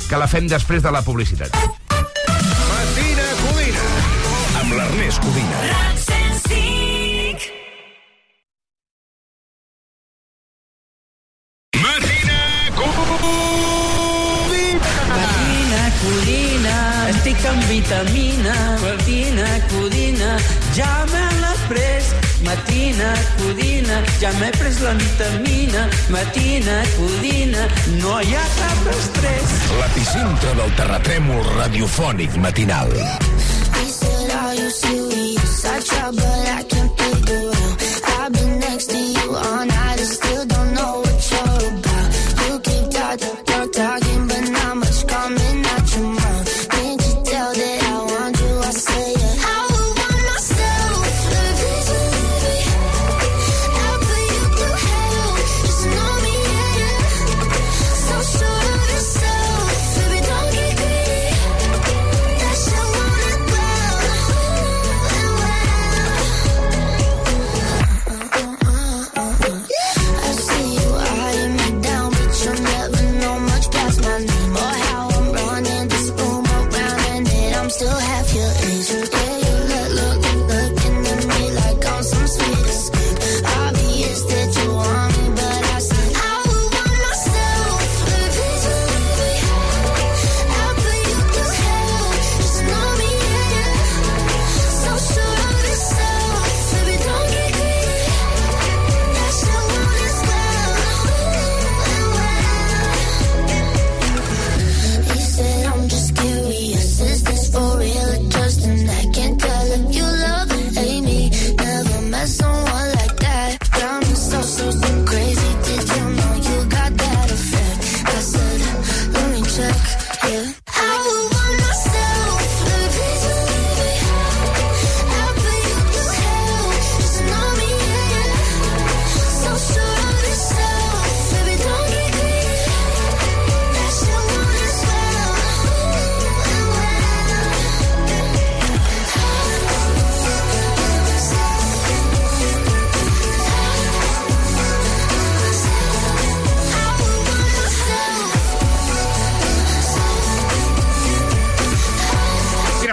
que 0.09 0.17
la 0.19 0.27
fem 0.27 0.47
després 0.51 0.83
de 0.83 0.91
la 0.91 1.01
publicitat. 1.05 1.55
Matina 1.89 3.29
Codina. 3.41 3.87
Amb 4.61 4.77
l'Ernest 4.77 5.23
Codina. 5.25 5.90
Matina, 23.11 23.37
codina, 23.37 23.97
ja 24.21 24.31
m'he 24.39 24.49
pres 24.55 24.79
la 24.81 24.93
vitamina. 24.93 25.87
Matina, 26.09 26.75
codina, 26.95 27.67
no 27.99 28.19
hi 28.21 28.35
ha 28.35 28.43
cap 28.55 28.87
estrès. 28.93 29.55
L'epicentre 29.79 30.53
del 30.59 30.71
terratrèmol 30.79 31.43
radiofònic 31.57 32.37
matinal. 32.39 32.91
He 32.95 33.89
said, 33.89 34.31
Are 34.31 34.55
you 34.55 34.69
serious? 34.69 35.65
I 35.65 35.79
try, 35.79 36.11
but 36.11 36.47
I 36.59 36.63
can't 36.63 36.90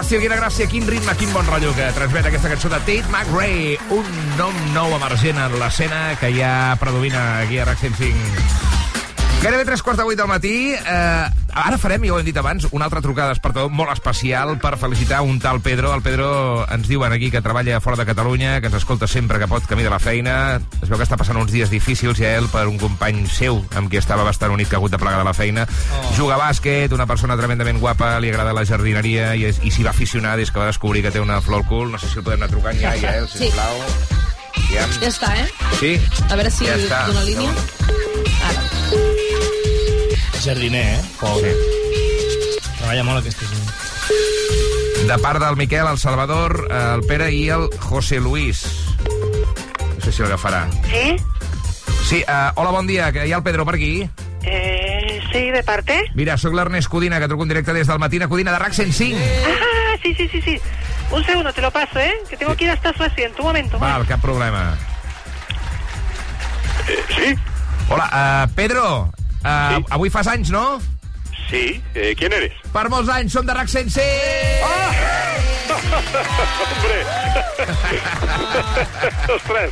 Gràcia, 0.08 0.22
quina 0.24 0.36
gràcia, 0.38 0.66
quin 0.72 0.86
ritme, 0.88 1.12
quin 1.20 1.34
bon 1.34 1.44
rotllo 1.52 1.74
que 1.76 1.90
transmet 1.92 2.30
aquesta 2.30 2.48
cançó 2.48 2.70
de 2.72 2.78
Tate 2.86 3.12
McRae, 3.12 3.76
un 3.92 4.08
nom 4.40 4.56
nou 4.72 4.96
emergent 4.96 5.36
en 5.44 5.58
l'escena 5.60 6.00
que 6.16 6.32
ja 6.32 6.72
predomina 6.80 7.28
aquí 7.42 7.60
a 7.60 7.68
RAC 7.68 7.84
105. 7.84 8.77
Gairebé 9.42 9.64
tres 9.64 9.82
quarts 9.86 9.98
de 10.00 10.04
vuit 10.04 10.18
del 10.18 10.26
matí. 10.26 10.72
Eh, 10.74 11.26
ara 11.54 11.78
farem, 11.78 12.02
ja 12.08 12.12
ho 12.12 12.18
hem 12.18 12.26
dit 12.26 12.36
abans, 12.36 12.66
una 12.74 12.88
altra 12.88 12.98
trucada 13.00 13.30
despertador 13.30 13.70
molt 13.70 13.92
especial 13.94 14.56
per 14.58 14.72
felicitar 14.80 15.20
un 15.22 15.38
tal 15.38 15.60
Pedro. 15.62 15.92
El 15.94 16.02
Pedro 16.02 16.66
ens 16.74 16.88
diuen 16.90 17.14
aquí 17.14 17.30
que 17.30 17.40
treballa 17.40 17.78
fora 17.80 17.96
de 17.96 18.04
Catalunya, 18.08 18.56
que 18.60 18.66
ens 18.66 18.76
escolta 18.80 19.06
sempre 19.06 19.38
que 19.38 19.46
pot 19.46 19.64
camí 19.70 19.84
de 19.86 19.92
la 19.94 20.00
feina. 20.02 20.58
Es 20.82 20.90
veu 20.90 20.98
que 20.98 21.06
està 21.06 21.16
passant 21.16 21.38
uns 21.38 21.54
dies 21.54 21.70
difícils 21.70 22.18
ja 22.18 22.34
ell 22.34 22.50
per 22.50 22.66
un 22.66 22.80
company 22.82 23.22
seu 23.30 23.62
amb 23.78 23.88
qui 23.88 24.00
estava 24.02 24.26
bastant 24.26 24.52
unit 24.56 24.68
que 24.68 24.74
ha 24.74 24.82
hagut 24.82 24.90
de 24.96 24.98
plegar 24.98 25.22
de 25.22 25.28
la 25.30 25.34
feina. 25.38 25.68
Oh. 25.70 26.12
Juga 26.18 26.34
a 26.34 26.42
bàsquet, 26.48 26.92
una 26.92 27.06
persona 27.06 27.38
tremendament 27.38 27.78
guapa, 27.78 28.16
li 28.18 28.34
agrada 28.34 28.52
la 28.52 28.66
jardineria 28.66 29.36
i, 29.38 29.46
és, 29.52 29.62
i 29.62 29.70
s'hi 29.70 29.86
va 29.86 29.94
aficionar 29.94 30.34
des 30.36 30.50
que 30.50 30.58
va 30.58 30.66
descobrir 30.66 31.04
que 31.06 31.14
té 31.14 31.22
una 31.22 31.38
flor 31.40 31.62
al 31.62 31.68
cul. 31.70 31.92
No 31.94 31.98
sé 32.02 32.10
si 32.10 32.18
el 32.18 32.26
podem 32.26 32.42
anar 32.42 32.50
trucant 32.50 32.82
ja, 32.82 32.96
ja, 32.98 33.14
eh, 33.22 33.26
Sí. 33.30 33.46
sisplau. 33.46 33.86
Ja. 34.68 34.82
Ja 35.00 35.08
està, 35.08 35.30
eh? 35.38 35.46
Sí? 35.78 35.94
A 36.28 36.34
veure 36.34 36.50
si 36.50 36.66
Ja 36.66 36.74
està. 36.74 37.06
dona 37.06 37.22
línia. 37.24 37.54
Ara. 37.54 37.97
Jardiner, 40.42 40.94
eh? 40.94 41.00
Pobre. 41.20 41.52
Treballa 42.78 43.04
molt 43.04 43.20
aquesta 43.22 43.46
gent. 43.48 45.08
De 45.08 45.16
part 45.22 45.40
del 45.42 45.56
Miquel, 45.56 45.86
el 45.86 45.98
Salvador, 45.98 46.66
eh, 46.70 46.78
el 46.94 47.04
Pere 47.08 47.30
i 47.32 47.48
el 47.54 47.68
José 47.80 48.20
Luis. 48.20 48.62
No 49.04 50.00
sé 50.04 50.12
si 50.12 50.22
l'agafarà. 50.22 50.66
¿Sí? 50.88 51.16
Sí, 52.08 52.22
uh, 52.24 52.52
hola, 52.56 52.70
bon 52.72 52.86
dia, 52.88 53.10
que 53.12 53.26
hi 53.26 53.32
ha 53.32 53.40
el 53.40 53.44
Pedro 53.44 53.66
per 53.68 53.74
aquí. 53.76 54.08
Eh, 54.44 55.20
sí, 55.32 55.50
¿de 55.50 55.62
parte? 55.62 56.04
Mira, 56.14 56.38
sóc 56.38 56.54
l'Ernest 56.56 56.88
Codina, 56.88 57.18
que 57.20 57.28
truco 57.28 57.44
en 57.44 57.52
directe 57.52 57.74
des 57.76 57.86
del 57.86 57.98
Matina 57.98 58.28
Codina 58.28 58.52
de 58.52 58.58
RAC 58.58 58.72
105. 58.72 59.18
Ah, 59.18 59.96
sí, 60.02 60.14
sí, 60.14 60.28
sí, 60.28 60.40
sí. 60.40 60.60
Un 61.10 61.24
segundo, 61.24 61.52
te 61.52 61.60
lo 61.60 61.70
paso, 61.70 61.98
¿eh? 61.98 62.14
Que 62.30 62.36
tengo 62.36 62.54
que 62.56 62.64
ir 62.64 62.70
hasta 62.70 62.92
su 62.92 63.02
asiento. 63.02 63.42
Un 63.42 63.48
momento. 63.48 63.78
Val, 63.78 64.06
cap 64.06 64.20
problema. 64.20 64.76
sí? 67.16 67.34
Hola, 67.90 68.46
uh, 68.48 68.54
Pedro, 68.54 69.10
uh, 69.44 69.82
avui 69.94 70.10
fas 70.10 70.30
anys, 70.30 70.52
no? 70.54 70.80
Sí, 71.48 71.82
eh, 71.94 72.14
¿quién 72.18 72.34
eres? 72.36 72.56
Per 72.74 72.88
molts 72.92 73.12
anys, 73.12 73.32
som 73.32 73.46
de 73.48 73.56
RAC 73.56 73.70
105! 73.72 75.47
¡Hombre! 75.78 76.98
¡Ostras! 79.34 79.70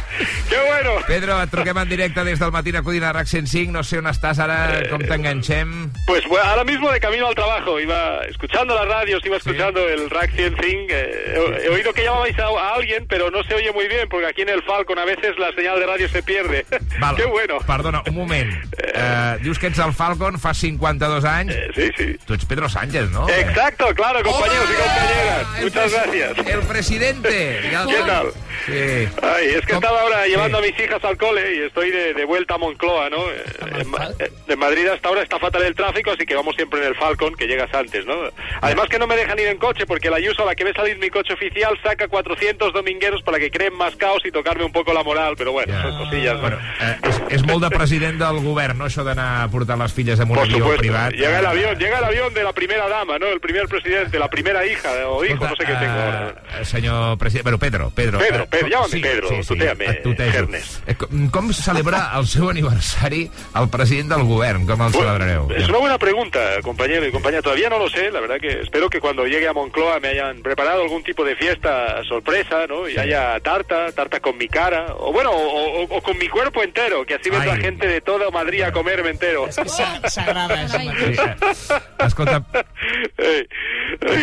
¡Qué 0.48 0.56
bueno! 0.66 0.90
Pedro, 1.06 1.42
et 1.42 1.50
truquem 1.50 1.78
en 1.78 1.88
directe 1.88 2.24
des 2.24 2.38
del 2.38 2.52
Matina 2.52 2.82
Codina 2.82 3.06
de 3.08 3.12
RAC 3.12 3.26
105. 3.26 3.72
No 3.72 3.82
sé 3.84 3.98
on 3.98 4.06
estàs 4.10 4.38
ara, 4.42 4.82
com 4.90 5.00
t'enganxem. 5.02 5.90
Pues 6.06 6.26
bueno, 6.28 6.44
ahora 6.48 6.64
mismo 6.64 6.90
de 6.90 7.00
camino 7.00 7.26
al 7.28 7.34
trabajo, 7.34 7.78
iba 7.80 8.24
escuchando 8.28 8.74
las 8.74 8.86
radios, 8.88 9.24
iba 9.24 9.36
escuchando 9.36 9.80
el 9.88 10.10
Rack 10.10 10.32
105. 10.34 10.86
eh, 10.90 11.60
he, 11.62 11.66
he 11.66 11.68
oído 11.70 11.92
que 11.92 12.04
llamabais 12.04 12.38
a, 12.38 12.46
a 12.46 12.74
alguien, 12.74 13.06
pero 13.08 13.30
no 13.30 13.42
se 13.44 13.54
oye 13.54 13.72
muy 13.72 13.88
bien, 13.88 14.08
porque 14.08 14.26
aquí 14.26 14.42
en 14.42 14.48
el 14.50 14.62
Falcon 14.62 14.98
a 14.98 15.04
veces 15.04 15.38
la 15.38 15.52
señal 15.52 15.78
de 15.80 15.86
radio 15.86 16.08
se 16.08 16.22
pierde. 16.22 16.66
Val, 17.00 17.16
¡Qué 17.16 17.24
bueno! 17.26 17.58
Perdona, 17.66 18.02
un 18.08 18.14
moment. 18.14 18.52
uh, 18.96 19.42
dius 19.42 19.58
que 19.58 19.66
ets 19.68 19.78
el 19.78 19.92
Falcon 19.92 20.38
fa 20.38 20.54
52 20.54 21.24
anys. 21.24 21.52
Eh, 21.54 21.68
sí, 21.74 21.90
sí. 21.96 22.16
Tu 22.26 22.34
ets 22.34 22.44
Pedro 22.46 22.68
Sánchez, 22.68 23.10
¿no? 23.10 23.28
Exacto, 23.28 23.86
claro, 23.94 24.22
compañeros 24.22 24.66
y 24.70 24.74
compañeras. 24.74 25.46
Muchas 25.62 25.92
gracias. 26.04 26.46
El 26.46 26.60
presidente. 26.60 27.60
Ya- 27.70 27.86
¿Qué 27.86 28.02
tal? 28.06 28.26
Sí. 28.66 29.08
Ay, 29.22 29.46
es 29.54 29.66
que 29.66 29.74
estaba 29.74 30.00
ahora 30.00 30.26
llevando 30.26 30.58
a 30.58 30.60
mis 30.60 30.78
hijas 30.80 31.02
al 31.04 31.16
cole 31.16 31.54
y 31.56 31.58
estoy 31.66 31.90
de, 31.90 32.14
de 32.14 32.24
vuelta 32.24 32.54
a 32.54 32.58
Moncloa, 32.58 33.10
¿no? 33.10 33.18
Eh, 33.30 33.44
En, 33.78 33.88
eh, 34.18 34.30
en 34.48 34.58
Madrid 34.58 34.86
hasta 34.88 35.08
ahora 35.08 35.22
está 35.22 35.38
fatal 35.38 35.62
el 35.62 35.74
tráfico, 35.74 36.10
así 36.10 36.24
que 36.24 36.34
vamos 36.34 36.54
siempre 36.56 36.80
en 36.80 36.86
el 36.86 36.94
Falcon, 36.96 37.34
que 37.34 37.46
llegas 37.46 37.72
antes, 37.74 38.06
¿no? 38.06 38.14
Además 38.60 38.88
que 38.88 38.98
no 38.98 39.06
me 39.06 39.16
dejan 39.16 39.38
ir 39.38 39.48
en 39.48 39.58
coche, 39.58 39.86
porque 39.86 40.08
la 40.10 40.16
Ayuso, 40.16 40.42
a 40.42 40.46
la 40.46 40.54
que 40.54 40.64
ve 40.64 40.72
salir 40.74 40.98
mi 40.98 41.10
coche 41.10 41.34
oficial, 41.34 41.78
saca 41.82 42.08
400 42.08 42.72
domingueros 42.72 43.22
para 43.22 43.38
que 43.38 43.50
creen 43.50 43.74
más 43.74 43.94
caos 43.96 44.22
y 44.24 44.30
tocarme 44.30 44.64
un 44.64 44.72
poco 44.72 44.92
la 44.94 45.02
moral, 45.02 45.34
pero 45.36 45.52
bueno, 45.52 45.74
son 45.82 45.98
cosillas, 46.04 46.34
¿no? 46.36 46.40
Bueno, 46.40 46.58
eh, 46.80 46.96
és, 47.02 47.22
és 47.36 47.42
molt 47.46 47.62
de 47.62 47.70
president 47.70 48.18
del 48.18 48.40
govern, 48.42 48.78
no?, 48.78 48.86
això 48.86 49.04
d'anar 49.04 49.44
a 49.44 49.48
portar 49.52 49.76
les 49.78 49.92
filles 49.92 50.18
en 50.18 50.28
un 50.30 50.34
Por 50.36 50.44
avió 50.44 50.56
supuesto. 50.58 50.80
privat. 50.80 51.12
Llega 51.12 51.38
el 51.40 51.46
avión, 51.46 51.78
llega 51.78 51.98
el 51.98 52.04
avión 52.04 52.32
de 52.34 52.42
la 52.42 52.52
primera 52.54 52.88
dama, 52.88 53.18
¿no? 53.18 53.26
El 53.26 53.40
primer 53.40 53.68
presidente, 53.68 54.18
la 54.18 54.28
primera 54.30 54.64
hija 54.66 54.90
o 55.08 55.24
hijo, 55.24 55.46
no 55.46 55.54
sé 55.56 55.64
qué 55.66 55.74
tengo 55.86 56.00
ahora. 56.00 56.34
Eh, 56.60 56.64
senyor 56.64 57.18
president... 57.18 57.42
Bueno, 57.44 57.58
Pedro, 57.58 57.90
Pedro. 57.90 58.18
Pedro, 58.18 58.42
eh, 58.44 58.48
Pedro, 58.50 58.68
llámame 58.68 58.90
sí, 58.90 59.00
Pedro, 59.00 59.28
sí, 59.28 59.42
sí, 59.42 59.54
et 59.60 60.02
tutejo. 60.02 60.38
Ernest. 60.38 60.88
Eh, 60.88 60.94
com, 60.94 61.30
com 61.30 61.52
celebra 61.52 62.10
el 62.18 62.26
seu 62.26 62.48
aniversari 62.50 63.30
el 63.54 63.68
president 63.70 64.10
del 64.10 64.24
govern? 64.24 64.66
Com 64.66 64.82
el 64.86 64.92
celebrareu? 64.92 65.48
Es 65.52 65.68
una 65.68 65.78
buena 65.78 65.98
pregunta, 65.98 66.40
compañero 66.62 67.06
y 67.06 67.12
compañera. 67.12 67.42
Todavía 67.42 67.68
no 67.70 67.78
lo 67.78 67.88
sé, 67.88 68.10
la 68.10 68.20
verdad 68.20 68.36
que 68.40 68.60
espero 68.60 68.88
que 68.90 69.00
cuando 69.00 69.24
llegue 69.26 69.48
a 69.48 69.52
Moncloa 69.52 70.00
me 70.00 70.08
hayan 70.08 70.42
preparado 70.42 70.82
algún 70.82 71.02
tipo 71.04 71.24
de 71.24 71.36
fiesta 71.36 72.02
sorpresa, 72.04 72.66
¿no? 72.66 72.88
Y 72.88 72.96
haya 72.98 73.38
tarta, 73.40 73.92
tarta 73.92 74.20
con 74.20 74.36
mi 74.36 74.48
cara, 74.48 74.86
o 74.98 75.12
bueno, 75.12 75.30
o, 75.30 75.82
o- 75.82 75.96
o 75.96 76.02
con 76.02 76.18
mi 76.18 76.28
cuerpo 76.28 76.62
entero, 76.62 77.04
que 77.06 77.14
así 77.14 77.30
vendrá 77.30 77.54
Ay. 77.54 77.60
gente 77.60 77.86
de 77.86 78.00
toda 78.00 78.30
Madrid 78.30 78.62
a 78.62 78.72
comerme 78.72 79.10
entero. 79.10 79.46
S'agrada, 79.52 80.54
això. 80.66 80.78
Sí, 80.78 80.88
eh, 80.88 81.36
escolta, 82.06 82.42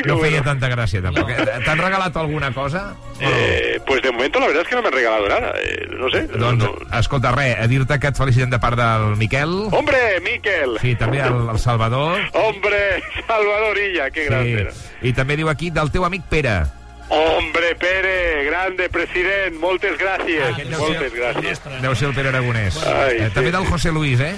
no 0.06 0.18
feia 0.20 0.42
tanta 0.44 0.70
gràcia, 0.70 1.02
tampoc. 1.02 1.30
Eh, 1.54 1.60
T'han 1.64 1.78
regalat 1.78 2.16
alguna 2.18 2.52
cosa? 2.54 2.96
Eh, 3.20 3.80
pues 3.86 4.02
de 4.02 4.12
momento 4.12 4.40
la 4.40 4.48
verdad 4.48 4.64
es 4.64 4.68
que 4.68 4.76
no 4.76 4.82
me 4.82 4.88
han 4.88 4.94
regalado 4.94 5.28
nada, 5.30 5.54
eh, 5.62 5.88
no 5.98 6.10
sé. 6.10 6.24
Doncs, 6.28 6.66
escolta, 7.00 7.32
res, 7.32 7.60
a 7.60 7.68
dir-te 7.68 8.00
que 8.00 8.08
et 8.08 8.18
felicitem 8.18 8.50
de 8.50 8.60
part 8.60 8.78
del 8.78 9.16
Miquel. 9.18 9.54
Hombre, 9.72 10.20
Miquel. 10.22 10.80
Sí, 10.82 10.96
també 10.96 11.20
el, 11.22 11.48
el 11.54 11.60
Salvador. 11.60 12.20
Hombre, 12.34 13.04
Salvador 13.28 13.78
Illa, 13.78 14.10
qué 14.10 14.26
grande. 14.26 14.62
era. 14.62 14.72
I 15.04 15.14
també 15.14 15.38
diu 15.38 15.50
aquí 15.50 15.70
del 15.70 15.92
teu 15.92 16.06
amic 16.06 16.24
Pere. 16.32 16.64
Hombre, 17.10 17.76
Pere, 17.76 18.46
grande 18.48 18.90
president, 18.90 19.60
moltes 19.62 19.98
gràcies, 20.00 20.58
deu 20.70 20.80
moltes 20.80 21.12
ser- 21.12 21.20
gràcies. 21.20 21.62
Deu 21.84 21.94
ser 21.96 22.08
el 22.10 22.16
Pere 22.16 22.30
Aragonès. 22.30 22.80
Ai, 22.88 23.18
eh, 23.20 23.28
sí, 23.28 23.34
també 23.36 23.52
del 23.52 23.66
sí. 23.68 23.72
José 23.72 23.92
Luis, 23.92 24.20
eh? 24.20 24.34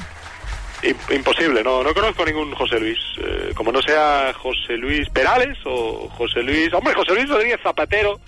Im- 0.84 1.16
Imposible, 1.16 1.64
no, 1.64 1.84
no 1.84 1.94
conozco 1.94 2.26
ningún 2.26 2.54
José 2.56 2.80
Luis. 2.80 2.98
Eh, 3.18 3.52
como 3.56 3.72
no 3.72 3.82
sea 3.82 4.34
José 4.34 4.78
Luis 4.78 5.10
Perales 5.10 5.58
o 5.66 6.10
José 6.10 6.44
Luis... 6.44 6.74
Hombre, 6.74 6.94
José 6.94 7.14
Luis 7.16 7.30
Rodríguez 7.30 7.60
Zapatero. 7.64 8.20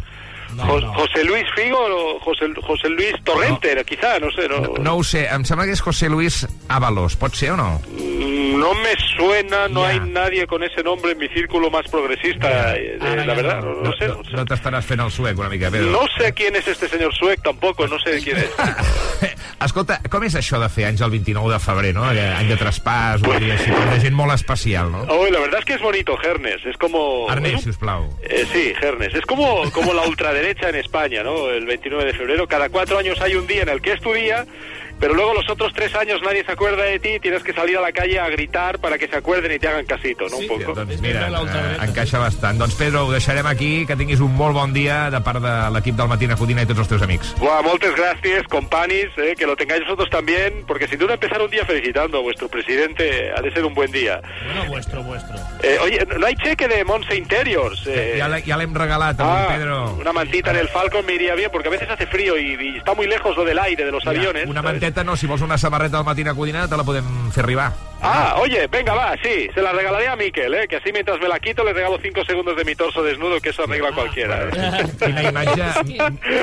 Jo- 0.58 0.82
José 0.94 1.24
Luis 1.26 1.44
Figo 1.56 1.78
o 1.78 2.20
José, 2.22 2.46
José 2.66 2.90
Luis 2.90 3.14
Torrente, 3.24 3.84
quizá, 3.86 4.18
no 4.18 4.32
sé. 4.32 4.48
No, 4.48 4.62
No 4.82 4.96
ho 4.96 5.04
sé, 5.04 5.28
em 5.28 5.44
sembla 5.44 5.66
que 5.68 5.74
és 5.76 5.82
José 5.84 6.08
Luis 6.10 6.48
Ábalos. 6.70 7.18
Pot 7.20 7.36
ser 7.36 7.52
o 7.52 7.58
no? 7.58 7.82
Mm, 7.92 8.56
no 8.58 8.74
me 8.74 8.96
suena, 9.18 9.68
no 9.68 9.84
hay 9.86 10.00
nadie 10.00 10.48
con 10.48 10.64
ese 10.64 10.82
nombre 10.82 11.12
en 11.12 11.18
mi 11.20 11.28
círculo 11.28 11.70
más 11.70 11.86
progresista, 11.92 12.74
eh, 12.76 12.98
la 13.00 13.34
verdad, 13.36 13.62
no, 13.62 13.82
no 13.84 13.92
sé. 14.00 14.08
No, 14.08 14.22
no 14.32 14.46
t'estaràs 14.48 14.88
fent 14.88 15.04
el 15.04 15.12
suec 15.12 15.38
una 15.38 15.50
mica, 15.50 15.70
Pedro. 15.70 15.92
No 15.92 16.08
sé 16.18 16.34
quién 16.34 16.56
es 16.56 16.66
este 16.68 16.88
señor 16.88 17.14
Suec 17.14 17.44
tampoco, 17.44 17.86
no 17.86 18.00
sé 18.00 18.20
quién 18.24 18.38
es. 18.38 18.50
Escolta, 19.58 19.98
com 20.14 20.22
és 20.22 20.36
això 20.38 20.60
de 20.62 20.68
fer 20.70 20.86
anys 20.86 21.02
el 21.02 21.10
29 21.10 21.50
de 21.50 21.58
febrer, 21.60 21.94
no? 21.96 22.04
Eh, 22.14 22.26
Any 22.38 22.52
de 22.52 22.58
traspàs, 22.60 23.24
un 23.26 23.40
dia 23.42 23.56
així, 23.56 23.72
de 23.74 24.00
gent 24.04 24.14
molt 24.14 24.36
especial, 24.36 24.92
no? 24.94 25.02
Oh, 25.10 25.26
la 25.34 25.40
verdad 25.40 25.60
es 25.60 25.66
que 25.66 25.74
es 25.74 25.82
bonito, 25.82 26.16
Gernes. 26.18 26.64
Es 26.66 26.78
como... 26.78 27.26
Ernest, 27.32 27.64
sisplau. 27.66 28.06
Eh, 28.22 28.46
sí, 28.54 28.72
Gernes. 28.80 29.16
Es 29.16 29.26
como, 29.26 29.64
como 29.72 29.94
la 29.96 30.04
ultraderecha 30.04 30.70
en 30.70 30.76
España, 30.76 31.24
¿no? 31.24 31.50
El 31.50 31.66
29 31.66 32.06
de 32.06 32.14
febrero. 32.14 32.48
Cada 32.48 32.70
cuatro 32.70 33.00
años 33.00 33.20
hay 33.20 33.34
un 33.36 33.48
día 33.48 33.64
en 33.64 33.70
el 33.70 33.82
que 33.82 33.94
es 33.94 34.02
tu 34.02 34.14
día, 34.14 34.46
pero 35.00 35.14
luego 35.14 35.34
los 35.34 35.50
otros 35.50 35.72
tres 35.74 35.94
años 35.96 36.22
nadie 36.24 36.44
se 36.46 36.52
acuerda 36.52 36.84
de 36.84 37.00
ti 37.00 37.10
y 37.16 37.20
tienes 37.20 37.44
que 37.44 37.54
salir 37.54 37.78
a 37.78 37.82
la 37.82 37.92
calle 37.92 38.20
a 38.20 38.30
gritar 38.30 38.80
para 38.80 38.98
que 38.98 39.08
se 39.08 39.16
acuerden 39.16 39.52
y 39.52 39.60
te 39.60 39.68
hagan 39.68 39.86
casito, 39.86 40.28
¿no? 40.30 40.38
Un 40.38 40.48
poco. 40.48 40.74
Doncs 40.74 41.02
mira, 41.02 41.28
eh, 41.30 41.78
encaixa 41.84 42.20
bastant. 42.20 42.58
Doncs 42.60 42.76
Pedro, 42.76 43.06
ho 43.08 43.12
deixarem 43.12 43.46
aquí, 43.48 43.86
que 43.86 43.96
tinguis 43.96 44.20
un 44.20 44.36
molt 44.36 44.54
bon 44.56 44.74
dia 44.74 45.10
de 45.10 45.22
part 45.22 45.42
de 45.42 45.54
l'equip 45.74 45.96
del 45.96 46.08
Matina 46.08 46.36
Codina 46.36 46.62
i 46.64 46.66
tots 46.66 46.80
els 46.80 46.88
teus 46.90 47.02
amics. 47.02 47.36
Buah, 47.40 47.62
muchas 47.62 47.96
gracias, 47.96 48.44
companis, 48.48 49.08
eh, 49.18 49.36
que 49.38 49.46
lo 49.46 49.56
tengáis 49.56 49.82
vosotros 49.84 50.10
también, 50.10 50.64
porque 50.68 50.88
sin 50.88 51.00
duda 51.00 51.14
empezar 51.14 51.42
un 51.42 51.50
día 51.52 51.66
felicitando 51.66 52.18
a 52.18 52.22
vuestro 52.22 52.48
presidente 52.50 53.32
ha 53.36 53.42
de 53.42 53.52
ser 53.52 53.66
un 53.66 53.74
buen 53.74 53.92
día. 53.92 54.22
Bueno, 54.46 54.66
vuestro, 54.70 55.04
vuestro. 55.04 55.36
Eh, 55.64 55.78
oye, 55.82 56.06
no 56.18 56.26
hay 56.26 56.36
cheque 56.36 56.68
de 56.68 56.84
Monse 56.84 57.16
Interiors. 57.16 57.84
eh. 57.88 58.16
Ja 58.20 58.28
l'he- 58.28 58.44
ja 58.44 58.58
l'hem 58.58 58.74
regalat 58.74 59.20
avui, 59.20 59.34
Ah, 59.38 59.48
Pedro. 59.58 59.94
una 60.00 60.14
mantita 60.14 60.52
en 60.52 60.58
el 60.58 60.68
Falcon 60.70 61.06
me 61.06 61.14
iría 61.14 61.36
bien, 61.36 61.50
porque 61.52 61.68
a 61.68 61.72
veces 61.72 61.90
hace 61.90 62.06
frío 62.08 62.38
y, 62.38 62.56
y 62.60 62.78
está 62.78 62.94
muy 62.94 63.08
lejos 63.08 63.36
lo 63.36 63.44
del 63.46 63.60
aire 63.60 63.86
de 63.86 63.92
los 63.92 64.06
Mira, 64.06 64.20
aviones. 64.20 64.48
Una 64.48 64.62
¿sabes? 64.62 64.80
Manteta 64.88 65.04
no, 65.04 65.18
si 65.18 65.28
vols 65.28 65.42
una 65.42 65.58
samarreta 65.58 65.98
del 65.98 66.06
Matina 66.06 66.34
Codina 66.34 66.68
te 66.68 66.78
la 66.78 66.84
podem 66.88 67.06
fer 67.36 67.44
arribar. 67.44 67.74
Ah, 68.00 68.38
oye, 68.40 68.68
venga, 68.72 68.94
va, 68.94 69.16
sí, 69.22 69.50
se 69.54 69.62
la 69.62 69.74
regalaré 69.74 70.08
a 70.08 70.16
Miquel, 70.16 70.54
¿eh? 70.54 70.68
que 70.68 70.78
así 70.78 70.94
mientras 70.94 71.20
me 71.20 71.28
la 71.28 71.40
quito 71.40 71.64
le 71.64 71.74
regalo 71.74 71.98
cinco 72.02 72.24
segundos 72.24 72.56
de 72.56 72.64
mi 72.64 72.76
torso 72.76 73.04
desnudo, 73.04 73.42
que 73.42 73.50
eso 73.50 73.64
arregla 73.64 73.92
cualquiera. 73.92 74.48
¿eh? 74.48 74.86
Quina 75.04 75.24
imatge, 75.24 75.64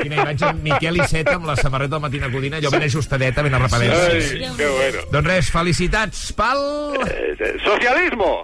quina 0.03 0.15
imatge 0.15 0.53
Miquel 0.61 0.97
Iceta 0.97 1.35
amb 1.39 1.47
la 1.47 1.55
samarreta 1.55 1.95
del 1.95 2.03
Matina 2.03 2.29
Codina, 2.31 2.59
jo 2.61 2.69
ben 2.69 2.83
ajustadeta, 2.85 3.41
ben 3.41 3.55
arrapadeta. 3.55 4.01
Ai, 4.11 4.53
qué 4.57 4.67
bueno. 4.67 5.05
Doncs 5.11 5.27
res, 5.31 5.51
felicitats 5.55 6.27
pel... 6.37 6.67
Eh, 7.07 7.55
¡Socialismo! 7.63 8.43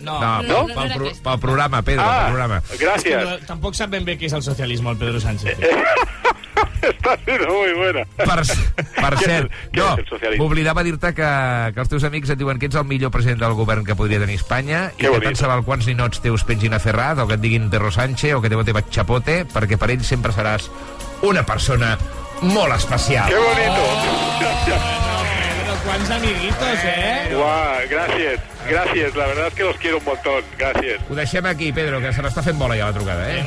No, 0.00 0.18
no, 0.42 0.66
pel, 0.66 0.74
pel, 0.74 0.92
pro, 0.96 1.10
pel 1.24 1.38
programa, 1.40 1.82
Pedro, 1.82 2.04
Ah, 2.04 2.14
pel 2.24 2.32
programa. 2.34 2.62
Gràcies. 2.80 3.24
No, 3.28 3.38
tampoc 3.46 3.74
sap 3.78 3.90
ben 3.92 4.04
bé 4.04 4.16
què 4.18 4.26
és 4.30 4.32
el 4.36 4.42
socialisme, 4.42 4.90
el 4.90 4.96
Pedro 4.98 5.20
Sánchez. 5.20 5.58
Está 6.80 7.14
siendo 7.26 7.46
muy 7.52 7.72
buena. 7.74 8.04
Per, 8.16 8.42
per 8.96 9.18
cert, 9.24 9.52
no, 9.76 9.88
m'oblidava 10.40 10.82
dir-te 10.82 11.10
que, 11.12 11.28
que 11.74 11.80
els 11.84 11.90
teus 11.92 12.04
amics 12.08 12.32
et 12.32 12.40
diuen 12.40 12.58
que 12.58 12.70
ets 12.70 12.78
el 12.80 12.86
millor 12.88 13.12
president 13.12 13.40
del 13.42 13.52
govern 13.58 13.84
que 13.84 13.96
podria 13.96 14.20
tenir 14.22 14.38
Espanya 14.40 14.86
i 14.96 15.02
Que 15.02 15.10
que 15.12 15.20
tant 15.26 15.36
se 15.36 15.46
val 15.50 15.60
quants 15.66 15.86
ninots 15.90 16.22
teus 16.24 16.44
pengin 16.48 16.72
a 16.72 16.80
Ferrat 16.80 17.20
o 17.20 17.26
que 17.28 17.36
et 17.36 17.44
diguin 17.44 17.68
Pedro 17.68 17.92
Sánchez 17.92 18.32
o 18.34 18.40
que 18.40 18.48
teu 18.52 18.64
teva 18.64 18.80
Chapote 18.88 19.42
perquè 19.52 19.76
per 19.80 19.90
ells 19.92 20.08
sempre 20.08 20.32
seràs 20.32 20.70
una 21.20 21.44
persona 21.44 21.98
molt 22.40 22.72
especial. 22.72 23.28
¡Qué 23.28 23.36
bonito! 23.36 23.84
Pedro, 24.40 25.19
quants 25.84 26.10
amiguitos, 26.10 26.78
eh? 26.84 27.30
Guau, 27.32 27.88
gracias, 27.88 28.40
gracias, 28.68 29.16
la 29.16 29.26
verdad 29.26 29.46
es 29.48 29.54
que 29.54 29.64
los 29.64 29.76
quiero 29.76 29.98
un 29.98 30.04
montón, 30.04 30.42
gracias. 30.58 31.00
Ho 31.08 31.14
deixem 31.14 31.46
aquí, 31.46 31.72
Pedro, 31.72 32.00
que 32.00 32.12
se 32.12 32.22
n'està 32.22 32.44
fent 32.44 32.58
bola 32.58 32.76
ja 32.78 32.90
la 32.90 32.96
trucada, 32.96 33.26
eh? 33.30 33.42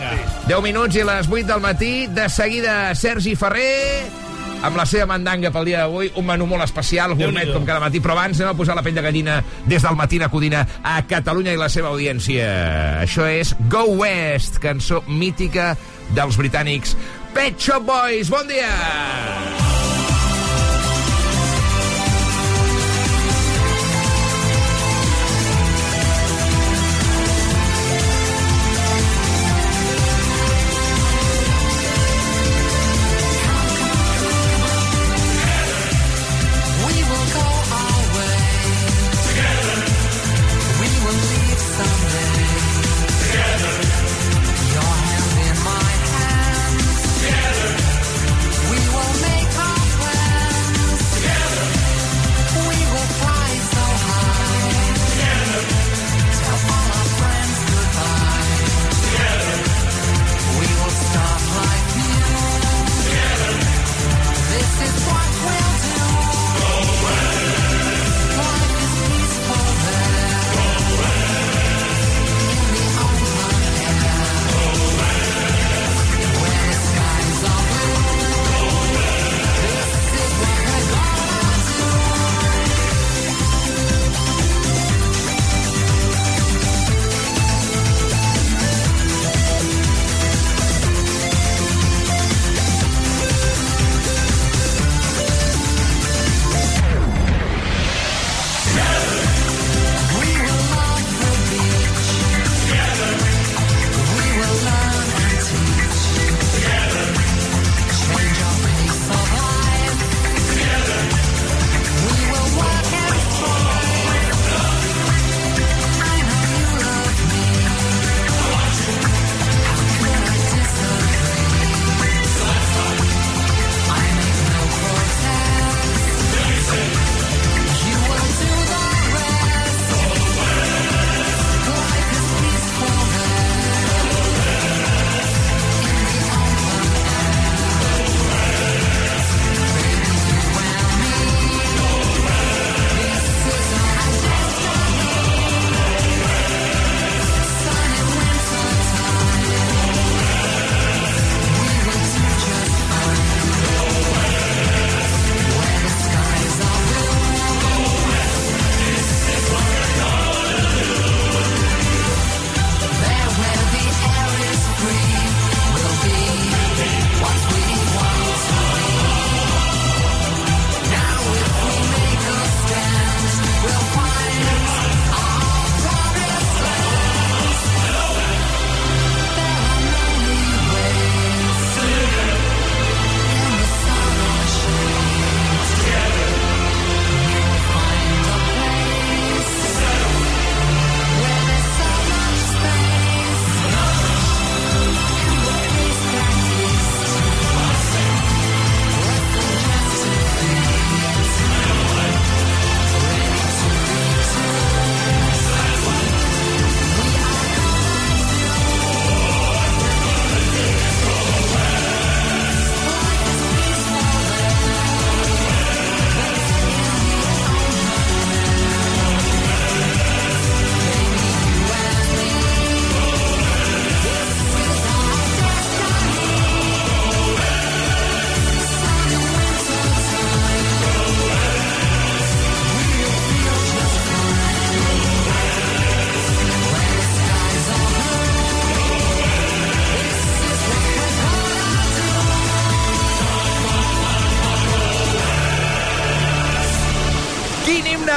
10 0.49 0.61
minuts 0.65 0.97
i 0.97 1.07
les 1.07 1.29
8 1.29 1.47
del 1.47 1.63
matí. 1.63 1.93
De 2.07 2.27
seguida, 2.29 2.93
Sergi 2.95 3.35
Ferrer 3.35 4.23
amb 4.63 4.77
la 4.79 4.85
seva 4.87 5.05
mandanga 5.09 5.51
pel 5.51 5.67
dia 5.67 5.81
d'avui, 5.83 6.13
un 6.15 6.25
menú 6.25 6.47
molt 6.47 6.63
especial, 6.63 7.17
gourmet 7.19 7.51
com 7.51 7.65
cada 7.67 7.81
matí, 7.83 7.99
però 8.03 8.15
abans 8.15 8.39
anem 8.39 8.53
a 8.53 8.57
posar 8.57 8.77
la 8.77 8.83
pell 8.85 8.95
de 8.95 9.03
gallina 9.03 9.41
des 9.67 9.83
del 9.83 9.97
matí 9.99 10.21
a 10.23 10.29
Codina 10.31 10.63
a 10.81 11.01
Catalunya 11.07 11.51
i 11.51 11.59
la 11.59 11.67
seva 11.69 11.91
audiència. 11.91 12.47
Això 13.03 13.27
és 13.27 13.53
Go 13.67 13.83
West, 13.99 14.61
cançó 14.63 15.03
mítica 15.07 15.73
dels 16.15 16.39
britànics 16.39 16.95
Pet 17.33 17.59
Shop 17.59 17.83
Boys. 17.83 18.31
Bon 18.31 18.47
dia! 18.47 18.71
We 18.71 19.62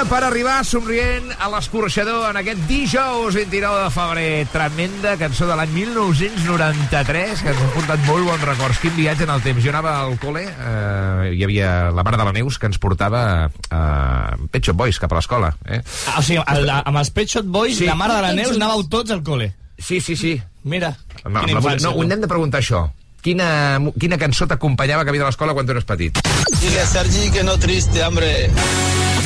per 0.06 0.20
arribar 0.22 0.60
somrient 0.66 1.32
a 1.42 1.48
l'escorxador 1.50 2.28
en 2.30 2.36
aquest 2.38 2.60
dijous 2.68 3.34
29 3.34 3.80
de 3.82 3.90
febrer. 3.90 4.46
Tremenda 4.52 5.16
cançó 5.18 5.48
de 5.48 5.56
l'any 5.58 5.72
1993 5.74 7.42
que 7.42 7.50
ens 7.52 7.62
ha 7.64 7.70
portat 7.74 8.04
molt 8.06 8.28
bons 8.28 8.44
records. 8.46 8.78
Quin 8.82 8.94
viatge 8.96 9.26
en 9.26 9.32
el 9.34 9.42
temps. 9.42 9.62
Jo 9.64 9.72
anava 9.72 9.96
al 10.04 10.14
col·le, 10.22 10.44
eh, 10.46 11.32
hi 11.34 11.42
havia 11.46 11.72
la 11.94 12.04
mare 12.06 12.20
de 12.20 12.26
la 12.28 12.34
Neus 12.36 12.58
que 12.62 12.70
ens 12.70 12.78
portava 12.82 13.22
eh, 13.48 14.46
Pet 14.52 14.62
Shop 14.68 14.78
Boys 14.78 15.00
cap 15.02 15.12
a 15.12 15.18
l'escola. 15.18 15.50
Eh? 15.66 15.80
Ah, 16.12 16.20
o 16.20 16.22
sigui, 16.26 16.38
el, 16.54 16.70
amb 16.76 17.02
els 17.02 17.10
Pet 17.10 17.34
Shop 17.34 17.46
Boys, 17.58 17.78
Sí. 17.80 17.86
la 17.90 17.98
mare 17.98 18.14
de 18.14 18.22
la 18.28 18.32
Neus, 18.36 18.54
anàveu 18.56 18.86
tots 18.88 19.10
al 19.10 19.24
col·le. 19.26 19.50
Sí, 19.78 20.00
sí, 20.00 20.16
sí. 20.16 20.36
Mira, 20.64 20.94
No, 21.24 21.40
quina 21.42 21.58
infància, 21.58 21.88
no, 21.88 21.96
ho 21.98 22.02
hem 22.06 22.20
de 22.22 22.28
preguntar 22.30 22.60
això. 22.62 22.86
Quina, 23.26 23.80
quina 23.98 24.18
cançó 24.18 24.46
t'acompanyava 24.46 25.04
camí 25.04 25.18
de 25.18 25.24
l'escola 25.26 25.52
quan 25.52 25.66
tu 25.66 25.72
eres 25.74 25.84
petit? 25.84 26.20
Dile 26.60 26.80
a 26.80 26.86
Sergi 26.86 27.30
que 27.34 27.42
no 27.42 27.58
triste, 27.58 28.04
hombre. 28.06 28.46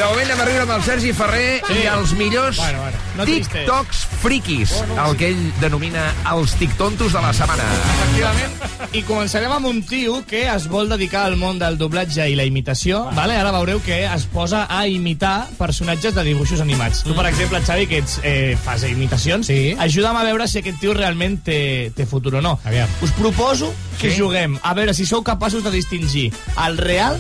De 0.01 0.07
moment 0.09 0.31
anem 0.31 0.39
a 0.41 0.45
riure 0.49 0.63
amb 0.65 0.71
el 0.79 0.83
Sergi 0.87 1.11
Ferrer 1.13 1.61
Sí. 1.69 1.75
i 1.83 1.87
els 1.91 2.13
millors 2.17 2.57
Bueno, 2.57 2.79
bueno, 2.81 2.97
no. 3.19 3.25
TikToks 3.29 3.99
friquis, 4.23 4.71
el 5.05 5.17
que 5.21 5.29
ell 5.29 5.43
denomina 5.61 6.07
els 6.33 6.55
tictontos 6.57 7.13
de 7.13 7.21
la 7.21 7.35
setmana. 7.37 7.67
Efectivament. 7.99 8.57
I 8.97 9.03
començarem 9.05 9.53
amb 9.53 9.67
un 9.69 9.83
tio 9.85 10.23
que 10.27 10.47
es 10.49 10.69
vol 10.73 10.89
dedicar 10.89 11.27
al 11.29 11.37
món 11.37 11.59
del 11.61 11.77
doblatge 11.77 12.25
i 12.33 12.35
la 12.39 12.47
imitació. 12.49 13.03
Vale? 13.13 13.37
Ara 13.37 13.53
veureu 13.53 13.83
que 13.85 14.01
es 14.07 14.25
posa 14.33 14.65
a 14.73 14.87
imitar 14.89 15.49
personatges 15.59 16.15
de 16.17 16.25
dibuixos 16.25 16.61
animats. 16.65 17.03
Tu, 17.05 17.15
per 17.15 17.27
exemple, 17.29 17.61
Xavi, 17.61 17.87
que 17.87 17.99
ets, 18.01 18.21
eh, 18.25 18.57
fas 18.65 18.85
imitacions, 18.89 19.47
sí. 19.53 19.77
ajuda'm 19.79 20.17
a 20.17 20.25
veure 20.25 20.49
si 20.49 20.59
aquest 20.65 20.81
tio 20.81 20.95
realment 20.97 21.43
té, 21.45 21.93
té 21.95 22.07
futur 22.07 22.37
o 22.37 22.41
no. 22.41 22.59
Aviam. 22.65 22.89
Us 23.03 23.13
proposo 23.13 23.73
que 24.01 24.11
Sí? 24.11 24.17
juguem 24.19 24.59
a 24.63 24.73
veure 24.73 24.95
si 24.95 25.05
sou 25.05 25.23
capaços 25.23 25.63
de 25.63 25.71
distingir 25.71 26.33
el 26.67 26.79
real 26.79 27.19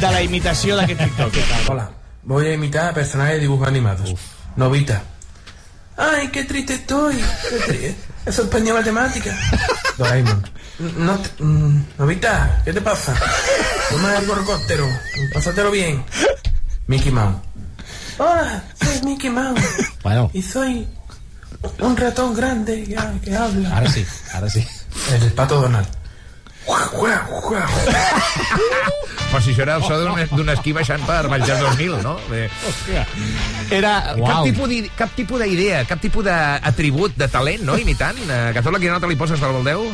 de 0.00 0.10
la 0.12 0.20
imitació 0.22 0.76
d'aquest 0.76 1.00
TikTok. 1.06 1.32
Hola, 1.68 1.90
voy 2.28 2.46
a 2.46 2.52
imitar 2.52 2.90
a 2.90 2.94
personajes 2.94 3.36
de 3.36 3.40
dibujos 3.40 3.66
animados. 3.66 4.14
Novita. 4.56 5.02
Ay, 5.96 6.28
qué 6.28 6.44
triste 6.44 6.74
estoy. 6.74 7.18
Eso 8.26 8.42
es 8.42 8.48
peña 8.48 8.74
matemática. 8.74 9.34
Doraemon. 9.96 10.42
No, 10.98 11.18
te- 11.18 11.42
mm, 11.42 11.84
Novita, 11.98 12.60
¿qué 12.64 12.72
te 12.72 12.80
pasa? 12.82 13.14
Toma 13.90 14.16
el 14.18 14.26
gorgóptero. 14.26 14.86
Pásatelo 15.32 15.70
bien. 15.70 16.04
Mickey 16.86 17.10
Mouse. 17.10 17.36
Hola, 18.18 18.62
soy 18.80 19.02
Mickey 19.04 19.30
Mouse. 19.30 19.60
Bueno. 20.02 20.30
Y 20.34 20.42
soy 20.42 20.86
un 21.80 21.96
ratón 21.96 22.34
grande 22.34 22.84
que, 22.84 22.96
que 23.24 23.34
habla. 23.36 23.76
Ara 23.76 23.90
sí, 23.90 24.06
ara 24.34 24.48
sí. 24.50 24.64
El 25.12 25.32
pato 25.32 25.60
Donald. 25.62 25.88
Però 29.28 29.40
si 29.44 29.52
això 29.52 29.62
era 29.64 29.76
el 29.76 29.84
so 29.84 29.96
d'un 30.32 30.48
esquí 30.54 30.72
baixant 30.76 31.02
per 31.08 31.26
Vallter 31.28 31.56
2000, 31.60 31.98
no? 32.04 32.14
Bé. 32.30 32.46
Era... 33.74 34.14
Cap 34.16 34.44
tipus 34.46 34.68
d'i- 34.70 34.90
cap 34.96 35.12
tipus 35.16 35.42
d'idea, 35.42 35.82
cap 35.88 36.00
tipus 36.00 36.24
d'atribut, 36.24 37.16
de 37.20 37.28
talent, 37.32 37.62
no? 37.68 37.76
Imitant. 37.80 38.16
Eh, 38.24 38.38
Cazorla, 38.56 38.80
quina 38.80 38.96
nota 38.96 39.10
li 39.10 39.16
poses 39.20 39.40
del 39.40 39.52
Voldeu? 39.58 39.84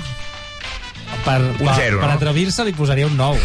Per, 1.25 1.39
Un 1.41 1.57
per, 1.61 1.75
zero, 1.79 2.01
per 2.03 2.09
no? 2.11 2.15
atrevir-se 2.19 2.65
li 2.67 2.73
posaria 2.75 3.07
un 3.07 3.17
9. 3.17 3.39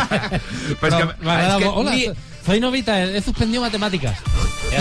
Però 0.80 0.96
que- 1.00 1.08
m'agrada 1.24 1.58
que 1.60 1.64
molt. 1.66 1.76
Hola, 1.82 1.90
ni- 1.92 2.10
soy 2.46 2.60
novita, 2.60 3.00
he 3.02 3.20
suspendido 3.22 3.62
matemáticas. 3.64 4.18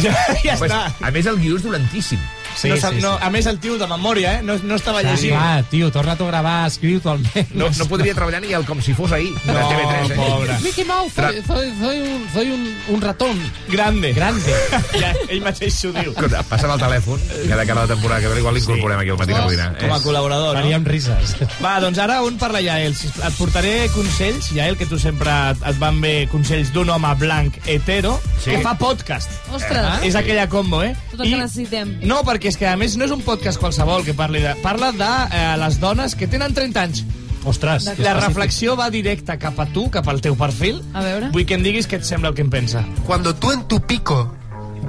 ja 0.43 0.57
Pues, 0.59 0.71
està. 0.71 0.91
a 1.01 1.11
més, 1.11 1.25
el 1.31 1.39
guió 1.41 1.55
és 1.57 1.63
dolentíssim. 1.65 2.19
Sí, 2.55 2.69
no, 2.69 2.77
sap, 2.77 2.93
no, 3.03 3.13
a 3.21 3.29
més, 3.29 3.45
el 3.51 3.59
tio 3.59 3.77
de 3.77 3.87
memòria, 3.87 4.37
eh? 4.39 4.41
No, 4.43 4.55
no 4.63 4.75
estava 4.75 5.01
Clar, 5.01 5.13
llegint. 5.15 5.35
clar, 5.35 5.63
tio, 5.69 5.91
torna-t'ho 5.91 6.25
a 6.25 6.31
gravar, 6.31 6.67
escriu-t'ho 6.69 7.09
almenys. 7.11 7.51
No, 7.53 7.67
no 7.69 7.85
podria 7.91 8.13
treballar 8.15 8.41
ni 8.41 8.53
el 8.55 8.65
com 8.65 8.81
si 8.81 8.93
fos 8.95 9.11
ahir, 9.11 9.33
de 9.43 9.51
No, 9.53 9.59
TV3. 9.69 10.11
Eh? 10.11 10.15
pobre. 10.15 10.57
Mickey 10.63 10.85
Mouse, 10.85 11.13
soy, 11.15 11.41
soy, 11.47 11.73
soy, 11.79 11.99
un, 12.01 12.25
soy 12.33 12.51
un, 12.51 12.63
un 12.95 13.01
ratón. 13.01 13.37
Grande. 13.69 14.13
Grande. 14.13 14.53
ja, 15.01 15.11
ell 15.27 15.41
mateix 15.43 15.75
s'ho 15.75 15.91
diu. 15.95 16.11
Escolta, 16.15 16.43
passa'm 16.47 16.71
el 16.75 16.79
telèfon, 16.85 17.19
que 17.43 17.55
de 17.59 17.65
cara 17.67 17.81
a 17.81 17.85
la 17.85 17.93
temporada 17.93 18.21
que 18.21 18.27
ve 18.33 18.39
igual 18.39 18.55
l'incorporem 18.55 18.99
aquí 19.03 19.09
al 19.09 19.17
matí 19.19 19.33
de 19.33 19.41
Codina. 19.41 19.67
Com 19.81 19.93
a 19.93 19.99
col·laborador, 20.03 20.53
no? 20.55 20.61
Faríem 20.61 20.85
rises. 20.87 21.35
Va, 21.63 21.75
doncs 21.83 21.99
ara 21.99 22.21
un 22.23 22.37
per 22.39 22.51
la 22.55 22.61
Yael. 22.63 22.95
Et 22.95 23.37
portaré 23.37 23.75
consells, 23.93 24.51
Yael, 24.55 24.77
que 24.79 24.85
tu 24.87 24.97
sempre 24.99 25.31
et, 25.51 25.65
van 25.81 25.99
bé 26.01 26.15
consells 26.31 26.71
d'un 26.73 26.89
home 26.95 27.13
blanc 27.19 27.59
hetero 27.67 28.15
Sí. 28.39 28.51
que 28.51 28.59
fa 28.61 28.75
podcast. 28.77 29.29
Ostres. 29.51 29.81
Ah, 29.83 29.99
és 30.05 30.15
aquella 30.15 30.47
combo, 30.49 30.81
eh? 30.83 30.93
Tot 31.11 31.21
el 31.25 31.31
que 31.33 31.37
necessitem. 31.41 31.95
No, 32.05 32.21
perquè 32.27 32.44
és 32.49 32.57
que 32.57 32.67
a 32.69 32.75
més 32.77 32.95
no 32.99 33.05
és 33.07 33.13
un 33.13 33.21
podcast 33.25 33.59
qualsevol 33.61 34.03
que 34.05 34.15
parli 34.17 34.41
de... 34.43 34.55
Parla 34.63 34.91
de 34.95 35.11
eh, 35.31 35.45
les 35.61 35.79
dones 35.81 36.15
que 36.15 36.27
tenen 36.31 36.53
30 36.53 36.81
anys. 36.81 37.03
Ostres. 37.45 37.87
La 38.01 38.15
reflexió 38.17 38.73
va 38.75 38.89
directa 38.89 39.37
cap 39.37 39.59
a 39.61 39.67
tu, 39.69 39.87
cap 39.93 40.07
al 40.09 40.21
teu 40.21 40.37
perfil. 40.37 40.81
A 40.93 41.03
veure. 41.05 41.29
Vull 41.33 41.45
que 41.45 41.57
em 41.57 41.65
diguis 41.65 41.87
què 41.89 41.99
et 42.01 42.07
sembla 42.07 42.31
el 42.33 42.37
que 42.37 42.41
em 42.45 42.49
pensa. 42.49 42.81
Cuando 43.05 43.35
tú 43.35 43.51
en 43.53 43.67
tu 43.69 43.81
pico 43.85 44.33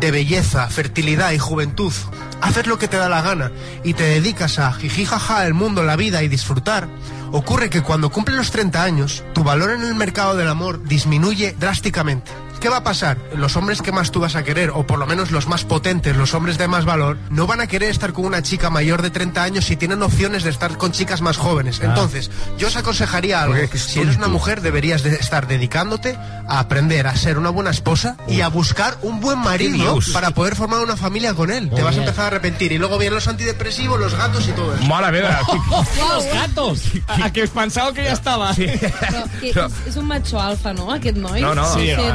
de 0.00 0.11
belleza, 0.11 0.68
fertilidad 0.68 1.32
y 1.32 1.38
juventud 1.38 1.92
haces 2.40 2.66
lo 2.66 2.78
que 2.78 2.88
te 2.88 2.96
da 2.96 3.09
la 3.09 3.22
gana 3.22 3.50
y 3.84 3.94
te 3.94 4.04
dedicas 4.04 4.59
a 4.59 4.72
jijijaja 4.72 5.46
el 5.46 5.54
mundo, 5.54 5.82
la 5.82 5.96
vida 5.96 6.22
y 6.22 6.28
disfrutar, 6.28 6.88
ocurre 7.32 7.70
que 7.70 7.82
cuando 7.82 8.11
cumples 8.11 8.36
los 8.36 8.50
30 8.50 8.82
años, 8.82 9.24
tu 9.34 9.42
valor 9.42 9.70
en 9.70 9.84
el 9.84 9.94
mercado 9.94 10.36
del 10.36 10.48
amor 10.48 10.82
disminuye 10.84 11.54
drásticamente. 11.59 12.30
¿Qué 12.66 12.70
va 12.70 12.78
a 12.78 12.82
pasar? 12.82 13.16
Los 13.36 13.54
hombres 13.54 13.80
que 13.80 13.92
más 13.92 14.10
tú 14.10 14.18
vas 14.18 14.34
a 14.34 14.42
querer, 14.42 14.70
o 14.70 14.84
por 14.84 14.98
lo 14.98 15.06
menos 15.06 15.30
los 15.30 15.46
más 15.46 15.62
potentes, 15.62 16.16
los 16.16 16.34
hombres 16.34 16.58
de 16.58 16.66
más 16.66 16.84
valor, 16.84 17.16
no 17.30 17.46
van 17.46 17.60
a 17.60 17.68
querer 17.68 17.90
estar 17.90 18.12
con 18.12 18.24
una 18.24 18.42
chica 18.42 18.70
mayor 18.70 19.02
de 19.02 19.10
30 19.10 19.40
años 19.40 19.66
si 19.66 19.76
tienen 19.76 20.02
opciones 20.02 20.42
de 20.42 20.50
estar 20.50 20.76
con 20.76 20.90
chicas 20.90 21.20
más 21.20 21.36
jóvenes. 21.36 21.78
Ah. 21.80 21.84
Entonces, 21.84 22.28
yo 22.58 22.66
os 22.66 22.74
aconsejaría 22.74 23.40
algo. 23.40 23.54
Si 23.72 24.00
eres 24.00 24.16
una 24.16 24.26
mujer, 24.26 24.62
deberías 24.62 25.04
de 25.04 25.14
estar 25.14 25.46
dedicándote 25.46 26.18
a 26.48 26.58
aprender 26.58 27.06
a 27.06 27.14
ser 27.14 27.38
una 27.38 27.50
buena 27.50 27.70
esposa 27.70 28.16
y 28.26 28.40
a 28.40 28.48
buscar 28.48 28.98
un 29.02 29.20
buen 29.20 29.38
marido 29.38 30.00
para 30.12 30.32
poder 30.32 30.56
formar 30.56 30.80
una 30.80 30.96
familia 30.96 31.34
con 31.34 31.52
él. 31.52 31.70
Te 31.70 31.84
vas 31.84 31.92
a 31.94 31.98
bien. 31.98 32.02
empezar 32.02 32.24
a 32.24 32.26
arrepentir. 32.26 32.72
Y 32.72 32.78
luego 32.78 32.98
vienen 32.98 33.14
los 33.14 33.28
antidepresivos, 33.28 34.00
los 34.00 34.16
gatos 34.16 34.48
y 34.48 34.50
todo 34.50 34.74
eso. 34.74 34.84
Mare 34.86 35.12
meva! 35.12 35.40
Los 36.16 36.24
gatos! 36.24 36.82
A, 37.06 37.26
a 37.26 37.32
que 37.32 37.46
pensava 37.46 37.92
que 37.92 38.02
ja 38.02 38.12
estava. 38.12 38.52
Sí. 38.54 38.66
Però 39.06 39.22
que 39.38 39.52
és, 39.52 39.80
és 39.86 39.96
un 40.00 40.08
macho 40.10 40.40
alfa, 40.40 40.72
no, 40.74 40.90
aquest 40.90 41.16
noi? 41.16 41.40
No, 41.40 41.54
no. 41.54 41.66
Sí, 41.74 41.86
Sí, 41.86 41.94
sí 41.94 42.10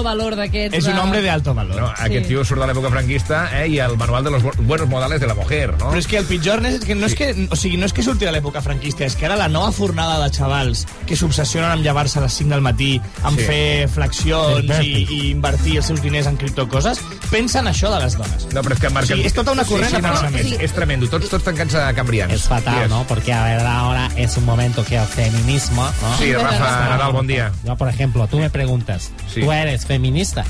home. 0.00 0.06
d'alto 0.06 0.24
valor 0.24 0.36
d'aquests. 0.36 0.76
És 0.76 0.86
un 0.86 0.98
hombre 0.98 1.22
de 1.22 1.30
alto 1.30 1.54
valor. 1.54 1.76
No, 1.76 1.86
aquest 1.96 2.26
tio 2.28 2.44
surt 2.44 2.60
de 2.60 2.66
l'època 2.66 2.90
franquista 2.90 3.48
eh, 3.62 3.68
i 3.68 3.78
el 3.78 3.96
manual 3.96 4.24
de 4.24 4.30
los 4.30 4.42
bu- 4.42 4.56
buenos 4.66 4.88
modales 4.88 5.20
de 5.20 5.26
la 5.26 5.34
mujer, 5.34 5.72
no? 5.78 5.90
Però 5.90 5.98
és 5.98 6.06
que 6.06 6.18
el 6.18 6.24
pitjor 6.26 6.64
és 6.66 6.80
que 6.84 6.94
no 6.94 7.06
és 7.06 7.14
que, 7.14 7.48
o 7.50 7.56
sigui, 7.56 7.76
no 7.76 7.86
és 7.86 7.92
que 7.92 8.02
surti 8.02 8.24
de 8.24 8.32
l'època 8.32 8.60
franquista, 8.62 9.04
és 9.04 9.16
que 9.16 9.26
ara 9.26 9.36
la 9.36 9.48
nova 9.48 9.72
fornada 9.72 10.18
de 10.24 10.30
xavals 10.34 10.86
que 11.06 11.16
s'obsessionen 11.16 11.70
amb 11.70 11.82
llevar-se 11.82 12.18
a 12.18 12.22
les 12.22 12.32
5 12.32 12.50
del 12.50 12.60
matí, 12.60 13.00
amb 13.22 13.38
Sí. 13.38 13.44
fer 13.44 13.88
flexions 13.88 14.64
i, 14.82 15.06
i 15.10 15.30
invertir 15.30 15.76
els 15.78 15.86
seus 15.86 16.02
diners 16.02 16.26
en 16.26 16.36
criptocoses, 16.36 17.00
pensen 17.30 17.66
això 17.66 17.90
de 17.92 18.00
les 18.04 18.16
dones. 18.16 18.46
No, 18.52 18.62
però 18.62 18.74
és 18.74 18.80
que 18.80 18.90
marca... 18.90 19.14
Sí, 19.14 19.22
és 19.26 19.32
tota 19.34 19.52
una 19.52 19.64
corrent 19.64 19.90
sí, 19.90 19.96
sí, 19.96 20.02
de 20.02 20.02
no, 20.02 20.14
no, 20.14 20.20
pensament. 20.20 20.52
és, 20.54 20.60
és 20.60 20.72
tremendo. 20.72 21.08
Tots, 21.08 21.28
tots 21.28 21.44
tancats 21.44 21.74
a 21.74 21.92
Cambrians. 21.94 22.32
Es 22.32 22.42
fatal, 22.48 22.74
Digues. 22.74 22.90
¿no? 22.90 23.04
Porque 23.08 23.32
a 23.32 23.42
ver, 23.44 23.60
ahora 23.66 24.08
es 24.16 24.36
un 24.36 24.44
momento 24.44 24.84
que 24.84 24.96
el 24.96 25.06
feminismo... 25.06 25.82
¿no? 26.02 26.18
Sí, 26.18 26.32
Rafa 26.34 26.88
Nadal, 26.90 27.12
bon 27.12 27.26
dia. 27.26 27.52
Yo, 27.64 27.76
por 27.76 27.88
ejemplo, 27.88 28.26
tú 28.28 28.38
me 28.38 28.50
preguntas, 28.50 29.10
Sí. 29.32 29.40
¿tú 29.40 29.52
eres 29.52 29.84
feminista? 29.86 30.44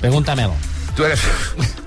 Pregúntamelo. 0.00 0.54
Tu 0.96 1.04
eres, 1.04 1.20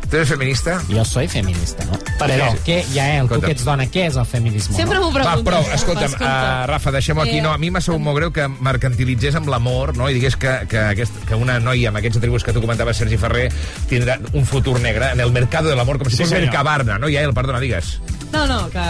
tu 0.10 0.16
eres 0.18 0.30
feminista? 0.30 0.82
Yo 0.88 1.04
soy 1.06 1.28
feminista, 1.28 1.84
¿no? 1.86 1.98
Per 2.20 2.28
Però, 2.30 2.50
què? 2.54 2.60
què, 2.66 2.76
Yael, 2.94 3.26
tu 3.28 3.34
Escolta. 3.34 3.46
que 3.48 3.52
ets 3.56 3.64
dona, 3.66 3.86
què 3.90 4.04
és 4.08 4.18
el 4.22 4.26
feminisme? 4.30 4.76
Sempre 4.78 5.00
no? 5.00 5.06
m'ho 5.08 5.14
preguntes. 5.16 5.40
Va, 5.40 5.50
prou, 5.50 5.64
escolta'm, 5.74 6.12
Escolta. 6.12 6.34
uh, 6.64 6.68
Rafa, 6.70 6.92
deixem-ho 6.94 7.22
aquí. 7.24 7.38
Eh, 7.40 7.42
No, 7.42 7.52
a 7.54 7.58
mi 7.58 7.72
m'ha 7.74 7.82
sabut 7.82 8.02
molt 8.06 8.18
greu 8.20 8.32
que 8.36 8.46
mercantilitzés 8.48 9.34
amb 9.40 9.50
l'amor 9.50 9.96
no? 9.98 10.10
i 10.10 10.14
digués 10.14 10.36
que, 10.38 10.52
que, 10.70 10.78
aquest, 10.92 11.18
que 11.26 11.34
una 11.40 11.58
noia 11.60 11.90
amb 11.90 11.98
aquests 12.02 12.18
atributs 12.22 12.44
que 12.46 12.54
tu 12.54 12.62
comentaves, 12.62 12.98
Sergi 13.02 13.18
Ferrer, 13.18 13.48
tindrà 13.90 14.20
un 14.34 14.46
futur 14.46 14.80
negre 14.80 15.12
en 15.14 15.20
el 15.26 15.32
mercado 15.32 15.70
de 15.70 15.76
l'amor, 15.80 15.98
com 15.98 16.10
si 16.10 16.18
Sí, 16.18 16.24
fos. 16.26 16.34
Mercabarna, 16.38 17.00
no? 17.00 17.10
I 17.10 17.18
el 17.18 17.34
perdona, 17.34 17.60
digues. 17.60 18.00
No, 18.32 18.44
no, 18.46 18.58
que 18.70 18.84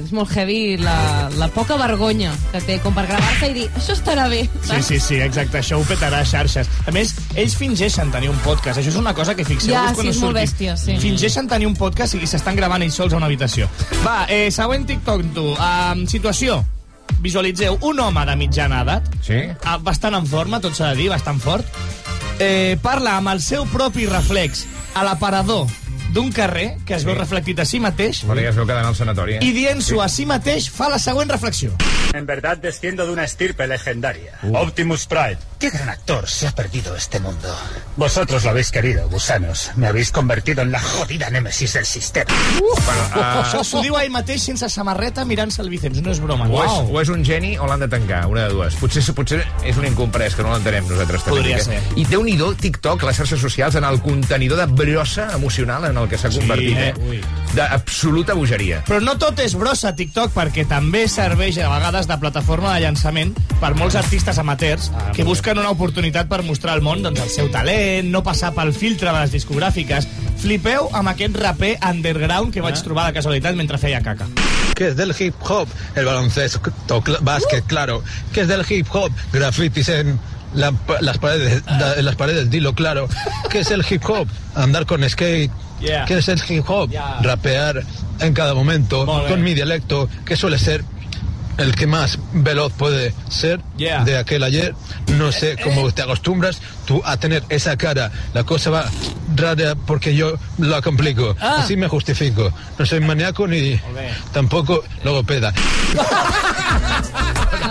és 0.00 0.10
molt 0.12 0.32
heavy 0.34 0.76
la, 0.82 1.30
la 1.38 1.46
poca 1.54 1.76
vergonya 1.78 2.32
que 2.50 2.60
té 2.66 2.80
com 2.82 2.94
per 2.96 3.04
gravar-se 3.06 3.48
i 3.52 3.54
dir 3.54 3.66
això 3.70 3.94
estarà 3.94 4.24
bé. 4.28 4.40
Sí, 4.66 4.80
sí, 4.82 4.98
sí, 5.00 5.18
exacte, 5.22 5.60
això 5.60 5.78
ho 5.78 5.84
petarà 5.86 6.18
a 6.24 6.26
xarxes. 6.26 6.68
A 6.86 6.90
més, 6.94 7.12
ells 7.38 7.54
fingeixen 7.56 8.10
tenir 8.10 8.32
un 8.32 8.40
podcast, 8.42 8.80
això 8.82 8.90
és 8.90 8.98
una 8.98 9.14
cosa 9.14 9.36
que 9.38 9.46
fixeu-vos 9.46 9.72
Ja, 9.78 9.94
quan 9.94 10.08
sí, 10.08 10.10
és 10.10 10.18
molt 10.18 10.34
surti. 10.34 10.40
bèstia, 10.42 10.76
sí. 10.76 10.96
Fingeixen 10.98 11.48
tenir 11.48 11.68
un 11.70 11.76
podcast 11.78 12.18
i 12.18 12.26
s'estan 12.26 12.58
gravant 12.58 12.82
ells 12.82 12.98
sols 12.98 13.14
a 13.14 13.20
una 13.22 13.30
habitació. 13.30 13.68
Va, 14.04 14.24
eh, 14.28 14.50
següent 14.50 14.86
TikTok, 14.90 15.22
tu. 15.38 15.46
Um, 15.54 16.04
situació. 16.10 16.64
Visualitzeu 17.22 17.78
un 17.86 18.00
home 18.00 18.26
de 18.26 18.34
mitjana 18.36 18.82
edat, 18.82 19.06
Sí? 19.22 19.38
ah, 19.64 19.78
bastant 19.78 20.14
en 20.18 20.26
forma, 20.26 20.58
tot 20.60 20.74
s'ha 20.74 20.90
de 20.92 20.96
dir, 21.04 21.08
bastant 21.12 21.38
fort, 21.40 21.64
eh, 22.40 22.76
parla 22.82 23.16
amb 23.22 23.28
el 23.28 23.40
seu 23.40 23.64
propi 23.70 24.06
reflex 24.10 24.66
a 24.94 25.04
l'aparador 25.04 25.66
d'un 26.14 26.30
carrer 26.32 26.76
que 26.86 26.94
es 26.94 27.04
veu 27.04 27.16
reflectit 27.18 27.58
a 27.58 27.66
si 27.66 27.80
mateix 27.82 28.22
Però 28.28 28.38
ja 28.38 28.52
es 28.52 28.58
veu 28.58 28.66
quedant 28.68 28.86
al 28.86 28.94
sanatori, 28.94 29.38
eh? 29.38 29.42
i 29.42 29.50
dient-s'ho 29.56 29.98
a 30.02 30.08
si 30.08 30.26
mateix 30.30 30.70
fa 30.70 30.88
la 30.92 31.00
següent 31.02 31.32
reflexió. 31.34 31.74
En 32.14 32.26
verdad 32.26 32.56
desciendo 32.62 33.04
de 33.06 33.12
una 33.12 33.24
estirpe 33.24 33.66
legendaria. 33.66 34.38
Optimus 34.54 35.06
Pride. 35.10 35.38
Qué 35.58 35.70
gran 35.70 35.88
actor 35.88 36.28
se 36.28 36.46
ha 36.46 36.52
perdido 36.54 36.94
este 36.94 37.18
mundo. 37.18 37.48
Vosotros 37.96 38.44
lo 38.44 38.50
habéis 38.50 38.70
querido, 38.70 39.08
gusanos. 39.08 39.72
Me 39.76 39.88
habéis 39.88 40.12
convertido 40.12 40.62
en 40.62 40.70
la 40.70 40.80
jodida 40.80 41.30
némesis 41.30 41.72
del 41.72 41.86
sistema. 41.86 42.30
Uh, 42.60 42.78
Això 43.42 43.64
s'ho 43.64 43.82
diu 43.82 43.96
ell 43.98 44.12
mateix 44.14 44.44
sense 44.44 44.68
samarreta 44.70 45.24
mirant-se 45.24 45.62
el 45.64 45.70
Vicenç, 45.72 45.98
no 46.04 46.12
és 46.12 46.20
broma. 46.22 46.46
O 46.46 46.62
és, 46.62 46.76
o 46.92 47.00
és 47.00 47.10
un 47.10 47.24
geni 47.26 47.54
o 47.58 47.66
l'han 47.66 47.82
de 47.82 47.88
tancar, 47.90 48.26
una 48.30 48.46
de 48.46 48.54
dues. 48.54 48.76
Potser, 48.78 49.02
potser 49.16 49.40
és 49.64 49.80
un 49.80 49.88
incomprès, 49.88 50.36
que 50.36 50.46
no 50.46 50.52
l'entenem 50.52 50.86
nosaltres 50.90 51.26
també. 51.26 51.40
Podria 51.40 51.58
eh? 51.58 51.66
ser. 51.66 51.80
I 51.98 52.06
déu 52.12 52.22
nhi 52.22 52.38
TikTok, 52.60 53.02
les 53.08 53.18
xarxes 53.18 53.40
socials, 53.40 53.74
en 53.80 53.88
el 53.88 53.98
contenidor 54.04 54.60
de 54.60 54.68
brossa 54.70 55.30
emocional 55.34 55.88
en 55.88 55.96
el 55.96 56.03
que 56.08 56.18
s'ha 56.18 56.30
Sí, 56.30 56.38
convertit, 56.40 56.76
eh? 56.76 56.94
eh? 57.12 57.20
D'absoluta 57.54 58.34
bogeria. 58.34 58.82
Però 58.88 59.00
no 59.02 59.14
tot 59.20 59.38
és 59.44 59.54
brossa 59.58 59.92
TikTok, 59.96 60.32
perquè 60.34 60.64
també 60.68 61.04
serveix 61.08 61.58
a 61.62 61.68
vegades 61.70 62.08
de 62.10 62.16
plataforma 62.18 62.72
de 62.74 62.80
llançament 62.84 63.34
per 63.60 63.74
molts 63.78 63.94
artistes 64.00 64.38
amateurs 64.42 64.90
que 65.14 65.24
busquen 65.24 65.58
una 65.62 65.70
oportunitat 65.70 66.28
per 66.28 66.42
mostrar 66.42 66.74
al 66.74 66.82
món 66.82 67.02
doncs, 67.04 67.20
el 67.22 67.30
seu 67.30 67.50
talent, 67.54 68.10
no 68.10 68.22
passar 68.26 68.52
pel 68.56 68.72
filtre 68.74 69.12
de 69.12 69.20
les 69.20 69.32
discogràfiques. 69.36 70.08
Flipeu 70.42 70.90
amb 70.92 71.08
aquest 71.14 71.36
raper 71.40 71.76
underground 71.88 72.52
que 72.52 72.60
vaig 72.64 72.80
trobar 72.82 73.06
de 73.08 73.14
casualitat 73.20 73.54
mentre 73.56 73.78
feia 73.78 74.02
caca. 74.02 74.26
¿Qué 74.74 74.88
es 74.88 74.96
del 74.96 75.14
hip 75.16 75.34
hop? 75.48 75.68
El 75.94 76.04
baloncesto, 76.04 76.60
cl- 77.00 77.20
básquet, 77.22 77.64
claro. 77.66 78.02
¿Qué 78.32 78.40
es 78.42 78.48
del 78.48 78.64
hip 78.68 78.88
hop? 78.92 79.12
Grafitis 79.32 79.88
en 79.90 80.18
la- 80.54 80.72
las, 81.00 81.18
paredes, 81.18 81.64
da- 81.64 81.94
en 81.96 82.04
las 82.04 82.16
paredes, 82.16 82.50
dilo 82.50 82.74
claro. 82.74 83.08
¿Qué 83.50 83.60
es 83.60 83.70
el 83.70 83.84
hip 83.88 84.02
hop? 84.10 84.26
Andar 84.56 84.84
con 84.86 85.08
skate. 85.08 85.52
Yeah. 85.84 86.04
¿Qué 86.06 86.18
es 86.18 86.28
el 86.28 86.40
hip 86.48 86.64
hop? 86.68 86.90
Rapear 87.22 87.82
en 88.20 88.32
cada 88.34 88.54
momento 88.54 89.04
con 89.28 89.42
mi 89.42 89.54
dialecto, 89.54 90.08
que 90.24 90.36
suele 90.36 90.58
ser 90.58 90.84
el 91.56 91.74
que 91.76 91.86
más 91.86 92.18
veloz 92.32 92.72
puede 92.72 93.14
ser 93.28 93.60
Yeah. 93.76 94.02
de 94.04 94.16
aquel 94.18 94.42
ayer. 94.42 94.74
No 95.18 95.30
sé 95.30 95.56
cómo 95.62 95.90
te 95.92 96.02
acostumbras 96.02 96.60
tú 96.84 97.00
a 97.04 97.16
tener 97.16 97.44
esa 97.48 97.76
cara. 97.76 98.10
La 98.32 98.42
cosa 98.44 98.70
va 98.70 98.90
rara 99.36 99.74
porque 99.74 100.14
yo 100.16 100.34
la 100.58 100.82
complico. 100.82 101.36
Ah. 101.40 101.56
Así 101.60 101.76
me 101.76 101.86
justifico. 101.88 102.50
No 102.78 102.86
soy 102.86 103.00
maníaco 103.00 103.46
ni 103.46 103.80
tampoco 104.32 104.82
logopeda. 105.04 105.52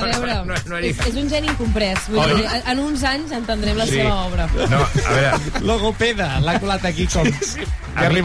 A 0.03 0.19
veure, 0.19 0.35
no, 0.49 0.57
no 0.69 0.79
és, 0.79 0.99
és 1.07 1.19
un 1.21 1.29
geni 1.31 1.49
incomprès. 1.51 2.07
Vull 2.09 2.23
Oi? 2.25 2.41
dir, 2.41 2.61
en 2.73 2.81
uns 2.83 3.03
anys 3.07 3.31
entendrem 3.35 3.77
la 3.79 3.87
Sí. 3.87 3.99
seva 4.01 4.15
obra. 4.27 4.47
No, 4.71 4.81
a 4.83 5.13
veure... 5.15 5.61
Logopeda, 5.67 6.29
l'ha 6.43 6.59
colat 6.59 6.85
aquí 6.89 7.07
com... 7.13 7.27
A 7.93 8.09
mi 8.09 8.21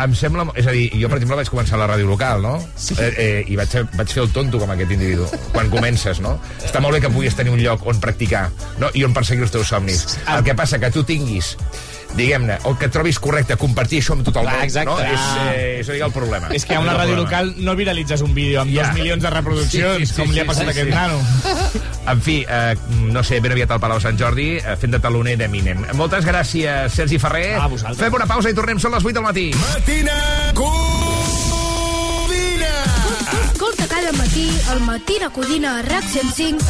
Em 0.00 0.14
sembla... 0.16 0.46
És 0.56 0.66
a 0.66 0.72
dir, 0.72 0.86
jo, 0.96 1.08
per 1.12 1.18
exemple, 1.18 1.36
vaig 1.42 1.50
començar 1.52 1.76
a 1.76 1.82
la 1.82 1.88
ràdio 1.92 2.08
local, 2.08 2.40
no? 2.42 2.54
Sí. 2.76 2.96
Eh, 2.98 3.10
eh, 3.16 3.44
I 3.52 3.58
vaig, 3.60 3.74
vaig 3.98 4.14
fer 4.14 4.22
el 4.24 4.32
tonto 4.32 4.60
com 4.62 4.70
aquest 4.72 4.94
individu. 4.96 5.28
Quan 5.52 5.68
comences, 5.72 6.22
no? 6.24 6.38
Està 6.64 6.80
molt 6.80 6.96
bé 6.96 7.02
que 7.04 7.12
puguis 7.12 7.36
tenir 7.36 7.52
un 7.52 7.60
lloc 7.60 7.84
on 7.86 8.00
practicar 8.00 8.48
no? 8.80 8.88
i 8.94 9.04
on 9.04 9.14
perseguir 9.16 9.44
els 9.44 9.52
teus 9.54 9.68
somnis. 9.68 10.06
El 10.28 10.44
que 10.46 10.56
passa 10.56 10.80
que 10.80 10.90
tu 10.94 11.04
tinguis 11.04 11.54
diguem-ne, 12.16 12.58
el 12.66 12.76
que 12.78 12.88
trobis 12.88 13.18
correcte, 13.22 13.56
compartir 13.56 14.00
això 14.02 14.14
amb 14.16 14.24
tot 14.26 14.36
el 14.36 14.42
Clar, 14.42 14.56
món, 14.56 14.64
exacte. 14.64 14.90
no? 14.90 14.98
És, 15.00 15.20
eh, 15.54 15.80
és 15.80 15.88
a 15.88 15.92
dir, 15.92 16.02
el 16.02 16.12
problema. 16.12 16.48
És 16.54 16.64
que 16.66 16.74
a 16.74 16.80
una 16.80 16.96
ràdio 16.98 17.16
local 17.16 17.54
no 17.58 17.76
viralitzes 17.76 18.20
un 18.22 18.34
vídeo 18.34 18.60
amb 18.62 18.70
Ja. 18.74 18.88
dos 18.88 18.94
milions 18.98 19.22
de 19.22 19.30
reproduccions, 19.30 20.12
com 20.12 20.30
li 20.30 20.40
ha 20.40 20.44
passat 20.46 20.68
a 20.68 20.70
aquest 20.70 20.90
nano. 20.90 21.20
En 22.10 22.20
fi, 22.22 22.44
eh, 22.48 22.76
no 23.12 23.22
sé, 23.22 23.40
ben 23.40 23.52
aviat 23.52 23.70
al 23.70 23.80
Palau 23.80 24.00
Sant 24.00 24.18
Jordi, 24.18 24.56
eh, 24.56 24.76
fent 24.80 24.92
de 24.92 24.98
taloner 24.98 25.36
d'Eminem. 25.38 25.86
Moltes 25.94 26.24
gràcies, 26.24 26.88
Sergi 26.90 27.18
Ferrer. 27.18 27.54
A 27.60 27.66
vosaltres. 27.66 27.98
Fem 28.04 28.14
una 28.14 28.26
pausa 28.26 28.50
i 28.50 28.54
tornem, 28.54 28.78
són 28.80 28.92
les 28.92 29.04
8 29.04 29.14
del 29.14 29.22
matí. 29.22 29.50
Matina 29.54 30.18
Escolta 33.52 33.86
cada 33.86 34.12
matí 34.12 34.48
el 34.72 34.80
Matina 34.80 35.30
Codina 35.30 35.78
a 35.78 35.82
RAC 35.82 36.04
105 36.04 36.64